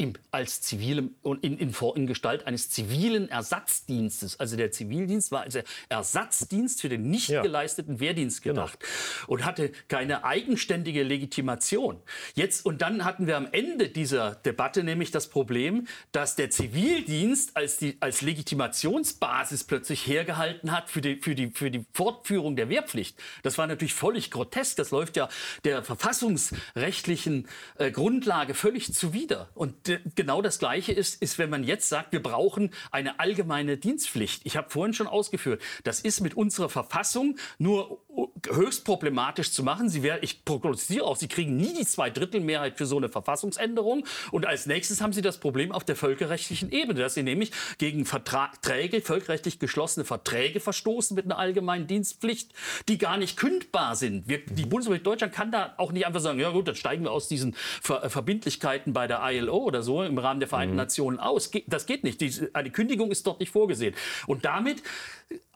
Im, 0.00 0.14
als 0.30 0.60
zivilem 0.62 1.14
und 1.22 1.44
in, 1.44 1.58
in, 1.58 1.74
in 1.94 2.06
Gestalt 2.06 2.46
eines 2.46 2.70
zivilen 2.70 3.28
Ersatzdienstes. 3.28 4.40
Also 4.40 4.56
der 4.56 4.70
Zivildienst 4.70 5.30
war 5.30 5.42
als 5.42 5.58
Ersatzdienst 5.88 6.80
für 6.80 6.88
den 6.88 7.10
nicht 7.10 7.28
Ja. 7.28 7.42
geleisteten 7.42 8.00
Wehrdienst 8.00 8.42
gedacht 8.42 8.78
und 9.26 9.44
hatte 9.44 9.70
keine 9.88 10.24
eigenständige 10.24 11.02
Legitimation. 11.02 12.00
Jetzt 12.34 12.64
und 12.64 12.80
dann 12.82 13.04
hatten 13.04 13.26
wir 13.26 13.36
am 13.36 13.48
Ende 13.52 13.88
dieser 13.88 14.36
Debatte 14.36 14.82
nämlich 14.84 15.10
das 15.10 15.28
Problem, 15.28 15.86
dass 16.12 16.34
der 16.36 16.50
Zivildienst 16.50 17.56
als 17.56 17.76
die 17.76 17.96
als 18.00 18.22
Legitimationsbasis 18.22 19.64
plötzlich 19.64 20.06
hergehalten 20.06 20.72
hat 20.72 20.88
für 20.88 21.00
die 21.00 21.16
für 21.16 21.34
die 21.34 21.50
für 21.50 21.70
die 21.70 21.84
Fortführung 21.92 22.56
der 22.56 22.68
Wehrpflicht. 22.68 23.18
Das 23.42 23.58
war 23.58 23.66
natürlich 23.66 23.94
völlig 23.94 24.30
grotesk. 24.30 24.76
Das 24.76 24.90
läuft 24.90 25.16
ja 25.16 25.28
der 25.64 25.82
verfassungsrechtlichen 25.82 27.48
äh, 27.78 27.90
Grundlage 27.90 28.54
völlig 28.54 28.92
zuwider. 28.94 29.48
Und 29.54 29.89
genau 30.14 30.42
das 30.42 30.58
Gleiche 30.58 30.92
ist 30.92 31.20
ist, 31.20 31.38
wenn 31.38 31.50
man 31.50 31.64
jetzt 31.64 31.88
sagt, 31.88 32.12
wir 32.12 32.22
brauchen 32.22 32.70
eine 32.90 33.20
allgemeine 33.20 33.76
Dienstpflicht. 33.76 34.42
Ich 34.44 34.56
habe 34.56 34.70
vorhin 34.70 34.94
schon 34.94 35.06
ausgeführt, 35.06 35.62
das 35.84 36.00
ist 36.00 36.20
mit 36.20 36.34
unserer 36.34 36.68
Verfassung 36.68 37.36
nur 37.58 38.02
höchst 38.50 38.84
problematisch 38.84 39.52
zu 39.52 39.62
machen. 39.62 39.88
Sie 39.88 40.02
werden, 40.02 40.20
ich 40.22 40.44
prognostiziere 40.44 41.04
auch, 41.04 41.16
Sie 41.16 41.28
kriegen 41.28 41.56
nie 41.56 41.74
die 41.74 41.86
Zweidrittelmehrheit 41.86 42.78
für 42.78 42.86
so 42.86 42.96
eine 42.96 43.08
Verfassungsänderung. 43.08 44.04
Und 44.30 44.46
als 44.46 44.66
nächstes 44.66 45.00
haben 45.00 45.12
Sie 45.12 45.22
das 45.22 45.38
Problem 45.38 45.72
auf 45.72 45.84
der 45.84 45.96
völkerrechtlichen 45.96 46.70
Ebene, 46.72 47.00
dass 47.00 47.14
Sie 47.14 47.22
nämlich 47.22 47.52
gegen 47.78 48.04
Verträge, 48.04 49.00
völkerrechtlich 49.00 49.58
geschlossene 49.58 50.04
Verträge 50.04 50.60
verstoßen 50.60 51.14
mit 51.14 51.24
einer 51.24 51.38
allgemeinen 51.38 51.86
Dienstpflicht, 51.86 52.52
die 52.88 52.98
gar 52.98 53.16
nicht 53.16 53.36
kündbar 53.36 53.96
sind. 53.96 54.28
Wir, 54.28 54.44
die 54.44 54.66
Bundesrepublik 54.66 55.04
Deutschland 55.04 55.32
kann 55.32 55.52
da 55.52 55.74
auch 55.76 55.92
nicht 55.92 56.06
einfach 56.06 56.20
sagen, 56.20 56.40
ja 56.40 56.50
gut, 56.50 56.68
dann 56.68 56.76
steigen 56.76 57.04
wir 57.04 57.12
aus 57.12 57.28
diesen 57.28 57.54
Ver 57.82 58.08
Verbindlichkeiten 58.10 58.92
bei 58.92 59.06
der 59.06 59.20
ILO 59.22 59.56
oder 59.56 59.82
so 59.82 60.02
im 60.02 60.18
Rahmen 60.18 60.40
der 60.40 60.48
Vereinten 60.48 60.76
Nationen 60.76 61.18
aus. 61.18 61.50
Das 61.66 61.86
geht 61.86 62.04
nicht. 62.04 62.20
Die, 62.20 62.32
eine 62.54 62.70
Kündigung 62.70 63.10
ist 63.10 63.26
dort 63.26 63.40
nicht 63.40 63.52
vorgesehen. 63.52 63.94
Und 64.26 64.44
damit 64.44 64.82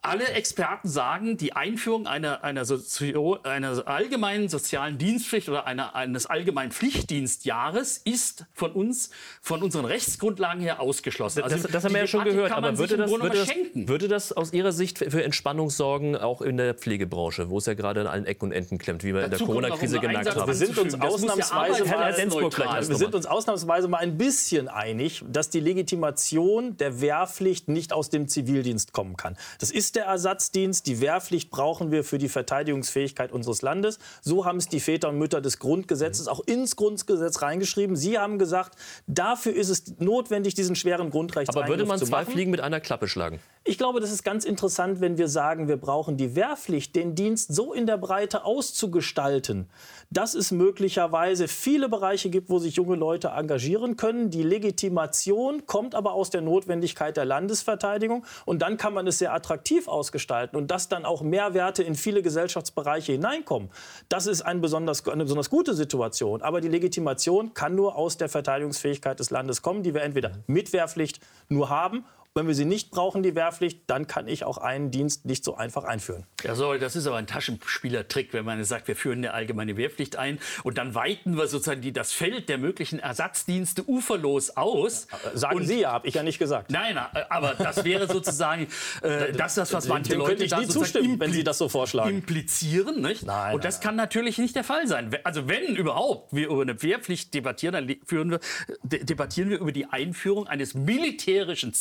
alle 0.05 0.27
Experten 0.29 0.87
sagen, 0.87 1.37
die 1.37 1.53
Einführung 1.53 2.07
einer, 2.07 2.43
einer, 2.43 2.63
Sozio 2.63 3.39
einer 3.43 3.87
allgemeinen 3.87 4.49
sozialen 4.49 4.97
Dienstpflicht 4.97 5.49
oder 5.49 5.65
einer, 5.65 5.95
eines 5.95 6.27
allgemeinen 6.27 6.71
Pflichtdienstjahres 6.71 8.01
ist 8.05 8.45
von 8.53 8.71
uns, 8.71 9.09
von 9.41 9.63
unseren 9.63 9.85
Rechtsgrundlagen 9.85 10.61
her 10.61 10.79
ausgeschlossen. 10.79 11.41
Das, 11.41 11.53
Also 11.53 11.67
das 11.67 11.83
haben 11.83 11.93
wir 11.93 12.01
ja 12.01 12.07
schon 12.07 12.23
Debatte 12.23 12.35
gehört, 12.35 12.51
aber 12.51 12.77
würde 12.77 12.97
das, 12.97 13.09
würde, 13.09 13.37
das, 13.37 13.49
würde 13.87 14.07
das 14.07 14.31
aus 14.31 14.53
Ihrer 14.53 14.71
Sicht 14.71 14.99
für 14.99 15.23
Entspannung 15.23 15.69
sorgen, 15.69 16.15
auch 16.15 16.41
in 16.41 16.57
der 16.57 16.75
Pflegebranche, 16.75 17.49
wo 17.49 17.57
es 17.57 17.65
ja 17.65 17.73
gerade 17.73 18.01
an 18.01 18.07
allen 18.07 18.25
Ecken 18.25 18.45
und 18.45 18.51
Enden 18.51 18.77
klemmt, 18.77 19.03
wie 19.03 19.13
wir 19.13 19.23
in 19.23 19.31
der 19.31 19.39
Dazu 19.39 19.45
kommt 19.45 19.61
noch 19.61 19.69
Corona-Krise 19.69 19.99
gemerkt 19.99 20.35
haben? 20.35 20.47
Wir 20.47 20.53
sind 20.53 20.77
uns. 20.77 20.93
Das 20.93 21.01
ja 21.01 21.07
ausnahmsweise 21.07 21.85
Herr 21.85 21.97
mal, 21.97 22.13
Densburg 22.13 22.53
gleich 22.53 22.67
arbeitsneutral 22.67 22.77
als 22.77 22.89
wir 22.89 22.95
sind 22.95 23.15
uns 23.15 23.25
ausnahmsweise 23.25 23.87
mal 23.87 23.97
ein 23.97 24.17
bisschen 24.17 24.67
einig, 24.67 25.23
dass 25.27 25.49
die 25.49 25.59
Legitimation 25.59 26.77
der 26.77 27.01
Wehrpflicht 27.01 27.67
nicht 27.67 27.91
aus 27.91 28.09
dem 28.09 28.27
Zivildienst 28.27 28.93
kommen 28.93 29.17
kann. 29.17 29.35
Das 29.59 29.64
ist 29.71 29.95
der 29.95 30.05
Ersatzdienst. 30.05 30.87
Die 30.87 31.01
Wehrpflicht 31.01 31.49
brauchen 31.49 31.91
wir 31.91 32.03
für 32.03 32.17
die 32.17 32.29
Verteidigungsfähigkeit 32.29 33.31
unseres 33.31 33.61
Landes. 33.61 33.99
So 34.21 34.45
haben 34.45 34.57
es 34.57 34.67
die 34.67 34.79
Väter 34.79 35.09
und 35.09 35.17
Mütter 35.17 35.41
des 35.41 35.59
Grundgesetzes 35.59 36.27
auch 36.27 36.41
ins 36.41 36.75
Grundgesetz 36.75 37.41
reingeschrieben. 37.41 37.95
Sie 37.95 38.17
haben 38.17 38.39
gesagt, 38.39 38.77
dafür 39.07 39.53
ist 39.53 39.69
es 39.69 39.99
notwendig, 39.99 40.53
diesen 40.55 40.75
schweren 40.75 41.09
Grundrechts 41.09 41.55
Aber 41.55 41.67
würde 41.67 41.85
man 41.85 41.99
zu 41.99 42.05
zwei 42.05 42.21
machen. 42.21 42.33
Fliegen 42.33 42.51
mit 42.51 42.61
einer 42.61 42.79
Klappe 42.79 43.07
schlagen? 43.07 43.39
Ich 43.67 43.79
glaube, 43.79 43.99
das 43.99 44.11
ist 44.11 44.21
ganz 44.21 44.45
interessant, 44.45 45.01
wenn 45.01 45.17
wir 45.17 45.27
sagen, 45.27 45.67
wir 45.67 45.77
brauchen 45.77 46.17
die 46.17 46.35
Wehrpflicht, 46.35 46.95
den 46.95 47.15
Dienst 47.15 47.51
so 47.51 47.73
in 47.73 47.87
der 47.87 47.97
Breite 47.97 48.45
auszugestalten, 48.45 49.67
dass 50.11 50.35
es 50.35 50.51
möglicherweise 50.51 51.47
viele 51.47 51.89
Bereiche 51.89 52.29
gibt, 52.29 52.51
wo 52.51 52.59
sich 52.59 52.75
junge 52.75 52.95
Leute 52.95 53.29
engagieren 53.29 53.97
können. 53.97 54.29
Die 54.29 54.43
Legitimation 54.43 55.65
kommt 55.65 55.95
aber 55.95 56.13
aus 56.13 56.29
der 56.29 56.41
Notwendigkeit 56.41 57.17
der 57.17 57.25
Landesverteidigung 57.25 58.23
und 58.45 58.61
dann 58.61 58.77
kann 58.77 58.93
man 58.93 59.07
es 59.07 59.17
sehr 59.17 59.33
attraktiv 59.33 59.87
ausgestalten 59.87 60.55
und 60.55 60.69
dass 60.69 60.87
dann 60.87 61.03
auch 61.03 61.23
Mehrwerte 61.23 61.81
in 61.81 61.95
viele 61.95 62.21
Gesellschaftsbereiche 62.21 63.13
hineinkommen. 63.13 63.71
Das 64.09 64.27
ist 64.27 64.43
ein 64.43 64.61
besonders, 64.61 65.07
eine 65.07 65.23
besonders 65.23 65.49
gute 65.49 65.73
Situation. 65.73 66.43
Aber 66.43 66.61
die 66.61 66.69
Legitimation 66.69 67.55
kann 67.55 67.73
nur 67.73 67.95
aus 67.95 68.17
der 68.17 68.29
Verteidigungsfähigkeit 68.29 69.19
des 69.19 69.31
Landes 69.31 69.63
kommen, 69.63 69.81
die 69.81 69.95
wir 69.95 70.03
entweder 70.03 70.33
mit 70.45 70.71
Wehrpflicht 70.71 71.19
nur 71.49 71.71
haben 71.71 72.05
wenn 72.37 72.47
wir 72.47 72.53
sie 72.53 72.65
nicht 72.65 72.91
brauchen, 72.91 73.23
die 73.23 73.33
Wehrpflicht, 73.33 73.83
dann 73.87 74.07
kann 74.07 74.27
ich 74.27 74.43
auch 74.43 74.57
einen 74.57 74.91
Dienst 74.91 75.23
nicht 75.23 75.45
so 75.45 75.55
einfach 75.55 75.85
einführen. 75.85 76.25
Ja, 76.43 76.53
so, 76.53 76.73
das 76.73 76.97
ist 76.97 77.07
aber 77.07 77.15
ein 77.15 77.27
Taschenspielertrick, 77.27 78.33
wenn 78.33 78.43
man 78.43 78.61
sagt, 78.65 78.89
wir 78.89 78.97
führen 78.97 79.19
eine 79.19 79.33
allgemeine 79.33 79.77
Wehrpflicht 79.77 80.17
ein 80.17 80.39
und 80.63 80.77
dann 80.77 80.93
weiten 80.95 81.37
wir 81.37 81.47
sozusagen 81.47 81.79
die, 81.79 81.93
das 81.93 82.11
Feld 82.11 82.49
der 82.49 82.57
möglichen 82.57 82.99
Ersatzdienste 82.99 83.87
uferlos 83.87 84.49
aus. 84.57 85.07
Sagen 85.33 85.55
Und- 85.59 85.65
Sie 85.65 85.79
ja, 85.79 85.93
habe 85.93 86.09
ich 86.09 86.15
ja 86.15 86.23
nicht 86.23 86.37
gesagt. 86.37 86.71
Nein, 86.71 86.97
aber 87.29 87.53
das 87.57 87.85
wäre 87.85 88.05
sozusagen 88.07 88.67
äh, 89.01 89.31
das, 89.37 89.55
das, 89.55 89.71
was 89.71 89.87
manche 89.87 90.09
Dem 90.09 90.19
könnte 90.19 90.31
Leute 90.33 90.43
ich 90.43 90.49
da 90.51 90.59
nie 90.59 90.67
zustimmen, 90.67 91.17
wenn 91.17 91.31
Sie 91.31 91.45
das 91.45 91.57
so 91.57 91.69
vorschlagen. 91.69 92.09
Implizieren, 92.17 93.01
nicht? 93.01 93.23
Nein, 93.25 93.55
Und 93.55 93.63
das 93.63 93.75
nein, 93.75 93.83
kann 93.83 93.95
natürlich 93.95 94.39
nicht 94.39 94.57
der 94.57 94.65
Fall 94.65 94.87
sein. 94.87 95.09
Also 95.23 95.47
wenn 95.47 95.73
überhaupt 95.77 96.33
wir 96.33 96.49
über 96.49 96.63
eine 96.63 96.83
Wehrpflicht 96.83 97.33
debattieren, 97.33 97.73
dann 97.87 97.95
führen 98.05 98.29
wir, 98.31 98.39
de 98.83 99.05
debattieren 99.05 99.49
wir 99.49 99.59
über 99.59 99.71
die 99.71 99.85
Einführung 99.85 100.47
eines 100.47 100.73
militärischen 100.73 101.73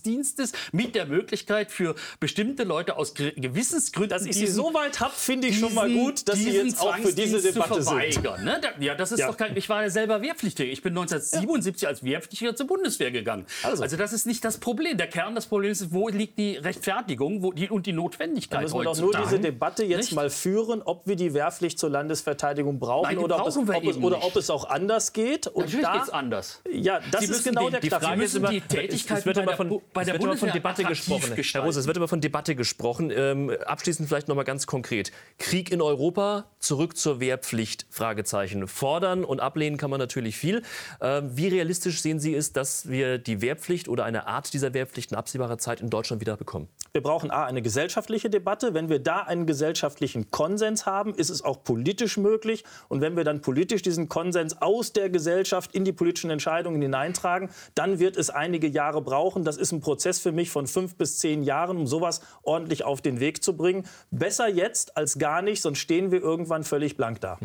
Zwangsdienstes 0.00 0.52
mit 0.72 0.94
der 0.94 1.06
Möglichkeit 1.06 1.70
für 1.70 1.94
bestimmte 2.18 2.64
Leute 2.64 2.96
aus 2.96 3.14
Gewissensgründen. 3.14 4.10
Dass 4.10 4.26
ich 4.26 4.36
Sie 4.36 4.46
so 4.46 4.74
weit 4.74 5.00
habe, 5.00 5.12
finde 5.14 5.48
ich 5.48 5.58
schon 5.58 5.74
mal 5.74 5.90
gut, 5.90 6.28
dass 6.28 6.38
Sie 6.38 6.50
jetzt 6.50 6.80
auch 6.80 6.96
für 6.96 7.12
diese 7.12 7.40
Debatte 7.40 7.82
sind. 7.82 8.22
Ne? 8.22 8.60
Ja, 8.80 8.94
das 8.94 9.12
ist 9.12 9.20
ja. 9.20 9.28
doch 9.28 9.36
kein, 9.36 9.56
ich 9.56 9.68
war 9.68 9.82
ja 9.82 9.90
selber 9.90 10.22
Wehrpflichtiger. 10.22 10.70
Ich 10.70 10.82
bin 10.82 10.92
1977 10.92 11.82
ja. 11.82 11.88
als 11.88 12.02
Wehrpflichtiger 12.02 12.56
zur 12.56 12.66
Bundeswehr 12.66 13.10
gegangen. 13.10 13.46
Also. 13.62 13.82
also. 13.82 13.96
das 13.96 14.12
ist 14.12 14.26
nicht 14.26 14.44
das 14.44 14.58
Problem. 14.58 14.96
Der 14.96 15.08
Kern 15.08 15.34
des 15.34 15.46
Problems 15.46 15.80
ist, 15.80 15.92
wo 15.92 16.08
liegt 16.08 16.38
die 16.38 16.56
Rechtfertigung 16.56 17.42
wo 17.42 17.52
die, 17.52 17.68
und 17.68 17.86
die 17.86 17.92
Notwendigkeit. 17.92 18.60
Da 18.60 18.62
müssen 18.62 18.78
wir 18.78 18.84
doch 18.84 18.98
nur 18.98 19.14
diese 19.14 19.38
Debatte 19.38 19.84
jetzt 19.84 20.06
Nicht? 20.06 20.14
mal 20.14 20.30
führen, 20.30 20.82
ob 20.82 21.06
wir 21.06 21.16
die 21.16 21.34
Wehrpflicht 21.34 21.78
zur 21.78 21.90
Landesverteidigung 21.90 22.78
brauchen 22.78 23.08
Nein, 23.08 23.18
oder, 23.18 23.40
ob 23.40 23.48
es, 23.48 23.56
ob 23.56 23.84
es, 23.84 23.96
oder 23.96 24.24
ob 24.24 24.36
es 24.36 24.50
auch 24.50 24.68
anders 24.68 25.12
geht. 25.12 25.46
Und 25.46 25.64
Natürlich 25.64 25.84
da, 25.84 25.92
geht's 25.94 26.10
anders. 26.10 26.62
Ja, 26.70 27.00
das 27.10 27.28
ist 27.28 27.44
genau 27.44 27.66
die, 27.66 27.70
der 27.72 27.80
die 27.80 27.90
Frage. 27.90 28.22
Ist 28.22 28.34
immer, 28.34 28.50
die 28.50 28.60
Tätigkeit 28.60 29.18
es 29.18 29.26
wird 29.26 29.44
bei, 29.44 29.56
von, 29.56 29.80
bei 29.92 30.04
der 30.04 30.14
Bundeswehr 30.14 30.48
von 30.48 30.52
Debatte 30.52 30.84
gesprochen. 30.84 31.34
Herr 31.34 31.62
Rose, 31.62 31.80
es 31.80 31.86
wird 31.86 31.96
immer 31.96 32.08
von 32.08 32.20
Debatte 32.20 32.54
gesprochen. 32.54 33.10
Ähm, 33.14 33.50
abschließend 33.66 34.08
vielleicht 34.08 34.28
noch 34.28 34.36
mal 34.36 34.44
ganz 34.44 34.66
konkret. 34.66 35.12
Krieg 35.38 35.70
in 35.70 35.82
Europa, 35.82 36.46
zurück 36.58 36.96
zur 36.96 37.20
Wehrpflicht? 37.20 37.86
Fragezeichen. 37.90 38.66
Fordern 38.68 39.24
und 39.24 39.40
ablehnen 39.40 39.76
kann 39.76 39.90
man 39.90 39.98
natürlich 39.98 40.36
viel. 40.36 40.62
Ähm, 41.00 41.30
wie 41.34 41.48
realistisch 41.48 42.00
sehen 42.00 42.20
Sie 42.20 42.34
es, 42.34 42.52
dass 42.52 42.88
wir 42.88 43.18
die 43.18 43.42
Wehrpflicht 43.42 43.88
oder 43.88 44.04
eine 44.04 44.26
Art 44.26 44.52
dieser 44.52 44.74
Wehrpflicht 44.74 45.12
in 45.12 45.16
absehbarer 45.16 45.58
Zeit 45.58 45.80
in 45.80 45.90
Deutschland 45.90 46.20
wieder 46.20 46.36
bekommen? 46.36 46.68
Wir 46.92 47.02
brauchen 47.02 47.30
A, 47.30 47.44
eine 47.44 47.62
gesellschaftliche 47.62 48.30
Debatte. 48.30 48.74
Wenn 48.74 48.88
wir 48.88 48.98
da 48.98 49.20
einen 49.20 49.46
gesellschaftlichen 49.46 50.30
Konsens 50.30 50.86
haben, 50.86 51.14
ist 51.14 51.30
es 51.30 51.44
auch 51.44 51.62
politisch 51.64 52.16
möglich. 52.16 52.64
Und 52.88 53.00
wenn 53.00 53.16
wir 53.16 53.24
dann 53.24 53.40
politisch 53.40 53.82
diesen 53.82 54.08
Konsens 54.08 54.60
aus 54.60 54.92
der 54.92 55.10
Gesellschaft 55.10 55.74
in 55.74 55.84
die 55.84 55.92
politischen 55.92 56.30
Entscheidungen 56.30 56.80
hineintragen, 56.80 57.50
dann 57.74 57.98
wird 57.98 58.16
es 58.16 58.30
einige 58.30 58.66
Jahre 58.66 59.02
brauchen. 59.02 59.44
Das 59.44 59.56
ist 59.56 59.72
ein 59.72 59.79
Prozess 59.80 60.20
für 60.20 60.32
mich 60.32 60.50
von 60.50 60.66
fünf 60.66 60.96
bis 60.96 61.18
zehn 61.18 61.42
Jahren, 61.42 61.76
um 61.76 61.86
sowas 61.86 62.20
ordentlich 62.42 62.84
auf 62.84 63.00
den 63.00 63.20
Weg 63.20 63.42
zu 63.42 63.56
bringen. 63.56 63.86
Besser 64.10 64.48
jetzt 64.48 64.96
als 64.96 65.18
gar 65.18 65.42
nicht, 65.42 65.62
sonst 65.62 65.78
stehen 65.78 66.10
wir 66.10 66.20
irgendwann 66.20 66.64
völlig 66.64 66.96
blank 66.96 67.20
da. 67.20 67.38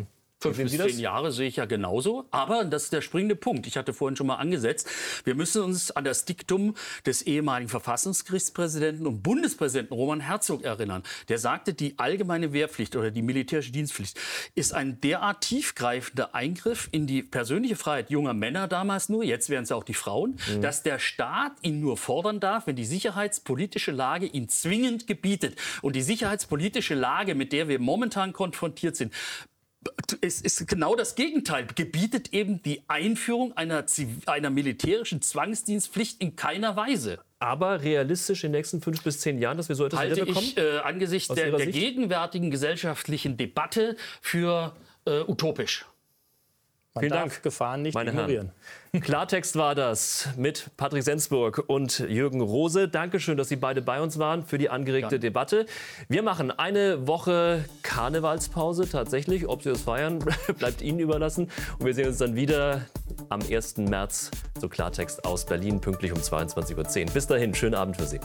Fünf 0.54 0.70
bis 0.72 0.80
zehn 0.80 0.98
Jahre 0.98 1.32
sehe 1.32 1.48
ich 1.48 1.56
ja 1.56 1.64
genauso. 1.64 2.26
Aber 2.30 2.64
das 2.64 2.84
ist 2.84 2.92
der 2.92 3.00
springende 3.00 3.36
Punkt. 3.36 3.66
Ich 3.66 3.76
hatte 3.76 3.92
vorhin 3.92 4.16
schon 4.16 4.26
mal 4.26 4.36
angesetzt. 4.36 4.88
Wir 5.24 5.34
müssen 5.34 5.62
uns 5.62 5.90
an 5.90 6.04
das 6.04 6.24
Diktum 6.24 6.74
des 7.04 7.22
ehemaligen 7.22 7.68
Verfassungsgerichtspräsidenten 7.68 9.06
und 9.06 9.22
Bundespräsidenten 9.22 9.94
Roman 9.94 10.20
Herzog 10.20 10.64
erinnern. 10.64 11.02
Der 11.28 11.38
sagte, 11.38 11.74
die 11.74 11.98
allgemeine 11.98 12.52
Wehrpflicht 12.52 12.96
oder 12.96 13.10
die 13.10 13.22
militärische 13.22 13.72
Dienstpflicht 13.72 14.18
ist 14.54 14.74
ein 14.74 15.00
derart 15.00 15.42
tiefgreifender 15.42 16.34
Eingriff 16.34 16.88
in 16.92 17.06
die 17.06 17.22
persönliche 17.22 17.76
Freiheit 17.76 18.10
junger 18.10 18.34
Männer 18.34 18.68
damals 18.68 19.08
nur, 19.08 19.24
jetzt 19.24 19.48
wären 19.50 19.64
es 19.64 19.70
ja 19.70 19.76
auch 19.76 19.84
die 19.84 19.94
Frauen, 19.94 20.38
mhm. 20.54 20.62
dass 20.62 20.82
der 20.82 20.98
Staat 20.98 21.52
ihn 21.62 21.80
nur 21.80 21.96
fordern 21.96 22.40
darf, 22.40 22.66
wenn 22.66 22.76
die 22.76 22.84
sicherheitspolitische 22.84 23.92
Lage 23.92 24.26
ihn 24.26 24.48
zwingend 24.48 25.06
gebietet. 25.06 25.56
Und 25.82 25.96
die 25.96 26.02
sicherheitspolitische 26.02 26.94
Lage, 26.94 27.34
mit 27.34 27.52
der 27.52 27.68
wir 27.68 27.78
momentan 27.78 28.32
konfrontiert 28.32 28.96
sind, 28.96 29.12
es 30.20 30.40
ist 30.40 30.66
genau 30.68 30.94
das 30.94 31.14
Gegenteil. 31.14 31.66
Gebietet 31.74 32.32
eben 32.32 32.62
die 32.62 32.82
Einführung 32.88 33.56
einer, 33.56 33.84
einer 34.26 34.50
militärischen 34.50 35.22
Zwangsdienstpflicht 35.22 36.20
in 36.20 36.36
keiner 36.36 36.76
Weise. 36.76 37.18
Aber 37.38 37.82
realistisch 37.82 38.44
in 38.44 38.52
den 38.52 38.58
nächsten 38.58 38.80
fünf 38.80 39.02
bis 39.02 39.20
zehn 39.20 39.38
Jahren, 39.38 39.56
dass 39.56 39.68
wir 39.68 39.76
so 39.76 39.86
etwas 39.86 40.00
Halte 40.00 40.24
bekommen? 40.24 40.46
Ich 40.46 40.56
äh, 40.56 40.78
angesichts 40.78 41.34
der, 41.34 41.52
der 41.52 41.66
gegenwärtigen 41.66 42.50
gesellschaftlichen 42.50 43.36
Debatte 43.36 43.96
für 44.20 44.74
äh, 45.04 45.20
utopisch. 45.20 45.84
Man 46.94 47.02
Vielen 47.02 47.12
Dank. 47.12 47.42
Gefahren 47.42 47.82
nicht 47.82 47.94
Meine 47.94 48.10
ignorieren. 48.10 48.46
Herren. 48.46 48.85
Klartext 49.00 49.56
war 49.56 49.74
das 49.74 50.28
mit 50.36 50.70
Patrick 50.76 51.02
Sensburg 51.02 51.64
und 51.66 51.98
Jürgen 51.98 52.40
Rose. 52.40 52.88
Dankeschön, 52.88 53.36
dass 53.36 53.48
Sie 53.48 53.56
beide 53.56 53.82
bei 53.82 54.00
uns 54.00 54.18
waren 54.18 54.44
für 54.44 54.58
die 54.58 54.70
angeregte 54.70 55.16
ja. 55.16 55.20
Debatte. 55.20 55.66
Wir 56.08 56.22
machen 56.22 56.50
eine 56.50 57.06
Woche 57.06 57.64
Karnevalspause 57.82 58.88
tatsächlich. 58.88 59.48
Ob 59.48 59.62
Sie 59.62 59.70
das 59.70 59.82
feiern, 59.82 60.18
bleibt 60.58 60.82
Ihnen 60.82 61.00
überlassen. 61.00 61.50
Und 61.78 61.86
wir 61.86 61.94
sehen 61.94 62.08
uns 62.08 62.18
dann 62.18 62.36
wieder 62.36 62.86
am 63.28 63.40
1. 63.40 63.78
März 63.78 64.30
zu 64.58 64.68
Klartext 64.68 65.24
aus 65.24 65.46
Berlin, 65.46 65.80
pünktlich 65.80 66.12
um 66.12 66.18
22.10 66.18 67.06
Uhr. 67.06 67.12
Bis 67.12 67.26
dahin, 67.26 67.54
schönen 67.54 67.74
Abend 67.74 67.96
für 67.96 68.06
Sie. 68.06 68.20